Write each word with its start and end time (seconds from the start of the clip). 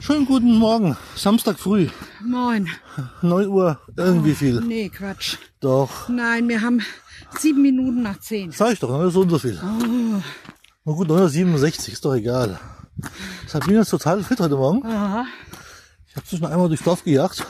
Schönen 0.00 0.26
guten 0.26 0.54
Morgen, 0.54 0.96
Samstag 1.16 1.58
früh, 1.58 1.88
Moin. 2.24 2.68
9 3.20 3.48
Uhr, 3.48 3.78
irgendwie 3.96 4.34
viel. 4.34 4.60
Nee, 4.60 4.88
Quatsch. 4.88 5.36
Doch, 5.60 6.08
Nein, 6.08 6.48
wir 6.48 6.62
haben 6.62 6.80
sieben 7.38 7.62
Minuten 7.62 8.02
nach 8.02 8.18
zehn. 8.20 8.50
sag 8.52 8.72
ich 8.72 8.78
doch, 8.78 9.10
so 9.10 9.20
und 9.22 9.30
so 9.30 9.38
viel. 9.38 9.60
Na 9.62 10.92
gut, 10.92 11.08
967, 11.08 11.92
ist 11.94 12.04
doch 12.04 12.14
egal. 12.14 12.58
Sabine 13.46 13.80
ist 13.80 13.90
total 13.90 14.22
fit 14.22 14.40
heute 14.40 14.56
Morgen. 14.56 14.86
Aha. 14.86 15.26
Ich 16.06 16.16
habe 16.16 16.26
zwischen 16.26 16.46
einmal 16.46 16.68
durchs 16.68 16.84
Dorf 16.84 17.04
gejagt. 17.04 17.44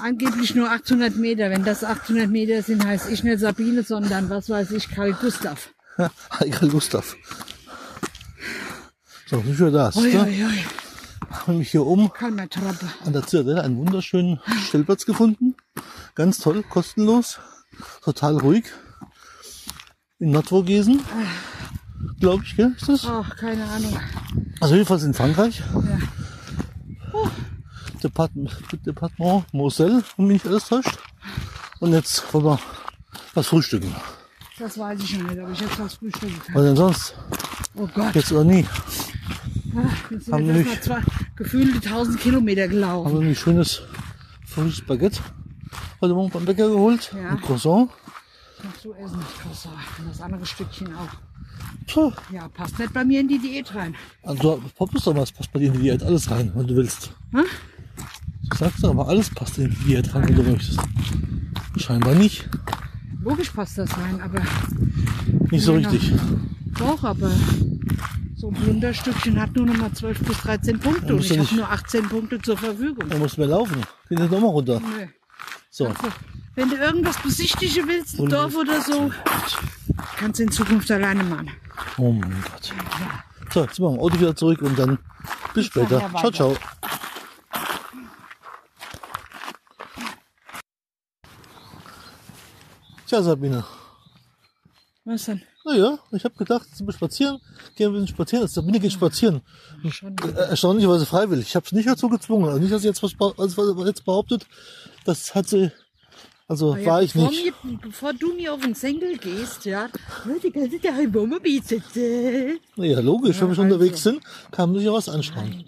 Angeblich 0.00 0.54
nur 0.54 0.70
800 0.70 1.16
Meter. 1.16 1.50
Wenn 1.50 1.64
das 1.64 1.84
800 1.84 2.30
Meter 2.30 2.62
sind, 2.62 2.84
heißt 2.84 3.10
ich 3.10 3.24
nicht 3.24 3.40
Sabine, 3.40 3.82
sondern 3.82 4.30
was 4.30 4.48
weiß 4.48 4.70
ich, 4.70 4.88
Karl 4.88 5.12
Gustav. 5.12 5.70
Egal, 6.40 6.68
Gustav. 6.68 7.16
So, 9.28 9.44
wie 9.44 9.52
viel 9.54 9.70
das? 9.70 9.96
Ui, 9.96 10.12
Ne? 10.12 10.22
ui, 10.22 10.44
ui. 10.44 10.64
Habe 11.30 11.52
mich 11.58 11.70
hier 11.70 11.84
oben 11.84 12.10
an 12.20 13.12
der 13.12 13.26
Zitadelle 13.26 13.62
einen 13.62 13.76
wunderschönen 13.76 14.40
Stellplatz 14.66 15.04
gefunden. 15.04 15.54
Ganz 16.14 16.38
toll, 16.38 16.62
kostenlos, 16.62 17.38
total 18.02 18.38
ruhig. 18.38 18.64
In 20.18 20.30
Nordvogesen, 20.30 21.02
glaube 22.18 22.44
ich, 22.44 22.56
gell? 22.56 22.72
Ist 22.76 22.88
das? 22.88 23.04
Ach, 23.06 23.36
keine 23.36 23.64
Ahnung. 23.64 23.98
Also 24.60 24.74
jedenfalls 24.74 25.02
in 25.02 25.12
Frankreich. 25.14 25.60
Ja. 25.74 25.98
Departement, 28.02 28.56
Departement 28.86 29.44
Moselle, 29.52 30.02
wenn 30.16 30.26
mich 30.26 30.34
nicht 30.42 30.46
alles 30.46 30.68
täuscht. 30.68 30.98
Und 31.80 31.92
jetzt 31.92 32.32
wollen 32.32 32.46
wir 32.46 32.58
was 33.34 33.46
frühstücken. 33.48 33.94
Das 34.58 34.78
weiß 34.78 35.00
ich 35.02 35.18
nicht, 35.22 35.38
ob 35.38 35.50
ich 35.52 35.60
jetzt 35.60 35.78
was 35.78 35.94
frühstücken 35.94 36.40
kann. 36.46 36.54
Was 36.54 36.62
denn 36.64 36.76
sonst? 36.76 37.14
Oh 37.76 37.88
Gott. 37.94 38.14
Jetzt 38.14 38.32
oder 38.32 38.44
nie. 38.44 38.66
Ach, 39.76 40.10
jetzt 40.10 40.24
sind 40.24 40.34
haben 40.34 40.46
wir 40.48 40.66
gefühlte 41.36 41.76
1000 41.88 42.18
Kilometer 42.20 42.62
Haben 42.62 42.70
gelaufen. 42.70 43.20
wir 43.20 43.28
ein 43.28 43.34
schönes 43.34 43.82
frisches 44.44 44.80
Baguette 44.84 45.20
heute 46.00 46.14
Morgen 46.14 46.30
beim 46.30 46.44
Bäcker 46.44 46.68
geholt. 46.68 47.12
Ja. 47.16 47.32
Mit 47.32 47.42
Croissant. 47.42 47.90
Kannst 48.60 48.84
du 48.84 48.92
essen, 48.94 49.18
Croissant. 49.42 49.74
Und 49.98 50.08
das 50.10 50.20
andere 50.20 50.46
Stückchen 50.46 50.88
auch. 50.94 51.08
Tja, 51.86 52.12
Ja, 52.32 52.48
passt 52.48 52.78
nicht 52.78 52.92
bei 52.92 53.04
mir 53.04 53.20
in 53.20 53.28
die 53.28 53.38
Diät 53.38 53.74
rein. 53.74 53.94
also 54.22 54.62
Poppes 54.76 55.04
doch 55.04 55.14
was 55.16 55.32
passt 55.32 55.52
bei 55.52 55.60
dir 55.60 55.66
in 55.68 55.74
die 55.74 55.80
Diät 55.80 56.02
alles 56.02 56.30
rein, 56.30 56.52
wenn 56.54 56.66
du 56.66 56.76
willst. 56.76 57.12
Hm? 57.32 57.44
Ich 58.50 58.58
sag's 58.58 58.80
doch, 58.80 58.90
aber 58.90 59.08
alles 59.08 59.30
passt 59.30 59.58
in 59.58 59.70
die 59.70 59.76
Diät 59.84 60.14
rein, 60.14 60.28
wenn 60.28 60.34
du 60.36 60.42
möchtest. 60.42 60.80
Scheinbar 61.76 62.14
nicht. 62.14 62.48
Logisch 63.22 63.50
passt 63.50 63.78
das 63.78 63.90
rein, 63.96 64.20
aber 64.20 64.40
Nicht 65.50 65.64
so 65.64 65.76
Ja. 65.76 65.88
richtig. 65.88 66.12
Doch, 66.78 67.02
aber 67.04 67.30
so 68.36 68.48
ein 68.48 68.54
Blunderstückchen 68.54 69.40
hat 69.40 69.54
nur 69.56 69.66
noch 69.66 69.76
mal 69.78 69.92
12 69.92 70.20
bis 70.20 70.38
13 70.38 70.78
Punkte 70.78 71.14
und 71.14 71.20
ich 71.24 71.30
habe 71.30 71.40
nicht- 71.40 71.52
nur 71.56 71.68
18 71.70 72.08
Punkte 72.08 72.40
zur 72.40 72.56
Verfügung. 72.56 73.08
Da 73.08 73.16
musst 73.18 73.36
du 73.36 73.40
mehr 73.40 73.50
laufen. 73.50 73.80
Geh 74.08 74.14
jetzt 74.16 74.30
nochmal 74.30 74.50
runter. 74.50 74.80
Nö. 74.80 75.06
So. 75.70 75.86
Also, 75.86 75.98
wenn 76.54 76.68
du 76.70 76.76
irgendwas 76.76 77.16
besichtigen 77.22 77.88
willst, 77.88 78.18
ein 78.20 78.28
Dorf 78.28 78.54
oder 78.54 78.80
so, 78.82 79.10
kannst 80.16 80.38
du 80.38 80.44
in 80.44 80.50
Zukunft 80.52 80.90
alleine 80.90 81.24
machen. 81.24 81.50
Oh 81.96 82.12
mein 82.12 82.30
Gott. 82.42 82.72
So, 83.52 83.62
jetzt 83.62 83.78
machen 83.80 83.94
wir 83.96 84.02
Auto 84.02 84.20
wieder 84.20 84.36
zurück 84.36 84.60
und 84.62 84.78
dann 84.78 84.98
bis 85.54 85.66
später. 85.66 85.98
nachher 86.00 86.18
Ciao, 86.18 86.30
ciao. 86.30 86.56
Tja, 93.08 93.22
Sabine. 93.22 93.64
Was 95.06 95.24
denn? 95.24 95.40
Naja, 95.64 95.98
ich 96.12 96.24
habe 96.24 96.34
gedacht, 96.34 96.68
sind 96.74 96.86
wir 96.86 96.92
spazieren, 96.92 97.40
gehen 97.74 97.94
wir 97.94 98.06
spazieren. 98.06 98.42
Also 98.42 98.60
Sabine 98.60 98.78
geht 98.80 98.92
spazieren. 98.92 99.40
Schon. 99.88 100.14
Äh, 100.18 100.50
Erstaunlicherweise 100.50 101.06
freiwillig. 101.06 101.46
Ich 101.48 101.56
habe 101.56 101.64
es 101.64 101.72
nicht 101.72 101.88
dazu 101.88 102.10
gezwungen. 102.10 102.48
Also 102.48 102.58
nicht, 102.58 102.70
dass 102.70 102.82
sie 102.82 102.88
jetzt 102.88 103.02
was, 103.02 103.14
also 103.38 103.76
was 103.76 103.86
jetzt 103.86 104.04
behauptet. 104.04 104.46
Das 105.06 105.34
hat 105.34 105.48
sie, 105.48 105.72
also 106.48 106.76
ja, 106.76 106.84
war 106.84 107.02
ich 107.02 107.14
bevor 107.14 107.30
nicht. 107.30 107.64
Mir, 107.64 107.78
bevor 107.78 108.12
du 108.12 108.34
mir 108.34 108.52
auf 108.52 108.60
den 108.60 108.74
Senkel 108.74 109.16
gehst, 109.16 109.64
ja, 109.64 109.88
die 110.42 110.50
ganze 110.50 110.78
Zeit 110.78 110.98
im 110.98 111.14
Wohnmobil 111.14 111.62
sitzen. 111.62 112.60
Ja, 112.76 113.00
logisch. 113.00 113.40
wenn 113.40 113.48
wir 113.48 113.54
schon 113.54 113.64
also. 113.64 113.74
unterwegs 113.74 114.02
sind, 114.02 114.22
kann 114.50 114.68
man 114.68 114.80
sich 114.80 114.86
ja 114.86 114.92
was 114.92 115.08
anschauen. 115.08 115.64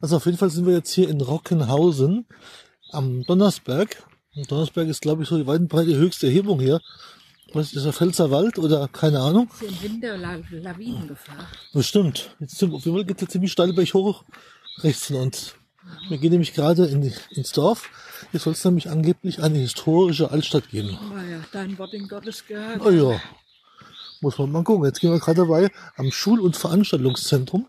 Also 0.00 0.18
auf 0.18 0.26
jeden 0.26 0.38
Fall 0.38 0.50
sind 0.50 0.66
wir 0.66 0.74
jetzt 0.74 0.92
hier 0.92 1.08
in 1.08 1.20
Rockenhausen 1.20 2.26
am 2.92 3.24
Donnersberg. 3.24 4.04
Und 4.36 4.50
Donnersberg 4.50 4.88
ist, 4.88 5.00
glaube 5.00 5.22
ich, 5.22 5.28
so 5.28 5.38
die 5.38 5.46
weit 5.46 5.60
und 5.60 5.68
breit 5.68 5.86
die 5.86 5.96
höchste 5.96 6.26
Erhebung 6.26 6.60
hier. 6.60 6.80
Was 7.52 7.68
ist 7.68 7.76
das, 7.76 7.84
der 7.84 7.92
Pfälzerwald 7.92 8.58
oder 8.58 8.88
keine 8.88 9.20
Ahnung? 9.20 9.48
Ist 9.60 9.62
im 9.62 9.82
Winter 9.82 10.16
La 10.18 10.38
Lawinengefahr. 10.50 11.48
Bestimmt. 11.72 12.34
Jetzt 12.38 12.58
sind, 12.58 12.74
auf 12.74 12.84
jeden 12.84 12.96
Fall 12.96 13.06
geht 13.06 13.22
es 13.22 13.28
ziemlich 13.28 13.52
steil 13.52 13.72
berg 13.72 13.94
hoch 13.94 14.24
rechts 14.82 15.06
von 15.06 15.16
uns. 15.16 15.54
Wir 16.08 16.18
gehen 16.18 16.32
nämlich 16.32 16.52
gerade 16.52 16.86
in 16.86 17.12
ins 17.30 17.52
Dorf. 17.52 17.88
Hier 18.30 18.40
soll 18.40 18.52
es 18.52 18.64
nämlich 18.64 18.90
angeblich 18.90 19.42
eine 19.42 19.58
historische 19.58 20.30
Altstadt 20.30 20.68
geben. 20.70 20.98
Naja, 21.14 21.40
dein 21.52 21.78
Wort 21.78 21.94
in 21.94 22.08
Gottes 22.08 22.44
gehört. 22.46 22.84
Oh 22.84 22.90
ja, 22.90 23.20
muss 24.20 24.36
man 24.38 24.50
mal 24.50 24.64
gucken. 24.64 24.84
Jetzt 24.84 25.00
gehen 25.00 25.12
wir 25.12 25.20
gerade 25.20 25.42
dabei 25.42 25.70
am 25.96 26.10
Schul- 26.10 26.40
und 26.40 26.56
Veranstaltungszentrum. 26.56 27.68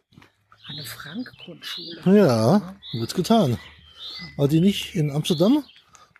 Eine 0.67 0.83
Frank-Grundschule. 0.83 2.01
Ja, 2.05 2.75
wird's 2.93 3.13
getan. 3.13 3.57
War 4.35 4.47
die 4.47 4.59
nicht 4.59 4.95
in 4.95 5.11
Amsterdam? 5.11 5.63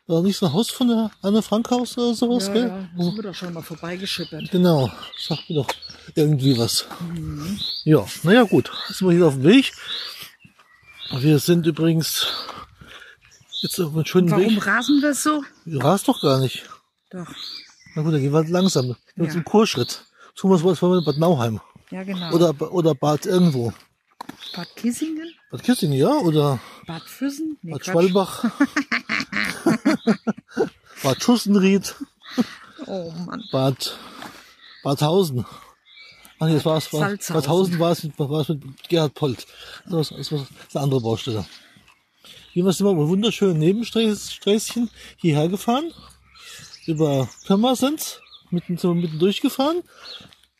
War 0.08 0.22
nicht 0.22 0.38
so 0.38 0.46
ein 0.46 0.54
Haus 0.54 0.70
von 0.70 0.88
der 0.88 1.12
Anne 1.22 1.42
Frankhaus 1.42 1.98
oder 1.98 2.14
sowas, 2.14 2.48
Ja, 2.48 2.54
gell? 2.54 2.68
ja, 2.70 2.90
da 2.98 3.04
sind 3.04 3.16
wir 3.18 3.24
doch 3.24 3.36
schon 3.36 3.54
mal 3.54 3.62
vorbeigeschippert. 3.62 4.50
Genau, 4.52 4.90
sagt 5.18 5.50
mir 5.50 5.58
doch 5.58 5.68
irgendwie 6.16 6.58
was. 6.58 6.86
Ja, 7.84 8.06
naja 8.24 8.44
gut, 8.44 8.72
jetzt 8.88 9.00
sind 9.00 9.10
wir 9.10 9.16
hier 9.16 9.28
auf 9.28 9.34
dem 9.34 9.44
Weg. 9.44 9.74
Wir 11.20 11.40
sind 11.40 11.66
übrigens 11.68 12.26
jetzt 13.62 13.80
auf 13.82 13.94
einem 13.94 14.06
schönen 14.06 14.32
Warum 14.32 14.56
Weg. 14.56 14.66
rasen 14.66 15.02
wir 15.02 15.14
so? 15.14 15.44
Du 15.66 15.78
rast 15.80 16.08
doch 16.08 16.22
gar 16.22 16.40
nicht. 16.40 16.64
Doch, 17.10 17.28
Na 17.96 18.02
gut, 18.02 18.14
dann 18.14 18.22
gehen 18.22 18.32
wir 18.32 18.38
halt 18.38 18.50
langsam. 18.50 18.96
Wir 19.16 19.26
Ja. 19.26 19.32
zum 19.32 19.44
Kurschritt. 19.44 20.06
Tun 20.36 20.52
wir 20.52 20.64
was 20.64 20.82
in 20.82 21.04
Bad 21.04 21.18
Nauheim. 21.18 21.60
ja 21.92 22.04
genau. 22.04 22.32
Oder, 22.34 22.72
oder 22.74 22.96
Bad 22.96 23.26
irgendwo. 23.26 23.74
Bad 24.56 24.68
Kissingen? 24.76 25.34
Bad 25.52 25.64
Kissingen, 25.64 25.98
ja? 25.98 26.10
Oder 26.12 26.60
Bad 26.86 27.04
Füssen? 27.04 27.58
Nee, 27.62 27.72
Bad 27.74 27.82
Quatsch. 27.82 27.92
Schwalbach. 27.94 28.46
Bad 31.04 31.22
Schussenried. 31.22 31.96
Oh 32.86 33.12
Mann. 33.26 33.44
Bad 33.52 33.98
Badhausen. 34.84 35.46
Ach 36.40 36.48
nee, 36.48 36.54
das 36.54 36.66
war. 36.66 36.82
Badhausen 37.34 37.80
war 37.80 37.92
es 37.92 38.04
mit, 38.04 38.18
mit 38.20 38.90
Gerhard 38.90 39.14
Polt. 39.16 39.48
Das 39.86 40.12
war, 40.12 40.18
das 40.18 40.32
war 40.32 40.48
eine 40.74 40.84
andere 40.84 41.02
Baustelle. 41.02 41.46
Hier 42.52 42.72
sind 42.72 42.86
wir 42.86 42.92
über 42.92 43.08
wunderschönen 43.08 43.60
Nebensträßchen 43.60 44.90
hierher 45.18 45.50
gefahren. 45.50 45.92
Über 46.86 47.28
Pirmasens. 47.46 48.22
Mitten, 48.50 48.78
so 48.78 48.94
mitten 48.94 49.20
durchgefahren. 49.20 49.84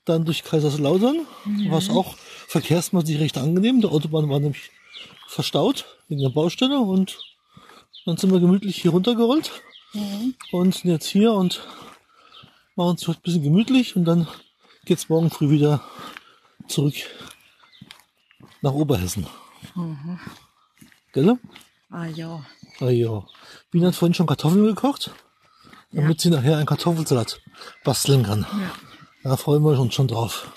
Dann 0.06 0.26
durch 0.26 0.44
Kaiserslautern. 0.44 1.26
War 1.70 1.78
es 1.78 1.90
auch 1.90 2.16
verkehrsmäßig 2.48 3.20
recht 3.20 3.38
angenehm. 3.38 3.82
Die 3.82 3.88
Autobahn 3.88 4.30
war 4.30 4.40
nämlich 4.40 4.72
verstaut 5.28 5.86
wegen 6.08 6.22
der 6.22 6.30
Baustelle 6.30 6.80
und 6.80 7.18
dann 8.08 8.16
sind 8.16 8.32
wir 8.32 8.40
gemütlich 8.40 8.82
hier 8.82 8.92
runtergerollt 8.92 9.52
und 10.54 10.74
sind 10.74 10.90
jetzt 10.90 11.08
hier 11.08 11.34
und 11.34 11.68
machen 12.78 12.92
uns 12.92 13.06
heute 13.06 13.20
ein 13.20 13.24
bisschen 13.24 13.44
gemütlich 13.44 13.98
und 13.98 14.06
dann 14.06 14.28
geht's 14.86 15.10
morgen 15.10 15.30
früh 15.30 15.50
wieder 15.50 15.82
zurück 16.70 16.96
nach 18.62 18.72
Oberhessen. 18.72 19.28
Gell? 21.12 21.38
Ah 21.90 22.06
ja. 22.06 22.46
Ah 22.80 22.90
ja. 22.90 23.26
Wien 23.72 23.86
hat 23.86 23.96
vorhin 23.96 24.14
schon 24.14 24.26
Kartoffeln 24.26 24.66
gekocht, 24.68 25.12
damit 25.92 26.22
sie 26.22 26.30
nachher 26.30 26.56
einen 26.56 26.66
Kartoffelsalat 26.66 27.42
basteln 27.84 28.24
kann. 28.24 28.46
ja. 28.54 28.72
Da 29.24 29.36
freuen 29.36 29.64
wir 29.64 29.78
uns 29.78 29.94
schon 29.94 30.08
drauf. 30.08 30.50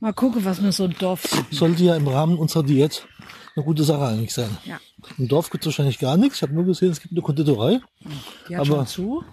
Mal 0.00 0.14
gucken, 0.14 0.42
was 0.46 0.62
wir 0.62 0.72
so 0.72 0.86
im 0.86 0.96
Dorf 0.96 1.20
finden. 1.20 1.54
Sollte 1.54 1.84
ja 1.84 1.96
im 1.96 2.08
Rahmen 2.08 2.38
unserer 2.38 2.62
Diät 2.62 3.06
eine 3.54 3.64
gute 3.64 3.84
Sache 3.84 4.06
eigentlich 4.06 4.32
sein. 4.32 4.56
Ja. 4.64 4.80
Im 5.18 5.28
Dorf 5.28 5.50
gibt 5.50 5.62
es 5.64 5.66
wahrscheinlich 5.66 5.98
gar 5.98 6.16
nichts. 6.16 6.36
Ich 6.36 6.42
habe 6.42 6.52
nur 6.54 6.64
gesehen, 6.64 6.90
es 6.90 7.00
gibt 7.00 7.12
eine 7.12 7.22
Konditorei. 7.22 7.80
Die 8.48 8.56
hat 8.56 8.66
Aber- 8.66 8.76
schon 8.78 8.86
zu. 8.86 9.24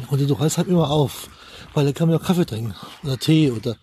Die 0.00 0.04
Konditorei 0.06 0.46
ist 0.46 0.56
halt 0.56 0.68
immer 0.68 0.90
auf, 0.90 1.28
weil 1.74 1.84
da 1.84 1.92
kann 1.92 2.08
man 2.08 2.16
ja 2.16 2.22
auch 2.22 2.26
Kaffee 2.26 2.46
trinken 2.46 2.74
oder 3.04 3.18
Tee 3.18 3.50
oder 3.50 3.76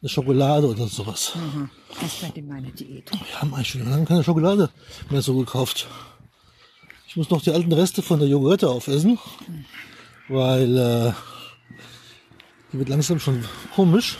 eine 0.00 0.08
Schokolade 0.08 0.68
oder 0.68 0.86
sowas. 0.86 1.32
Mhm. 1.34 1.68
Das 2.00 2.22
nicht 2.22 2.36
in 2.36 2.46
meine 2.46 2.70
Diät. 2.70 3.10
Wir 3.10 3.40
haben 3.40 3.52
eigentlich 3.54 3.70
schon 3.70 3.90
lange 3.90 4.04
keine 4.04 4.22
Schokolade 4.22 4.70
mehr 5.10 5.20
so 5.20 5.34
gekauft. 5.36 5.88
Ich 7.08 7.16
muss 7.16 7.28
noch 7.30 7.42
die 7.42 7.50
alten 7.50 7.72
Reste 7.72 8.02
von 8.02 8.20
der 8.20 8.28
Joghurtte 8.28 8.68
aufessen, 8.68 9.18
weil 10.28 10.76
äh, 10.78 11.12
die 12.72 12.78
wird 12.78 12.88
langsam 12.90 13.18
schon 13.18 13.44
komisch. 13.74 14.16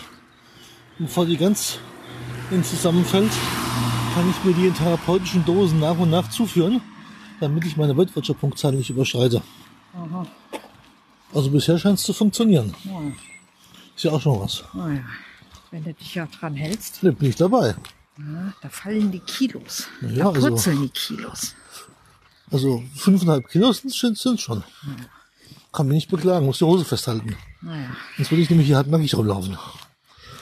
Bevor 0.99 1.25
die 1.27 1.37
ganz 1.37 1.79
in 2.51 2.65
zusammenfällt, 2.65 3.31
kann 4.14 4.31
ich 4.31 4.44
mir 4.44 4.55
die 4.55 4.66
in 4.66 4.75
therapeutischen 4.75 5.44
Dosen 5.44 5.81
nach 5.81 5.99
und 5.99 6.10
nach 6.10 6.28
zuführen, 6.31 6.81
damit 7.40 7.64
ich 7.64 7.76
meine 7.76 7.96
Weltwirtschaftspunktzahl 7.96 8.72
nicht 8.72 8.90
überschreite. 8.90 9.43
Aha. 9.94 10.26
Also 11.34 11.50
bisher 11.50 11.78
scheint 11.78 11.99
es 11.99 12.05
zu 12.05 12.12
funktionieren. 12.12 12.75
Ja. 12.84 13.00
Ist 13.96 14.05
ja 14.05 14.12
auch 14.12 14.20
schon 14.20 14.40
was. 14.40 14.64
Naja. 14.72 15.00
Wenn 15.70 15.84
du 15.84 15.93
dich 15.93 16.14
ja 16.14 16.26
dran 16.26 16.55
hältst. 16.55 17.00
Da 17.02 17.10
bin 17.10 17.28
ich 17.28 17.37
dabei. 17.37 17.75
Ja, 18.19 18.52
da 18.62 18.69
fallen 18.69 19.12
die 19.12 19.20
Kilos. 19.20 19.88
Ja, 20.02 20.25
da 20.25 20.31
also- 20.31 20.49
purzeln 20.49 20.82
die 20.82 20.88
Kilos. 20.88 21.55
Also 22.50 22.82
fünfeinhalb 22.94 23.46
Kilo 23.49 23.70
sind, 23.72 24.16
sind 24.16 24.40
schon. 24.40 24.64
Kann 25.70 25.87
mich 25.87 25.96
nicht 25.96 26.10
beklagen, 26.10 26.46
muss 26.46 26.58
die 26.58 26.64
Hose 26.64 26.84
festhalten. 26.84 27.37
Naja. 27.60 27.90
Sonst 28.16 28.31
würde 28.31 28.43
ich 28.43 28.49
nämlich 28.49 28.66
hier 28.69 28.76
halt 28.76 28.88
nackig 28.88 29.14
rumlaufen. 29.14 29.58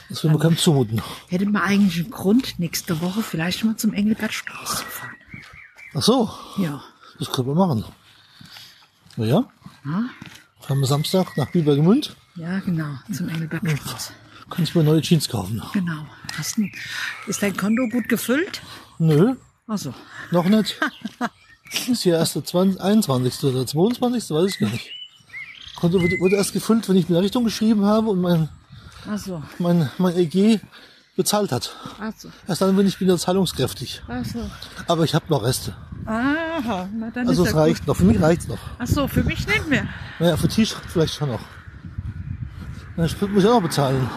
Das 0.08 0.22
will 0.22 0.30
mir 0.30 0.38
keinem 0.38 0.56
zumuten. 0.56 1.02
Hätte 1.28 1.46
man 1.46 1.62
eigentlich 1.62 2.00
einen 2.00 2.10
Grund, 2.10 2.58
nächste 2.58 3.00
Woche 3.00 3.22
vielleicht 3.22 3.64
mal 3.64 3.76
zum 3.76 3.92
Engelbertstraße 3.92 4.76
zu 4.76 4.84
fahren. 4.84 5.14
Ach 5.94 6.02
so, 6.02 6.30
Ja. 6.58 6.82
das 7.18 7.30
können 7.32 7.48
wir 7.48 7.54
machen. 7.54 7.84
Na 9.16 9.24
ja, 9.24 9.44
Ja, 9.84 10.04
fahren 10.60 10.80
wir 10.80 10.86
Samstag 10.86 11.36
nach 11.36 11.50
Bibergemünd. 11.50 12.14
ja 12.36 12.60
genau, 12.60 12.94
zum 13.12 13.28
Engelbertstraße. 13.28 14.12
Kann 14.48 14.62
ich 14.62 14.74
mir 14.76 14.84
neue 14.84 15.02
Jeans 15.02 15.28
kaufen. 15.28 15.60
Genau. 15.72 16.06
Hast 16.38 16.56
du, 16.56 16.68
ist 17.26 17.42
dein 17.42 17.56
Konto 17.56 17.88
gut 17.88 18.08
gefüllt? 18.08 18.62
Nö, 18.98 19.34
Also, 19.66 19.92
noch 20.30 20.44
nicht. 20.44 20.78
Ist 21.90 22.02
hier 22.04 22.14
erst 22.14 22.36
der 22.36 22.44
20, 22.44 22.80
21. 22.80 23.42
oder 23.42 23.66
22. 23.66 24.30
weiß 24.30 24.52
ich 24.52 24.58
gar 24.60 24.70
nicht. 24.70 24.88
Konto 25.74 26.00
wurde, 26.00 26.16
wurde 26.20 26.36
erst 26.36 26.52
gefüllt, 26.52 26.88
wenn 26.88 26.94
ich 26.94 27.08
mir 27.08 27.16
eine 27.16 27.24
Richtung 27.24 27.42
geschrieben 27.42 27.84
habe 27.84 28.08
und 28.10 28.20
mein, 28.20 28.48
also, 29.08 29.42
mein, 29.58 29.90
mein 29.98 30.16
EG 30.16 30.60
bezahlt 31.16 31.50
hat. 31.52 31.74
also, 31.98 32.28
Erst 32.46 32.60
dann 32.60 32.76
bin 32.76 32.86
ich 32.86 33.00
wieder 33.00 33.16
zahlungskräftig. 33.18 34.02
also. 34.08 34.38
Aber 34.86 35.04
ich 35.04 35.14
habe 35.14 35.24
noch 35.28 35.42
Reste. 35.42 35.74
Aha, 36.04 36.88
na 36.96 37.10
dann 37.10 37.26
Also 37.28 37.42
ist 37.44 37.48
es 37.48 37.54
ja 37.54 37.60
reicht 37.60 37.86
noch. 37.86 37.96
Für 37.96 38.04
mich 38.04 38.20
reicht's 38.20 38.46
noch. 38.48 38.56
Gut. 38.58 38.70
Ach 38.78 38.86
so, 38.86 39.08
für 39.08 39.24
mich 39.24 39.46
nicht 39.46 39.68
mehr. 39.68 39.86
Naja, 40.20 40.36
für 40.36 40.46
T-Shirt 40.48 40.82
vielleicht 40.88 41.14
schon 41.14 41.30
noch. 41.30 41.40
Na, 42.96 43.08
Sprit 43.08 43.30
muss 43.32 43.42
ich 43.42 43.48
auch 43.48 43.54
noch 43.54 43.62
bezahlen. 43.62 44.08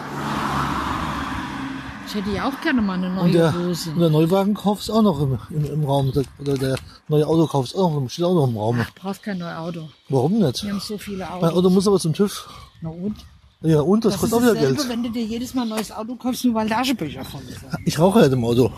Ich 2.06 2.14
hätte 2.16 2.30
ja 2.30 2.48
auch 2.48 2.60
gerne 2.60 2.82
mal 2.82 2.94
eine 2.94 3.06
Und 3.08 3.14
neue 3.14 3.32
der, 3.32 3.54
Hose. 3.54 3.90
und 3.90 4.00
der 4.00 4.10
Neuwagenkauf 4.10 4.80
ist 4.80 4.90
auch 4.90 5.02
noch 5.02 5.20
im, 5.20 5.38
im, 5.50 5.64
im 5.64 5.84
Raum. 5.84 6.10
Der- 6.12 6.24
Oder 6.40 6.54
der 6.58 6.76
neue 7.08 7.24
Autokauf 7.26 7.66
ist 7.66 7.74
auch 7.76 7.92
noch, 7.92 8.08
steht 8.10 8.24
auch 8.24 8.34
noch 8.34 8.48
im 8.48 8.56
Raum. 8.56 8.78
Du 8.78 8.84
brauchst 9.00 9.22
kein 9.22 9.38
neues 9.38 9.56
Auto. 9.56 9.88
Warum 10.08 10.38
nicht? 10.40 10.64
Wir 10.64 10.72
haben 10.72 10.80
so 10.80 10.98
viele 10.98 11.18
Mein 11.18 11.28
Autos. 11.30 11.52
Auto 11.58 11.70
muss 11.70 11.86
aber 11.86 12.00
zum 12.00 12.12
TÜV. 12.12 12.48
Na 12.80 12.90
und? 12.90 13.16
Ja, 13.62 13.80
und 13.80 14.04
das, 14.04 14.12
Das 14.14 14.20
kostet 14.22 14.38
auch 14.38 14.42
wieder 14.42 14.54
Geld. 14.54 14.88
wenn 14.88 15.02
du 15.02 15.10
dir 15.10 15.22
jedes 15.24 15.52
Mal 15.54 15.62
ein 15.62 15.68
neues 15.68 15.92
Auto 15.92 16.16
kaufst, 16.16 16.44
nur 16.44 16.54
weil 16.54 16.68
da 16.68 16.78
Aschenbecher 16.78 17.24
von 17.24 17.46
ist. 17.46 17.60
Ich 17.84 17.98
rauche 17.98 18.20
halt 18.20 18.32
im 18.32 18.44
Auto. 18.44 18.72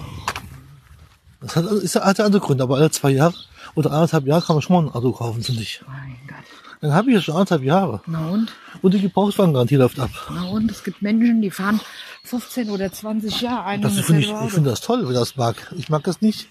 Das 1.40 1.56
hat, 1.56 1.64
ist, 1.66 1.94
hat 1.96 2.18
ja 2.18 2.24
andere 2.24 2.42
Gründe, 2.42 2.64
aber 2.64 2.76
alle 2.76 2.90
zwei 2.90 3.10
Jahre 3.10 3.34
oder 3.74 3.92
anderthalb 3.92 4.26
Jahre 4.26 4.42
kann 4.44 4.56
man 4.56 4.62
schon 4.62 4.76
mal 4.84 4.90
ein 4.90 4.94
Auto 4.94 5.12
kaufen, 5.12 5.42
finde 5.42 5.62
ich. 5.62 5.82
Mein 5.86 6.16
Gott. 6.26 6.36
Dann 6.80 6.94
habe 6.94 7.10
ich 7.10 7.14
ja 7.14 7.22
schon 7.22 7.34
anderthalb 7.34 7.62
Jahre. 7.62 8.00
Na 8.06 8.28
und? 8.28 8.52
Und 8.80 8.94
die 8.94 9.00
Gebrauchswagengarantie 9.00 9.76
läuft 9.76 10.00
ab. 10.00 10.10
Na 10.34 10.42
und? 10.48 10.68
Es 10.68 10.82
gibt 10.82 11.00
Menschen, 11.00 11.40
die 11.40 11.50
fahren 11.52 11.80
15 12.24 12.70
oder 12.70 12.92
20 12.92 13.40
Jahre 13.40 13.64
ein 13.64 13.82
Das 13.82 13.98
finde 14.00 14.22
ich, 14.22 14.30
ich 14.30 14.52
finde 14.52 14.70
das 14.70 14.80
toll, 14.80 15.06
wenn 15.06 15.14
das 15.14 15.36
mag. 15.36 15.72
Ich 15.76 15.88
mag 15.90 16.02
das 16.02 16.20
nicht. 16.20 16.48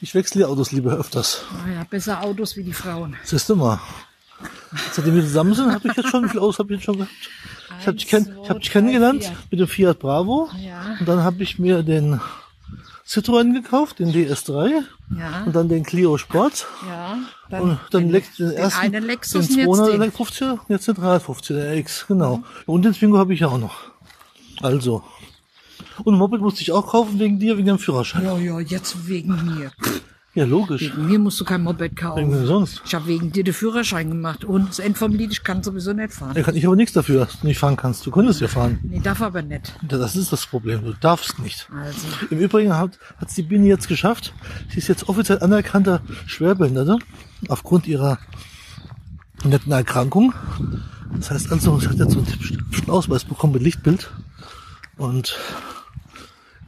Ich 0.00 0.14
wechsle 0.14 0.40
die 0.40 0.44
Autos 0.44 0.70
lieber 0.70 0.92
öfters. 0.92 1.42
Naja, 1.66 1.84
besser 1.90 2.22
Autos 2.22 2.56
wie 2.56 2.62
die 2.62 2.72
Frauen. 2.72 3.16
Siehst 3.24 3.48
du 3.48 3.56
mal. 3.56 3.80
Seitdem 4.92 5.14
wir 5.14 5.22
zusammen 5.22 5.54
sind, 5.54 5.72
habe 5.72 5.88
ich 5.88 5.96
jetzt 5.96 6.08
schon, 6.08 6.24
wie 6.24 6.28
viele 6.28 6.42
Autos 6.42 6.58
habe 6.58 6.72
ich 6.72 6.80
jetzt 6.80 6.84
schon 6.84 6.96
gehabt? 6.96 7.12
Ich 7.80 7.86
habe 7.86 7.96
dich, 7.96 8.06
kenn, 8.06 8.36
ich 8.42 8.50
hab 8.50 8.60
dich 8.60 8.70
kennengelernt 8.70 9.24
Fiat. 9.24 9.36
mit 9.50 9.60
dem 9.60 9.68
Fiat 9.68 9.98
Bravo. 9.98 10.48
Ja. 10.58 10.96
Und 10.98 11.08
dann 11.08 11.22
habe 11.22 11.42
ich 11.42 11.58
mir 11.58 11.82
den 11.82 12.20
Citroën 13.06 13.52
gekauft, 13.52 13.98
den 13.98 14.12
DS3. 14.12 14.82
Ja. 15.16 15.44
Und 15.44 15.54
dann 15.54 15.68
den 15.68 15.84
Clio 15.84 16.18
Sport. 16.18 16.66
Ja. 16.88 17.18
Und 17.60 17.78
dann 17.90 18.10
den, 18.10 18.12
den 18.12 18.22
den 18.38 18.50
ersten, 18.56 18.80
einen 18.80 19.04
Lexus 19.04 19.48
den 19.48 19.68
und 19.68 19.78
jetzt 19.78 19.86
200 19.86 20.02
den. 20.02 20.12
50 20.12 20.58
jetzt 20.68 20.88
den 20.88 20.94
350 20.94 21.56
der 21.56 21.76
X, 21.76 22.06
genau. 22.08 22.42
Und 22.66 22.84
den 22.84 22.92
Twingo 22.92 23.18
habe 23.18 23.34
ich 23.34 23.44
auch 23.44 23.58
noch. 23.58 23.76
Also. 24.62 25.04
Und 26.02 26.14
ein 26.14 26.18
Moped 26.18 26.40
musste 26.40 26.62
ich 26.62 26.72
auch 26.72 26.86
kaufen 26.86 27.18
wegen 27.18 27.38
dir, 27.38 27.56
wegen 27.56 27.66
dem 27.66 27.78
Führerschein. 27.78 28.24
Ja, 28.24 28.36
ja, 28.38 28.60
jetzt 28.60 29.06
wegen 29.06 29.44
mir. 29.44 29.70
Ja, 30.36 30.44
logisch. 30.44 30.82
Wegen 30.82 31.06
mir 31.06 31.18
musst 31.18 31.40
du 31.40 31.44
kein 31.46 31.62
Moped 31.62 31.80
Wegen 31.80 31.94
kaufen. 31.94 32.28
mir 32.28 32.46
sonst. 32.46 32.82
Ich 32.84 32.94
habe 32.94 33.06
wegen 33.06 33.32
dir 33.32 33.42
den 33.42 33.54
Führerschein 33.54 34.10
gemacht. 34.10 34.44
Und 34.44 34.68
das 34.68 34.80
End 34.80 34.98
vom 34.98 35.12
Lied, 35.12 35.32
ich 35.32 35.42
kann 35.42 35.62
sowieso 35.62 35.94
nicht 35.94 36.12
fahren. 36.12 36.34
Da 36.34 36.42
kann 36.42 36.54
ich 36.54 36.66
aber 36.66 36.76
nichts 36.76 36.92
dafür, 36.92 37.24
dass 37.24 37.40
du 37.40 37.46
nicht 37.46 37.58
fahren 37.58 37.76
kannst. 37.76 38.04
Du 38.04 38.10
könntest 38.10 38.42
ja 38.42 38.46
fahren. 38.48 38.78
Nee, 38.82 39.00
darf 39.02 39.22
aber 39.22 39.40
nicht. 39.40 39.74
Das 39.88 40.14
ist 40.14 40.30
das 40.32 40.46
Problem. 40.46 40.84
Du 40.84 40.92
darfst 40.92 41.38
nicht. 41.38 41.66
Also, 41.74 42.06
Im 42.28 42.38
Übrigen 42.38 42.76
hat 42.76 42.98
es 43.26 43.34
die 43.34 43.44
Biene 43.44 43.66
jetzt 43.66 43.88
geschafft. 43.88 44.34
Sie 44.68 44.76
ist 44.76 44.88
jetzt 44.88 45.08
offiziell 45.08 45.38
anerkannter 45.40 46.02
Schwerbehinderte 46.26 46.98
aufgrund 47.48 47.86
ihrer 47.86 48.18
netten 49.42 49.72
Erkrankung. 49.72 50.34
Das 51.16 51.30
heißt 51.30 51.50
also, 51.50 51.80
sie 51.80 51.88
hat 51.88 51.96
jetzt 51.96 52.12
so 52.12 52.18
einen 52.18 52.90
Ausweis 52.90 53.24
bekommen 53.24 53.54
mit 53.54 53.62
Lichtbild 53.62 54.10
und 54.98 55.38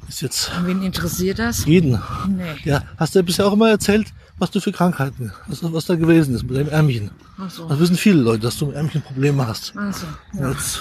ist 0.09 0.21
jetzt 0.23 0.51
wen 0.65 0.83
interessiert 0.83 1.39
das? 1.39 1.65
jeden. 1.67 2.01
Nee. 2.29 2.55
Ja, 2.65 2.83
hast 2.97 3.15
du 3.15 3.19
ja 3.19 3.23
bisher 3.25 3.47
auch 3.47 3.53
immer 3.53 3.69
erzählt, 3.71 4.13
was 4.39 4.51
du 4.51 4.61
für 4.61 4.73
Krankheiten, 4.73 5.33
was, 5.47 5.61
was 5.63 5.87
da 5.87 5.97
gewesen 5.97 6.35
ist 6.35 6.45
mit 6.45 6.57
deinem 6.57 6.69
Ärmchen. 6.69 7.11
Ach 7.39 7.51
so. 7.51 7.69
Das 7.69 7.79
wissen 7.79 7.97
viele 7.97 8.21
Leute, 8.21 8.43
dass 8.43 8.57
du 8.57 8.67
mit 8.67 8.77
Ärmchen 8.77 9.03
Probleme 9.03 9.47
hast. 9.47 9.77
Also, 9.77 10.07
Und 10.33 10.49
Jetzt, 10.51 10.81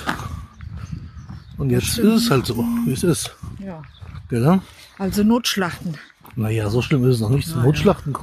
und 1.57 1.69
jetzt 1.71 1.97
ist 1.97 2.24
es 2.25 2.31
halt 2.31 2.45
so, 2.45 2.57
wie 2.85 2.91
es 2.94 3.03
ist. 3.03 3.31
ja. 3.59 3.81
Gell? 4.29 4.59
Also 4.97 5.24
Notschlachten. 5.24 5.95
Naja, 6.35 6.69
so 6.69 6.81
schlimm 6.81 7.03
ist 7.07 7.15
es 7.15 7.21
noch 7.21 7.30
nicht. 7.30 7.47
Zum 7.47 7.63
Notschlachten. 7.63 8.15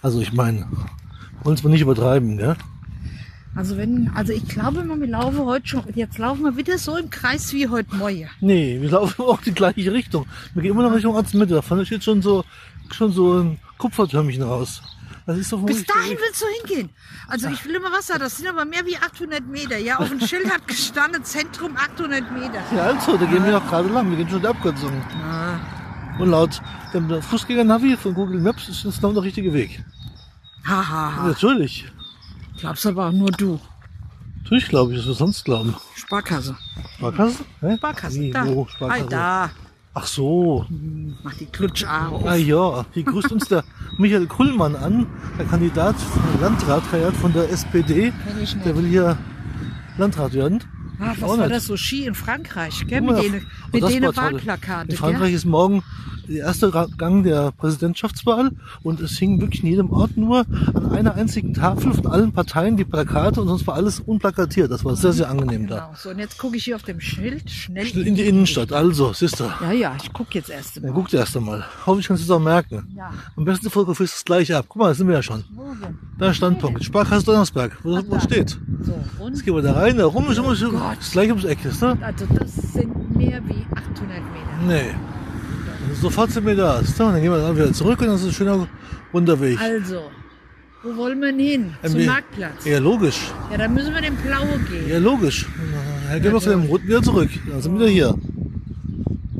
Also 0.00 0.20
ich 0.20 0.32
meine, 0.32 0.66
wollen 1.42 1.56
es 1.56 1.62
mal 1.62 1.70
nicht 1.70 1.82
übertreiben, 1.82 2.38
gell? 2.38 2.56
Also 3.54 3.76
wenn, 3.76 4.10
also 4.14 4.32
ich 4.32 4.48
glaube 4.48 4.82
mal, 4.82 4.98
wir 4.98 5.08
laufen 5.08 5.40
heute 5.44 5.66
schon, 5.66 5.84
jetzt 5.94 6.16
laufen 6.18 6.42
wir 6.42 6.56
wieder 6.56 6.78
so 6.78 6.96
im 6.96 7.10
Kreis 7.10 7.52
wie 7.52 7.68
heute 7.68 7.94
Morgen. 7.94 8.28
Nee, 8.40 8.78
wir 8.80 8.90
laufen 8.90 9.22
auch 9.26 9.40
die 9.42 9.52
gleiche 9.52 9.92
Richtung. 9.92 10.26
Wir 10.54 10.62
gehen 10.62 10.72
immer 10.72 10.82
noch 10.84 10.94
Richtung 10.94 11.14
Ortsmitte. 11.14 11.54
Davon 11.54 11.84
steht 11.84 12.02
schon 12.02 12.22
so, 12.22 12.44
schon 12.90 13.12
so 13.12 13.40
ein 13.40 13.58
Kupfertürmchen 13.76 14.42
raus. 14.42 14.80
Das 15.26 15.38
ist 15.38 15.52
doch 15.52 15.62
Bis 15.64 15.84
dahin 15.84 16.16
willst 16.18 16.42
du 16.42 16.46
hingehen. 16.68 16.90
Also 17.28 17.48
ich 17.48 17.64
will 17.64 17.74
immer 17.74 17.92
Wasser, 17.92 18.18
das 18.18 18.38
sind 18.38 18.48
aber 18.48 18.64
mehr 18.64 18.84
wie 18.86 18.96
800 18.96 19.46
Meter. 19.46 19.76
Ja, 19.78 19.98
auf 19.98 20.08
dem 20.08 20.20
Schild 20.20 20.50
hat 20.50 20.66
gestanden, 20.66 21.22
Zentrum 21.22 21.76
800 21.76 22.32
Meter. 22.32 22.60
Ja, 22.74 22.84
also, 22.86 23.16
da 23.16 23.26
gehen 23.26 23.44
wir 23.44 23.56
auch 23.56 23.66
gerade 23.68 23.88
lang. 23.88 24.10
Wir 24.10 24.16
gehen 24.16 24.28
schon 24.28 24.40
die 24.40 24.48
Abkürzung. 24.48 24.90
Ah, 25.22 25.60
Und 26.18 26.30
laut 26.30 26.60
dem 26.92 27.22
Fußgänger-Navi 27.22 27.96
von 27.96 28.14
Google 28.14 28.40
Maps 28.40 28.68
ist 28.68 28.84
das 28.84 29.00
noch 29.00 29.12
der 29.12 29.22
richtige 29.22 29.52
Weg. 29.52 29.84
haha. 30.64 31.16
Ha. 31.16 31.26
Natürlich. 31.28 31.84
Glaubst 32.62 32.86
aber 32.86 33.08
auch 33.08 33.12
nur 33.12 33.32
du. 33.32 33.58
Natürlich 34.44 34.68
glaube 34.68 34.92
ich, 34.92 35.00
was 35.00 35.06
wir 35.08 35.14
sonst 35.14 35.44
glauben. 35.44 35.74
Sparkasse. 35.96 36.56
Sparkasse? 36.96 37.44
Hä? 37.60 37.76
Sparkasse, 37.76 38.20
Wie, 38.20 38.30
da. 38.30 38.46
Wo? 38.46 38.68
Sparkasse? 38.68 39.06
Da. 39.08 39.50
Ach 39.94 40.06
so. 40.06 40.64
Mach 41.24 41.34
die 41.34 41.46
Klutschare 41.46 42.14
auf. 42.14 42.24
Ah 42.24 42.36
ja, 42.36 42.86
hier 42.92 43.02
grüßt 43.02 43.32
uns 43.32 43.48
der 43.48 43.64
Michael 43.98 44.28
Kullmann 44.28 44.76
an, 44.76 45.08
der 45.36 45.46
Kandidat, 45.46 45.96
Landratkandidat 46.40 47.16
von 47.16 47.32
der 47.32 47.50
SPD. 47.50 48.12
Der 48.64 48.76
will 48.76 48.86
hier 48.86 49.18
Landrat 49.98 50.32
werden. 50.32 50.62
Ah, 51.00 51.14
was 51.18 51.30
war 51.30 51.36
nicht. 51.38 51.50
das 51.50 51.66
so 51.66 51.76
Ski 51.76 52.06
in 52.06 52.14
Frankreich, 52.14 52.86
gell? 52.86 53.00
Mit 53.00 53.18
denen, 53.18 53.46
mit 53.72 53.88
denen. 53.88 54.16
Wahlplakate, 54.16 54.92
In 54.92 54.96
Frankreich 54.96 55.30
gell? 55.30 55.34
ist 55.34 55.46
morgen 55.46 55.82
der 56.28 56.44
erste 56.46 56.70
Gang 56.98 57.22
der 57.24 57.52
Präsidentschaftswahl 57.52 58.50
und 58.82 59.00
es 59.00 59.18
hingen 59.18 59.40
wirklich 59.40 59.62
in 59.62 59.70
jedem 59.70 59.90
Ort 59.90 60.16
nur 60.16 60.44
an 60.74 60.90
einer 60.92 61.14
einzigen 61.14 61.54
Tafel 61.54 61.92
von 61.94 62.06
allen 62.06 62.32
Parteien 62.32 62.76
die 62.76 62.84
Plakate 62.84 63.40
und 63.40 63.48
sonst 63.48 63.66
war 63.66 63.74
alles 63.74 64.00
unplakatiert. 64.00 64.70
Das 64.70 64.84
war 64.84 64.96
sehr, 64.96 65.12
sehr 65.12 65.28
angenehm 65.30 65.66
da. 65.66 65.74
Genau. 65.86 65.90
So, 65.96 66.10
und 66.10 66.18
jetzt 66.18 66.38
gucke 66.38 66.56
ich 66.56 66.64
hier 66.64 66.76
auf 66.76 66.82
dem 66.82 67.00
Schild 67.00 67.50
schnell. 67.50 67.86
In 67.98 68.14
die 68.14 68.22
Innenstadt, 68.22 68.72
also, 68.72 69.12
siehst 69.12 69.40
du. 69.40 69.44
Ja, 69.60 69.72
ja, 69.72 69.96
ich 70.02 70.12
gucke 70.12 70.30
jetzt 70.34 70.50
erst 70.50 70.76
Dann 70.76 70.84
mal. 70.84 70.92
guck 70.92 71.12
erst 71.12 71.36
einmal. 71.36 71.64
Hoffentlich 71.86 72.08
kannst 72.08 72.22
du 72.22 72.24
es 72.24 72.30
auch 72.30 72.42
merken. 72.42 72.88
Ja. 72.96 73.10
Am 73.36 73.44
besten 73.44 73.70
fotografierst 73.70 74.14
du 74.14 74.16
es 74.18 74.24
gleich 74.24 74.54
ab. 74.54 74.66
Guck 74.68 74.80
mal, 74.82 74.88
da 74.88 74.94
sind 74.94 75.08
wir 75.08 75.14
ja 75.14 75.22
schon. 75.22 75.44
Wo 75.54 75.74
denn? 75.74 75.98
Da 76.18 76.32
Standpunkt. 76.32 76.84
Sparkasse 76.84 77.24
Donnersberg. 77.26 77.76
Wo, 77.82 77.96
Ah, 77.96 78.02
wo 78.08 78.18
steht? 78.20 78.58
So, 78.82 78.94
und? 79.18 79.32
Jetzt 79.34 79.44
gehen 79.44 79.54
wir 79.54 79.62
da 79.62 79.72
rein, 79.74 79.96
da 79.96 80.06
rum 80.06 80.30
ist 80.30 80.38
immer 80.38 80.54
so, 80.54 80.70
Gott. 80.70 80.98
ist 81.00 81.12
gleich 81.12 81.28
ums 81.28 81.44
Eck, 81.44 81.64
ist, 81.64 81.82
ne? 81.82 81.96
Also 82.00 82.24
das 82.38 82.54
sind 82.54 83.16
mehr 83.16 83.40
wie 83.46 83.64
800 83.74 83.98
Meter. 83.98 84.66
Nee. 84.66 84.94
Sofort 86.02 86.32
sind 86.32 86.44
wir 86.44 86.56
da. 86.56 86.80
Ne? 86.82 86.88
Dann 86.98 87.14
gehen 87.22 87.30
wir 87.30 87.38
dann 87.38 87.54
wieder 87.54 87.72
zurück 87.72 88.00
und 88.00 88.08
das 88.08 88.22
ist 88.22 88.26
ein 88.26 88.32
schöner 88.32 88.68
Runterweg. 89.14 89.56
Also, 89.60 90.10
wo 90.82 90.96
wollen 90.96 91.20
wir 91.20 91.28
denn 91.30 91.38
hin? 91.38 91.74
Zum 91.84 92.00
MB. 92.00 92.06
Marktplatz. 92.06 92.64
Ja, 92.64 92.78
logisch. 92.80 93.20
Ja, 93.52 93.58
dann 93.58 93.72
müssen 93.72 93.94
wir 93.94 94.00
den 94.00 94.16
Blaue 94.16 94.58
gehen. 94.68 94.88
Ja, 94.88 94.98
logisch. 94.98 95.46
Dann 96.08 96.20
gehen 96.20 96.32
wir 96.32 96.40
von 96.40 96.50
dem 96.52 96.62
Roten 96.62 96.88
wieder 96.88 97.02
zurück. 97.02 97.30
Dann 97.48 97.62
sind 97.62 97.74
wir 97.74 97.80
wieder 97.82 97.90
hier. 97.90 98.14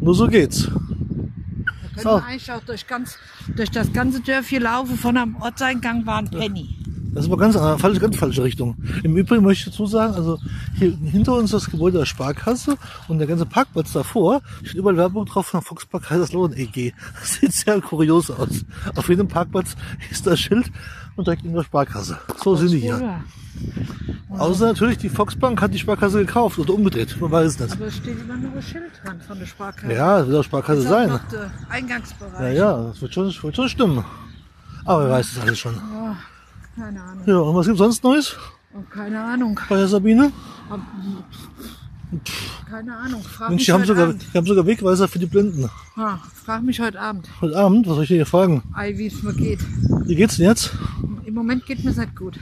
Nur 0.01 0.15
so 0.15 0.29
geht's. 0.29 0.69
Da 0.69 0.71
können 0.71 1.97
So. 1.97 2.09
wir 2.11 2.25
eigentlich 2.27 2.53
auch 2.53 2.63
durch, 2.65 2.87
ganz, 2.87 3.19
durch 3.57 3.71
das 3.73 3.93
ganze 3.93 4.21
Dörfchen 4.21 4.63
laufen. 4.63 4.97
Von 4.97 5.17
am 5.17 5.35
Ortseingang 5.43 6.07
war 6.07 6.19
ein 6.19 6.31
Penny. 6.31 6.77
Das 7.13 7.25
ist 7.27 7.31
aber 7.31 7.41
ganz, 7.41 7.55
äh, 7.57 7.79
falsche, 7.79 8.01
ganz 8.01 8.17
falsche 8.17 8.43
Richtung. 8.43 8.77
Im 9.03 9.17
Übrigen 9.17 9.45
möchte 9.45 9.69
ich 9.69 9.75
dazu 9.75 9.87
sagen, 9.87 10.15
also 10.15 10.39
hier 10.79 10.97
hinter 10.97 11.35
uns 11.35 11.51
das 11.51 11.71
Gebäude 11.71 11.99
der 11.99 12.07
Sparkasse 12.07 12.77
und 13.09 13.19
der 13.19 13.27
ganze 13.27 13.45
Parkplatz 13.45 13.93
davor 13.93 14.41
steht 14.63 14.77
überall 14.77 14.97
Werbung 14.97 15.27
drauf 15.27 15.47
von 15.47 15.61
Volkspark 15.61 16.05
Kaiserslautern 16.05 16.57
EG. 16.57 16.95
Das 17.21 17.35
sieht 17.35 17.53
sehr 17.53 17.81
kurios 17.81 18.31
aus. 18.31 18.65
Auf 18.97 19.09
jedem 19.09 19.29
Parkplatz 19.29 19.77
ist 20.11 20.27
das 20.27 20.41
Schild 20.41 20.73
und 21.17 21.27
direkt 21.27 21.45
in 21.45 21.53
der 21.53 21.65
Sparkasse. 21.65 22.19
So 22.43 22.57
sind 22.57 22.73
die 22.73 22.79
hier. 22.79 23.21
Außer 24.31 24.69
natürlich, 24.69 24.97
die 24.97 25.11
Volksbank 25.11 25.61
hat 25.61 25.75
die 25.75 25.79
Sparkasse 25.79 26.19
gekauft 26.21 26.59
oder 26.59 26.73
umgedreht. 26.73 27.21
Man 27.21 27.31
weiß 27.31 27.53
es 27.53 27.61
nicht. 27.61 27.73
Aber 27.73 27.87
es 27.87 27.97
steht 27.97 28.19
immer 28.19 28.37
nur 28.37 28.53
ein 28.55 28.63
Schild 28.63 28.91
dran 29.05 29.21
von 29.21 29.39
der 29.39 29.47
Sparkasse. 29.47 29.93
Ja, 29.93 30.19
das 30.19 30.29
wird 30.29 30.39
auch 30.39 30.45
Sparkasse 30.45 30.83
sein. 30.83 31.09
noch 31.11 31.29
der 31.29 31.51
Eingangsbereich. 31.69 32.41
Ja, 32.41 32.49
ja, 32.51 32.83
das 32.85 33.03
wird 33.03 33.13
schon, 33.13 33.27
wird 33.27 33.57
schon 33.57 33.69
stimmen. 33.69 34.05
Aber 34.87 35.05
wer 35.05 35.11
weiß 35.11 35.35
das 35.35 35.45
alles 35.45 35.59
schon. 35.59 35.75
Ja, 35.75 36.17
keine 36.77 37.03
Ahnung. 37.03 37.23
Ja, 37.27 37.39
und 37.39 37.55
was 37.57 37.67
gibt's 37.67 37.79
sonst 37.79 38.03
Neues 38.05 38.37
Oh, 38.75 38.83
keine 38.91 39.21
Ahnung. 39.23 39.59
bei 39.69 39.77
der 39.77 39.89
Sabine? 39.89 40.33
Hab- 40.71 40.81
Keine 42.69 42.95
Ahnung. 42.97 43.23
Frag 43.23 43.49
Mensch, 43.51 43.61
mich 43.61 43.67
die 43.67 43.73
haben 43.73 43.85
sogar, 43.85 44.05
Abend. 44.09 44.25
die 44.33 44.37
haben 44.39 44.47
sogar 44.47 44.67
Wegweiser 44.67 45.09
für 45.09 45.19
die 45.19 45.27
Blinden. 45.27 45.69
Ha, 45.97 46.21
frag 46.45 46.63
mich 46.63 46.81
heute 46.81 47.01
Abend. 47.01 47.29
Heute 47.41 47.57
Abend, 47.57 47.87
was 47.87 47.95
soll 47.95 48.03
ich 48.05 48.09
dir 48.09 48.17
hier 48.17 48.27
fragen? 48.27 48.63
Ei, 48.75 48.97
wie 48.99 49.07
es 49.07 49.23
mir 49.23 49.33
geht. 49.35 49.61
Wie 50.07 50.15
geht's 50.15 50.37
denn 50.37 50.47
jetzt? 50.47 50.73
Im 51.25 51.35
Moment 51.35 51.65
geht 51.67 51.83
mir 51.85 51.91
nicht 51.91 52.17
gut. 52.17 52.39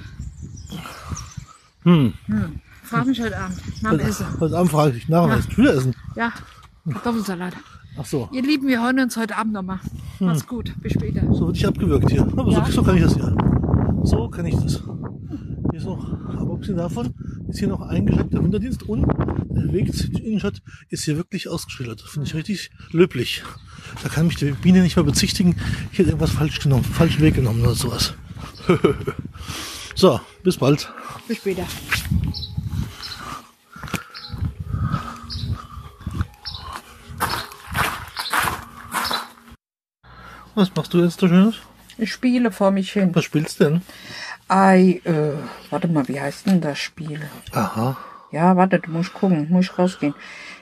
Hm. 1.85 2.13
Hm. 2.27 2.61
Frag 2.83 3.07
mich 3.07 3.21
heute 3.21 3.39
Abend. 3.39 3.59
Nach 3.83 3.91
dem 3.93 4.01
Essen. 4.01 4.27
Heute 4.41 4.57
Abend 4.59 4.71
frage 4.73 4.97
ich 4.97 5.09
nach, 5.09 5.29
Ja. 5.29 5.39
was 5.39 5.57
wieder 5.57 5.75
essen. 5.75 5.95
Ja, 6.17 6.33
Kartoffelsalat. 6.93 7.55
Ach 7.99 8.05
so, 8.07 8.29
Ihr 8.33 8.43
Lieben, 8.43 8.67
wir 8.69 8.83
hören 8.83 8.99
uns 9.01 9.17
heute 9.17 9.37
Abend 9.37 9.53
nochmal. 9.53 9.81
Macht's 10.21 10.47
gut. 10.47 10.75
Bis 10.81 10.93
später. 10.93 11.23
so 11.33 11.47
wird 11.47 11.57
ich 11.57 11.67
abgewürgt 11.67 12.11
hier. 12.11 12.23
Aber 12.23 12.51
Ja. 12.51 12.65
so, 12.67 12.73
so 12.73 12.83
kann 12.83 12.97
ich 12.97 13.03
das 13.03 13.15
hier. 13.15 13.35
So 14.03 14.29
kann 14.29 14.47
ich 14.47 14.55
das. 14.55 14.83
Hier 15.71 15.79
ist 15.79 15.85
noch, 15.85 16.05
aber 16.29 16.55
abgesehen 16.55 16.79
davon 16.79 17.15
ist 17.49 17.59
hier 17.59 17.69
noch 17.69 17.81
eingeschränkter 17.81 18.43
Winterdienst 18.43 18.83
und 18.85 19.07
der 19.51 19.73
Weg 19.73 19.95
zur 19.95 20.11
Innenstadt 20.21 20.63
ist 20.89 21.05
hier 21.05 21.17
wirklich 21.17 21.49
ausgeschildert. 21.49 22.01
Finde 22.01 22.27
ich 22.27 22.35
richtig 22.35 22.71
löblich. 22.93 23.43
Da 24.03 24.09
kann 24.09 24.27
mich 24.27 24.37
die 24.37 24.53
Biene 24.53 24.83
nicht 24.83 24.97
mehr 24.97 25.05
bezichtigen, 25.05 25.57
ich 25.93 25.99
hätte 25.99 26.11
irgendwas 26.11 26.31
falsch 26.31 26.61
genommen, 26.61 26.85
falschen 26.85 27.23
Weg 27.23 27.35
genommen 27.35 27.63
oder 27.63 27.75
sowas. 27.75 28.15
so, 29.95 30.21
bis 30.43 30.57
bald. 30.57 30.93
Bis 31.29 31.37
später. 31.37 31.67
Was 40.55 40.75
machst 40.75 40.93
du 40.95 41.03
jetzt 41.03 41.21
so 41.21 41.29
Schönes? 41.29 41.57
Ich 41.99 42.13
spiele 42.13 42.51
vor 42.51 42.71
mich 42.71 42.93
hin. 42.93 43.15
Was 43.15 43.25
spielst 43.25 43.61
du 43.61 43.65
denn? 43.65 43.83
Ei, 44.49 45.01
äh, 45.05 45.33
warte 45.71 45.89
mal, 45.89 46.09
wie 46.09 46.21
heißt 46.21 46.47
denn 46.47 46.61
das 46.61 46.79
Spiel? 46.79 47.21
Aha. 47.53 47.97
Ja, 48.33 48.57
warte, 48.57 48.79
du 48.81 48.91
musst 48.91 49.13
gucken, 49.15 49.49
muss 49.51 49.67
ich 49.67 49.79
rausgehen. 49.79 50.15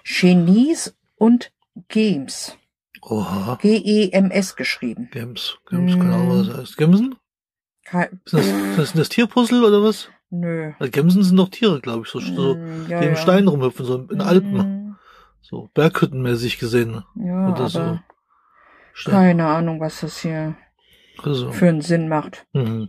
Genies 0.04 0.94
und 1.16 1.52
Games. 1.88 2.56
Oha. 3.02 3.56
G-E-M-S 3.60 4.56
geschrieben. 4.56 5.08
Gems. 5.12 5.58
Gems, 5.70 5.92
keine 5.96 6.14
Ahnung, 6.14 6.38
was 6.40 6.46
das 6.48 6.56
heißt. 6.58 6.76
Gemsen? 6.76 7.16
Ist 8.24 8.34
das, 8.34 8.46
das, 8.76 8.88
sind 8.90 8.98
das 8.98 9.08
Tierpuzzle 9.08 9.66
oder 9.66 9.82
was? 9.82 10.08
Nö. 10.30 10.72
Weil 10.78 10.90
Gemsen 10.90 11.22
sind 11.22 11.36
doch 11.36 11.48
Tiere, 11.48 11.80
glaube 11.80 12.02
ich, 12.04 12.10
so, 12.10 12.20
so 12.20 12.54
Mm, 12.56 12.84
die 12.86 12.90
ja, 12.92 13.00
im 13.00 13.10
ja. 13.10 13.16
Stein 13.16 13.48
rumhüpfen, 13.48 13.86
so 13.86 13.96
in 14.10 14.20
Alpen. 14.20 14.56
Mm, 14.58 14.96
So 15.40 15.70
Berghüttenmäßig 15.72 16.58
gesehen. 16.58 17.02
Ja, 17.14 17.48
Oder 17.50 17.68
so. 17.68 17.98
Stein. 18.92 19.14
keine 19.14 19.46
Ahnung, 19.46 19.80
was 19.80 20.00
das 20.00 20.18
hier 20.18 20.54
Also. 21.22 21.52
für 21.52 21.68
einen 21.68 21.80
Sinn 21.82 22.08
macht. 22.08 22.46
Mhm. 22.52 22.88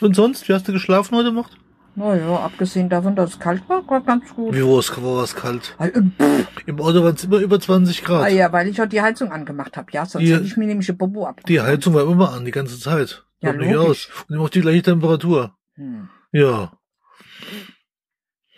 Und 0.00 0.14
sonst, 0.16 0.48
wie 0.48 0.52
hast 0.54 0.66
du 0.68 0.72
geschlafen 0.72 1.16
heute 1.16 1.32
Nacht? 1.32 1.56
Naja, 1.94 2.36
abgesehen 2.40 2.90
davon, 2.90 3.16
dass 3.16 3.30
es 3.30 3.38
kalt 3.40 3.66
war, 3.70 3.86
war 3.88 4.02
ganz 4.02 4.34
gut. 4.34 4.54
Wie 4.54 4.62
war 4.62 4.78
es, 4.80 5.02
war 5.02 5.24
es 5.24 5.34
kalt? 5.34 5.74
Äh. 5.78 5.90
Im 6.66 6.78
Auto 6.80 7.02
waren 7.02 7.14
es 7.14 7.24
immer 7.24 7.38
über 7.38 7.58
20 7.58 8.04
Grad. 8.04 8.24
Ah 8.24 8.28
ja, 8.28 8.52
weil 8.52 8.68
ich 8.68 8.78
heute 8.78 8.90
die 8.90 9.00
Heizung 9.00 9.32
angemacht 9.32 9.78
habe. 9.78 9.90
Ja, 9.92 10.04
sonst 10.04 10.24
Die- 10.26 10.34
hätte 10.34 10.44
ich 10.44 10.58
mir 10.58 10.66
nämlich 10.66 10.90
ein 10.90 10.98
Bobo 10.98 11.24
ab. 11.26 11.40
Die 11.48 11.60
Heizung 11.60 11.94
war 11.94 12.02
immer 12.02 12.32
an, 12.34 12.44
die 12.44 12.50
ganze 12.50 12.78
Zeit. 12.78 13.24
Ja, 13.40 13.50
Hört 13.52 13.60
nicht 13.62 13.76
aus. 13.76 14.08
Und 14.28 14.34
immer 14.34 14.44
auf 14.44 14.50
die 14.50 14.60
gleiche 14.60 14.82
Temperatur. 14.82 15.56
Hm. 15.76 16.10
Ja. 16.32 16.72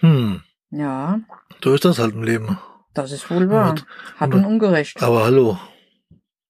Hm. 0.01 0.43
Ja, 0.71 1.21
So 1.63 1.75
ist 1.75 1.85
das 1.85 1.99
halt 1.99 2.15
im 2.15 2.23
Leben. 2.25 2.59
das 2.95 3.13
ist 3.13 3.31
wohl 3.31 3.49
wahr. 3.51 3.77
Hat 4.17 4.35
und- 4.35 4.41
und 4.41 4.45
ungerecht. 4.45 5.01
Aber 5.03 5.25
hallo. 5.25 5.59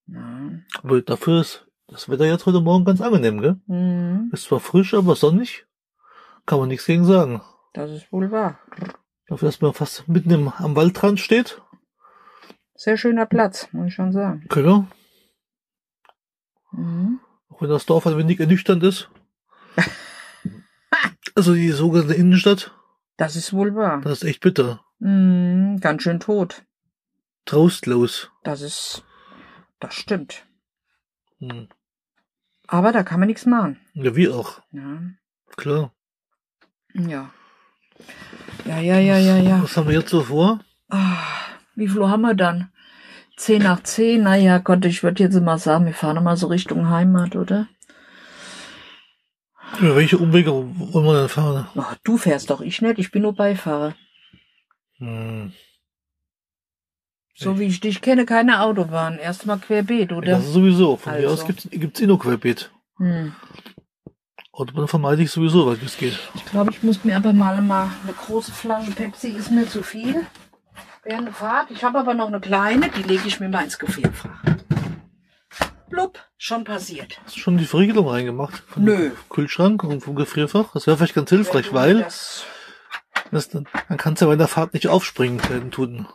Ja. 0.07 0.51
Aber 0.83 1.03
dafür 1.03 1.41
ist 1.43 1.67
das 1.89 2.09
Wetter 2.09 2.27
jetzt 2.27 2.47
heute 2.47 2.61
Morgen 2.61 2.85
ganz 2.85 3.01
angenehm, 3.01 3.41
gell? 3.41 3.61
Hm, 3.67 4.31
Ist 4.33 4.45
zwar 4.45 4.61
frisch, 4.61 4.95
aber 4.95 5.17
sonnig. 5.17 5.67
Kann 6.47 6.59
man 6.59 6.69
nichts 6.69 6.87
gegen 6.87 7.05
sagen. 7.05 7.43
das 7.75 7.91
ist 7.91 8.11
wohl 8.13 8.31
wahr. 8.31 8.59
Dafür, 9.27 9.49
dass 9.49 9.61
man 9.61 9.75
fast 9.75 10.09
mitten 10.09 10.31
im, 10.31 10.49
am 10.49 10.75
Waldrand 10.77 11.21
steht. 11.21 11.61
Sehr 12.75 12.97
schöner 12.97 13.27
Platz, 13.27 13.69
muss 13.73 13.89
ich 13.89 13.95
schon 13.95 14.13
sagen. 14.13 14.47
Genau. 14.49 14.87
Mhm. 16.73 17.21
Auch 17.51 17.61
wenn 17.63 17.69
das 17.71 17.87
Dorf 17.87 18.07
ein 18.07 18.17
wenig 18.17 18.41
ernüchternd 18.41 18.83
ist. 18.85 19.11
also 21.35 21.55
die 21.55 21.71
sogenannte 21.71 22.15
Innenstadt, 22.15 22.73
Das 23.17 23.37
ist 23.37 23.53
wohl 23.53 23.75
wahr. 23.75 24.01
das 24.03 24.23
ist 24.23 24.25
echt 24.25 24.41
bitter. 24.41 24.85
Mhm, 25.01 25.79
ganz 25.81 26.03
schön 26.03 26.21
tot. 26.21 26.65
Trostlos. 27.45 28.31
Das 28.45 28.61
ist, 28.63 29.05
das 29.81 29.95
stimmt. 29.95 30.47
Hm. 31.41 31.69
Aber 32.69 32.93
da 32.93 33.03
kann 33.03 33.19
man 33.19 33.29
nichts 33.29 33.47
machen. 33.47 33.81
Ja, 33.95 34.15
wie 34.15 34.29
auch. 34.29 34.61
Ja. 34.71 35.01
Klar. 35.57 35.93
Ja. 36.95 37.31
Ja, 38.67 38.79
ja, 38.79 38.99
ja, 38.99 39.17
ja, 39.17 39.37
ja. 39.39 39.63
Was 39.63 39.77
haben 39.77 39.89
wir 39.89 39.99
jetzt 39.99 40.11
so 40.11 40.23
vor? 40.23 40.61
Ah, 40.91 41.17
wie 41.75 41.89
viel 41.89 41.99
Uhr 41.99 42.11
haben 42.11 42.21
wir 42.23 42.35
dann? 42.35 42.71
Zehn 43.37 43.63
nach 43.63 43.83
zehn? 43.83 44.23
Naja, 44.23 44.59
Gott, 44.59 44.85
ich 44.85 45.03
würde 45.03 45.23
jetzt 45.23 45.41
mal 45.41 45.59
sagen, 45.59 45.87
wir 45.87 45.95
fahren 45.95 46.23
mal 46.23 46.37
so 46.37 46.49
Richtung 46.49 46.91
Heimat, 46.91 47.37
oder? 47.37 47.69
Ja, 49.81 49.97
welche 49.97 50.19
Umwege 50.19 50.51
wollen 50.53 51.07
wir 51.07 51.21
denn 51.21 51.29
fahren? 51.29 51.69
Ach, 51.77 51.97
du 52.05 52.19
fährst 52.19 52.51
doch, 52.51 52.61
ich 52.61 52.83
nicht, 52.83 52.99
ich 52.99 53.11
bin 53.11 53.23
nur 53.23 53.35
Beifahrer. 53.35 53.95
Hm. 54.99 55.53
So 57.41 57.57
wie 57.61 57.67
ich 57.67 57.79
dich 57.79 58.01
kenne, 58.01 58.27
keine 58.27 58.63
Autobahn. 58.63 59.17
Erstmal 59.19 59.59
querbeet, 59.61 60.11
oder? 60.13 60.33
Das 60.33 60.45
ist 60.45 60.55
sowieso. 60.55 60.97
Von 60.97 61.13
mir 61.13 61.19
Also. 61.29 61.35
aus 61.35 61.47
gibt's, 61.47 61.69
gibt's 61.71 62.01
eh 62.01 62.07
nur 62.07 62.19
Querbeet. 62.19 62.73
Hm. 62.97 63.33
Autobahn 64.51 64.89
vermeide 64.89 65.23
ich 65.23 65.31
sowieso, 65.31 65.67
weil 65.67 65.79
es 65.85 65.97
geht. 65.97 66.19
Ich 66.35 66.45
glaube, 66.47 66.73
ich 66.73 66.83
muss 66.83 67.05
mir 67.05 67.17
aber 67.17 67.33
mal, 67.33 67.63
mal 67.63 67.91
eine 68.03 68.13
große 68.13 68.51
Flasche 68.51 68.91
Pepsi 68.91 69.29
ist 69.29 69.53
mir 69.53 69.69
zu 69.69 69.85
viel. 69.85 70.27
Während 71.05 71.29
der 71.29 71.35
Fahrt. 71.35 71.71
Ich 71.71 71.85
habe 71.85 72.01
aber 72.01 72.13
noch 72.13 72.27
eine 72.27 72.41
kleine, 72.41 72.89
die 72.91 73.05
lege 73.05 73.29
ich 73.29 73.39
mir 73.39 73.49
mal 73.49 73.63
ins 73.63 73.79
Gefrierfach. 73.79 74.43
Blub, 75.89 76.19
schon 76.39 76.65
passiert. 76.65 77.21
Hast 77.25 77.37
du 77.37 77.41
schon 77.41 77.57
die 77.57 77.67
Verriegelung 77.67 78.09
reingemacht? 78.09 78.65
Vom 78.67 78.83
Nö. 78.83 79.13
Kühlschrank 79.31 79.85
und 79.85 80.01
vom 80.03 80.17
Gefrierfach? 80.17 80.73
Das 80.75 80.89
wäre 80.89 80.97
vielleicht 80.97 81.15
ganz 81.15 81.31
hilfreich, 81.31 81.73
weil 81.73 82.01
das 83.31 83.49
dann, 83.49 83.69
dann 83.89 83.97
kannst 83.97 84.21
du 84.23 84.27
ja 84.27 84.31
bei 84.33 84.37
der 84.37 84.49
Fahrt 84.49 84.75
nicht 84.75 84.89
aufspringen 84.89 85.41
werden 85.49 85.71
tun. 85.71 86.09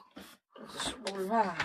Wahr. 1.34 1.56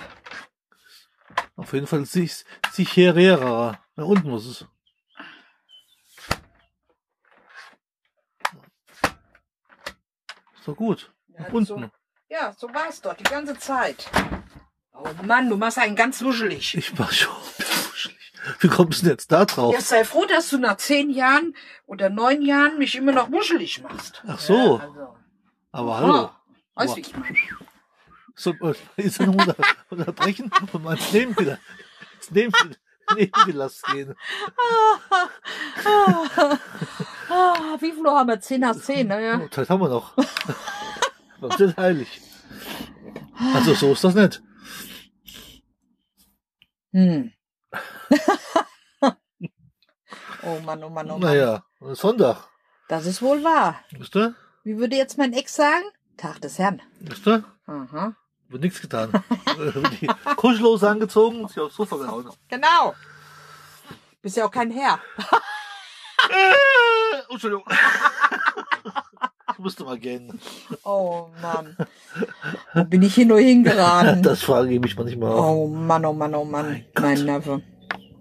Auf 1.57 1.73
jeden 1.73 1.87
Fall 1.87 2.05
sich, 2.05 2.45
sicherer. 2.73 3.79
Na, 3.97 4.05
unten 4.05 4.31
muss 4.31 4.47
es. 4.47 4.67
Ist 10.59 10.67
doch 10.67 10.77
gut. 10.77 11.13
Ja, 11.29 11.43
Nach 11.43 11.53
unten. 11.53 11.67
So, 11.67 11.91
ja, 12.31 12.53
so 12.57 12.73
war 12.73 12.89
es 12.89 13.01
doch 13.01 13.15
die 13.15 13.25
ganze 13.25 13.59
Zeit. 13.59 14.11
Oh 14.93 15.09
Mann, 15.23 15.49
du 15.49 15.57
machst 15.57 15.79
einen 15.79 15.97
ganz 15.97 16.23
wuschelig. 16.23 16.77
Ich 16.77 16.99
war 16.99 17.11
schon 17.13 17.33
wuschelig. 17.33 18.33
Wie 18.61 18.69
kommst 18.69 19.01
du 19.01 19.05
denn 19.05 19.13
jetzt 19.13 19.31
da 19.31 19.45
drauf? 19.45 19.75
Ja, 19.75 19.81
sei 19.81 20.05
froh, 20.05 20.25
dass 20.25 20.49
du 20.51 20.59
nach 20.59 20.77
zehn 20.79 21.11
Jahren 21.11 21.55
oder 21.87 22.09
neun 22.09 22.43
Jahren 22.43 22.79
mich 22.79 22.97
immer 22.97 23.13
noch 23.13 23.31
wuschelig 23.31 23.83
machst. 23.83 24.23
Ach 24.27 24.39
so. 24.39 24.79
Ja, 24.79 24.85
also. 24.85 25.17
Aber 25.71 25.97
hallo. 25.99 26.25
Oh, 26.25 26.31
weißt 26.75 26.93
du, 26.93 26.97
wie 26.97 27.01
ich 27.01 27.17
meine? 27.17 27.37
So, 28.39 28.53
äh, 28.53 28.75
jetzt 28.97 29.21
noch 29.21 29.35
unter, 29.35 29.57
unterbrechen 29.91 30.51
und 30.73 30.85
mal 30.85 30.97
ins 30.97 31.13
Nebengelass, 31.13 31.59
ins 32.15 32.31
Neben, 32.31 32.77
Nebengelass 33.17 33.83
gehen. 33.83 34.15
Ah, 37.29 37.77
wie 37.81 37.91
viel 37.93 38.07
haben 38.07 38.29
wir? 38.29 38.41
Zehn 38.41 38.61
nach 38.61 38.77
zehn, 38.77 39.09
ne? 39.09 39.25
Ja. 39.25 39.41
Oh, 39.43 39.49
Zeit 39.49 39.69
haben 39.69 39.81
wir 39.81 39.89
noch. 39.89 40.17
Was 41.41 41.59
ist 41.59 41.77
heilig? 41.77 42.21
Also 43.55 43.75
so 43.75 43.93
ist 43.93 44.05
das 44.05 44.15
nicht. 44.15 44.41
Hm. 46.93 47.33
oh 50.43 50.61
Mann, 50.65 50.85
oh 50.85 50.91
Mann, 50.91 51.11
oh 51.11 51.19
Mann. 51.19 51.21
Naja, 51.21 51.65
Sonntag. 51.81 52.49
Das 52.89 53.05
ist 53.05 53.21
wohl 53.21 53.43
wahr. 53.43 53.81
Wisst 53.91 54.15
ihr? 54.15 54.37
Wie 54.63 54.79
würde 54.79 54.97
jetzt 54.97 55.19
mein 55.19 55.33
Ex 55.33 55.57
sagen? 55.57 55.85
Tag 56.17 56.41
des 56.41 56.59
Herrn. 56.59 56.81
Wisst 57.01 57.27
ihr? 57.27 57.45
Aha. 57.67 58.17
Wird 58.49 58.63
nichts 58.63 58.81
getan. 58.81 59.13
Wird 59.57 60.01
die 60.01 60.09
Kuschelhose 60.37 60.89
angezogen 60.89 61.43
und 61.43 61.49
sich 61.49 61.61
aufs 61.61 61.77
Sofa 61.77 61.97
gehauen. 61.97 62.31
Genau. 62.49 62.95
Bist 64.23 64.37
ja 64.37 64.47
auch 64.47 64.51
kein 64.51 64.71
Herr. 64.71 64.99
oh, 67.29 67.33
Entschuldigung. 67.33 67.65
ich 69.53 69.59
musste 69.59 69.85
mal 69.85 69.99
gehen. 69.99 70.41
Oh 70.83 71.29
Mann. 71.43 71.77
Wo 72.75 72.85
bin 72.85 73.03
ich 73.03 73.15
hier 73.15 73.27
nur 73.27 73.39
hingeraten? 73.39 74.23
Das 74.23 74.43
frage 74.43 74.73
ich 74.73 74.81
mich 74.81 74.97
manchmal 74.97 75.33
auch. 75.33 75.51
Oh 75.51 75.69
Mann, 75.69 76.07
oh 76.07 76.15
Mann, 76.15 76.35
oh 76.35 76.45
Mann. 76.45 76.85
Mein 76.99 77.25
Neffe. 77.25 77.63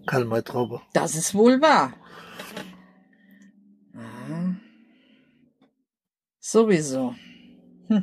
Karl-May-Traube. 0.06 0.82
Das 0.94 1.16
ist 1.16 1.34
wohl 1.34 1.62
wahr. 1.62 1.94
Ah. 3.96 4.56
Sowieso. 6.40 7.16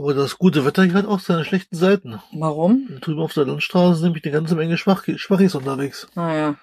Aber 0.00 0.14
das 0.14 0.38
gute 0.38 0.64
Wetter 0.64 0.84
hier 0.84 0.94
hat 0.94 1.04
auch 1.04 1.20
seine 1.20 1.44
schlechten 1.44 1.76
Seiten. 1.76 2.22
Warum? 2.32 2.88
Drüben 3.02 3.20
auf 3.20 3.34
der 3.34 3.44
Landstraße 3.44 3.96
sind 3.96 4.04
nämlich 4.04 4.24
eine 4.24 4.32
ganze 4.32 4.54
Menge 4.54 4.78
Schwach 4.78 5.04
Schwachis 5.16 5.54
unterwegs. 5.54 6.08
Naja. 6.14 6.54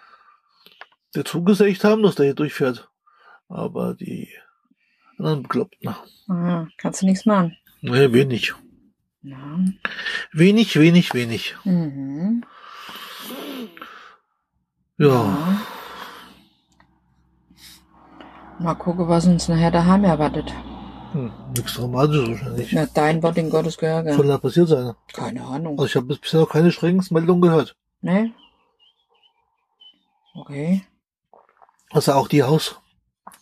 Der 1.14 1.24
Zug 1.24 1.48
ist 1.50 1.60
ja 1.60 1.68
echt 1.68 1.84
harmlos, 1.84 2.16
der 2.16 2.26
hier 2.26 2.34
durchfährt. 2.34 2.90
Aber 3.48 3.94
die 3.94 4.28
anderen 5.20 5.44
Bekloppten. 5.44 5.88
Aha. 6.28 6.68
Kannst 6.80 7.04
du 7.04 7.06
nichts 7.06 7.28
machen. 7.28 7.56
Nee, 7.82 8.12
wenig. 8.12 8.56
Ja. 9.22 9.60
Wenig, 10.32 10.80
wenig, 10.80 11.14
wenig. 11.14 11.56
Mhm. 11.64 12.44
Ja. 14.98 15.62
Mal 18.58 18.74
gucken, 18.74 19.08
was 19.08 19.28
uns 19.28 19.48
nachher 19.48 19.70
daheim 19.70 20.06
erwartet. 20.06 20.52
Hm, 21.18 21.32
nichts 21.56 21.74
Dramatisches 21.74 22.30
wahrscheinlich. 22.30 22.74
Na, 22.74 22.86
dein 22.86 23.24
Wort 23.24 23.38
in 23.38 23.50
Gottes 23.50 23.78
Gehörge. 23.78 24.14
Soll 24.14 24.28
da 24.28 24.38
passiert 24.38 24.68
sein? 24.68 24.94
Keine 25.14 25.44
Ahnung. 25.44 25.80
Also 25.80 25.86
ich 25.86 25.96
habe 25.96 26.16
bisher 26.16 26.42
noch 26.42 26.50
keine 26.50 26.72
Schreckensmeldung 26.72 27.42
gehört. 27.42 27.76
Ne? 28.02 28.34
Okay. 30.36 30.84
Also 31.90 32.14
auch 32.14 32.28
die 32.28 32.44
Haus, 32.44 32.80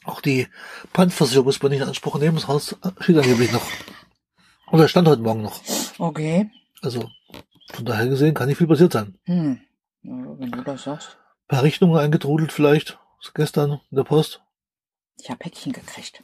auch 0.05 0.21
die 0.21 0.47
Pfandversicherung 0.93 1.45
muss 1.45 1.61
man 1.61 1.71
nicht 1.71 1.81
in 1.81 1.87
Anspruch 1.87 2.17
nehmen. 2.17 2.35
Das 2.35 2.47
Haus 2.47 2.77
steht 2.99 3.17
angeblich 3.17 3.51
noch. 3.51 3.65
Oder 4.71 4.87
stand 4.87 5.09
heute 5.09 5.21
Morgen 5.21 5.41
noch. 5.41 5.59
Okay. 5.99 6.49
Also 6.81 7.09
von 7.73 7.83
daher 7.83 8.07
gesehen 8.07 8.33
kann 8.33 8.47
nicht 8.47 8.57
viel 8.57 8.67
passiert 8.67 8.93
sein. 8.93 9.17
Hm. 9.25 9.59
Ja, 10.03 10.39
wenn 10.39 10.51
du 10.51 10.61
das 10.63 10.83
sagst. 10.83 11.17
Ein 11.17 11.47
paar 11.49 11.63
Rechnungen 11.63 11.99
eingetrudelt 11.99 12.53
vielleicht. 12.53 12.99
Gestern 13.33 13.81
in 13.89 13.97
der 13.97 14.03
Post. 14.03 14.41
Ich 15.19 15.29
hab 15.31 15.39
Päckchen 15.39 15.73
gekriegt. 15.73 16.23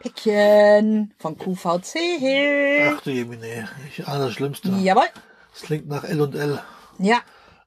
Päckchen 0.00 1.12
von 1.18 1.36
QVC. 1.36 1.98
Ach 2.90 3.00
du 3.02 3.10
Jemine, 3.10 3.68
ich 3.88 4.06
ahne 4.08 4.24
das 4.26 4.32
Schlimmste. 4.32 4.70
Jawohl. 4.70 5.04
Das 5.52 5.62
klingt 5.62 5.88
nach 5.88 6.04
L 6.04 6.22
und 6.22 6.34
L. 6.34 6.58
Ja. 6.98 7.18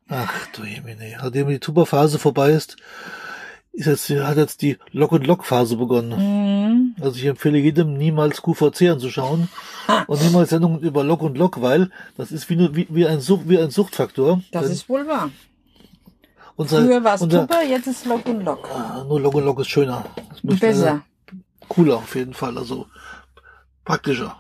Ach 0.10 0.48
du 0.54 0.63
Jemine. 0.63 1.18
Nachdem 1.22 1.48
die 1.50 1.60
Tuberphase 1.60 2.18
vorbei 2.18 2.50
ist, 2.52 2.78
ist 3.72 3.86
jetzt, 3.86 4.10
hat 4.10 4.38
jetzt 4.38 4.63
die 4.63 4.78
Lock- 4.92 5.12
und 5.12 5.28
Lock-Phase 5.28 5.78
begonnen. 5.78 6.10
Mhm. 6.20 6.96
Also 7.04 7.18
ich 7.18 7.25
empfehle 7.25 7.60
jedem 7.60 7.94
niemals 7.98 8.42
QVC 8.42 8.90
anzuschauen 8.90 9.48
und 10.08 10.22
niemals 10.24 10.50
Sendungen 10.50 10.80
über 10.80 11.04
Lock 11.04 11.22
und 11.22 11.38
Lock, 11.38 11.62
weil 11.62 11.92
das 12.18 12.32
ist 12.32 12.50
wie, 12.50 12.56
nur, 12.56 12.75
wie, 12.75 12.88
wie, 12.90 13.06
ein, 13.08 13.20
Sucht, 13.20 13.48
wie 13.48 13.60
ein 13.60 13.70
Suchtfaktor. 13.70 14.42
Das 14.52 14.63
Denn 14.63 14.72
ist 14.72 14.90
wohl 14.90 15.08
wahr. 15.08 15.30
unser, 16.56 16.84
Früher 16.84 17.04
war 17.04 17.16
es 17.16 17.22
Tupper, 17.22 17.63
jetzt 17.63 17.88
ist 17.88 18.06
Lock 18.06 18.25
und 18.28 18.44
Lock. 18.44 18.70
Ah, 18.74 19.04
Nur 19.08 19.20
Lock 19.22 19.36
und 19.36 19.46
Lock 19.46 19.60
ist 19.60 19.70
schöner. 19.70 20.06
Besser. 20.44 21.04
Cooler 21.70 21.98
auf 21.98 22.15
jeden 22.15 22.34
Fall, 22.34 22.58
also 22.58 22.88
praktischer. 23.86 24.38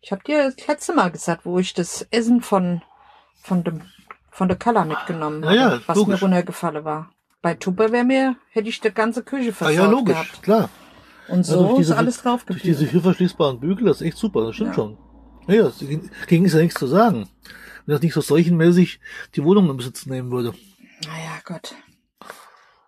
Ich 0.00 0.10
hab 0.12 0.24
dir 0.24 0.50
das 0.50 0.66
letzte 0.66 0.92
Mal 0.94 1.10
gesagt, 1.10 1.44
wo 1.46 1.58
ich 1.58 1.74
das 1.74 2.06
Essen 2.10 2.40
von, 2.42 2.82
von 3.42 3.62
dem, 3.64 3.82
von 4.30 4.48
der 4.48 4.56
Kalla 4.56 4.84
mitgenommen 4.84 5.42
Ja, 5.44 5.48
habe, 5.48 5.56
ja, 5.58 5.80
was 5.86 5.96
logisch. 5.96 6.20
mir 6.20 6.26
runtergefallen 6.26 6.84
war. 6.84 7.10
Bei 7.40 7.54
Tupper 7.54 7.90
wäre 7.92 8.04
mir, 8.04 8.36
hätte 8.50 8.68
ich 8.68 8.80
die 8.80 8.90
ganze 8.92 9.22
Küche 9.22 9.50
Ah 9.50 9.54
versaut 9.54 9.74
ja, 9.76 9.86
logisch, 9.90 10.14
gehabt. 10.14 10.42
klar. 10.42 10.68
Und 11.28 11.38
Ja, 11.38 11.44
so 11.54 11.62
durch 11.66 11.76
diese- 11.78 11.92
ist 11.92 11.98
alles 11.98 12.22
drauf 12.22 12.44
Durch 12.44 12.62
diese 12.62 12.86
vier 12.86 13.00
verschließbaren 13.00 13.60
Bügel, 13.60 13.86
das 13.86 14.00
ist 14.00 14.06
echt 14.08 14.16
super, 14.18 14.46
das 14.46 14.54
stimmt 14.56 14.70
Ja. 14.70 14.74
schon. 14.74 14.98
Ja, 15.48 15.54
ja, 15.54 15.72
gegen, 15.80 16.10
gegen 16.26 16.44
ist 16.44 16.54
ja 16.54 16.60
nichts 16.60 16.78
zu 16.78 16.86
sagen. 16.86 17.28
Wenn 17.86 17.94
das 17.94 18.02
nicht 18.02 18.14
so 18.14 18.20
seuchenmäßig 18.20 19.00
die 19.34 19.42
Wohnung 19.44 19.68
im 19.70 19.76
Besitz 19.76 20.06
nehmen 20.06 20.30
würde. 20.30 20.52
Naja, 21.04 21.40
Gott. 21.44 21.74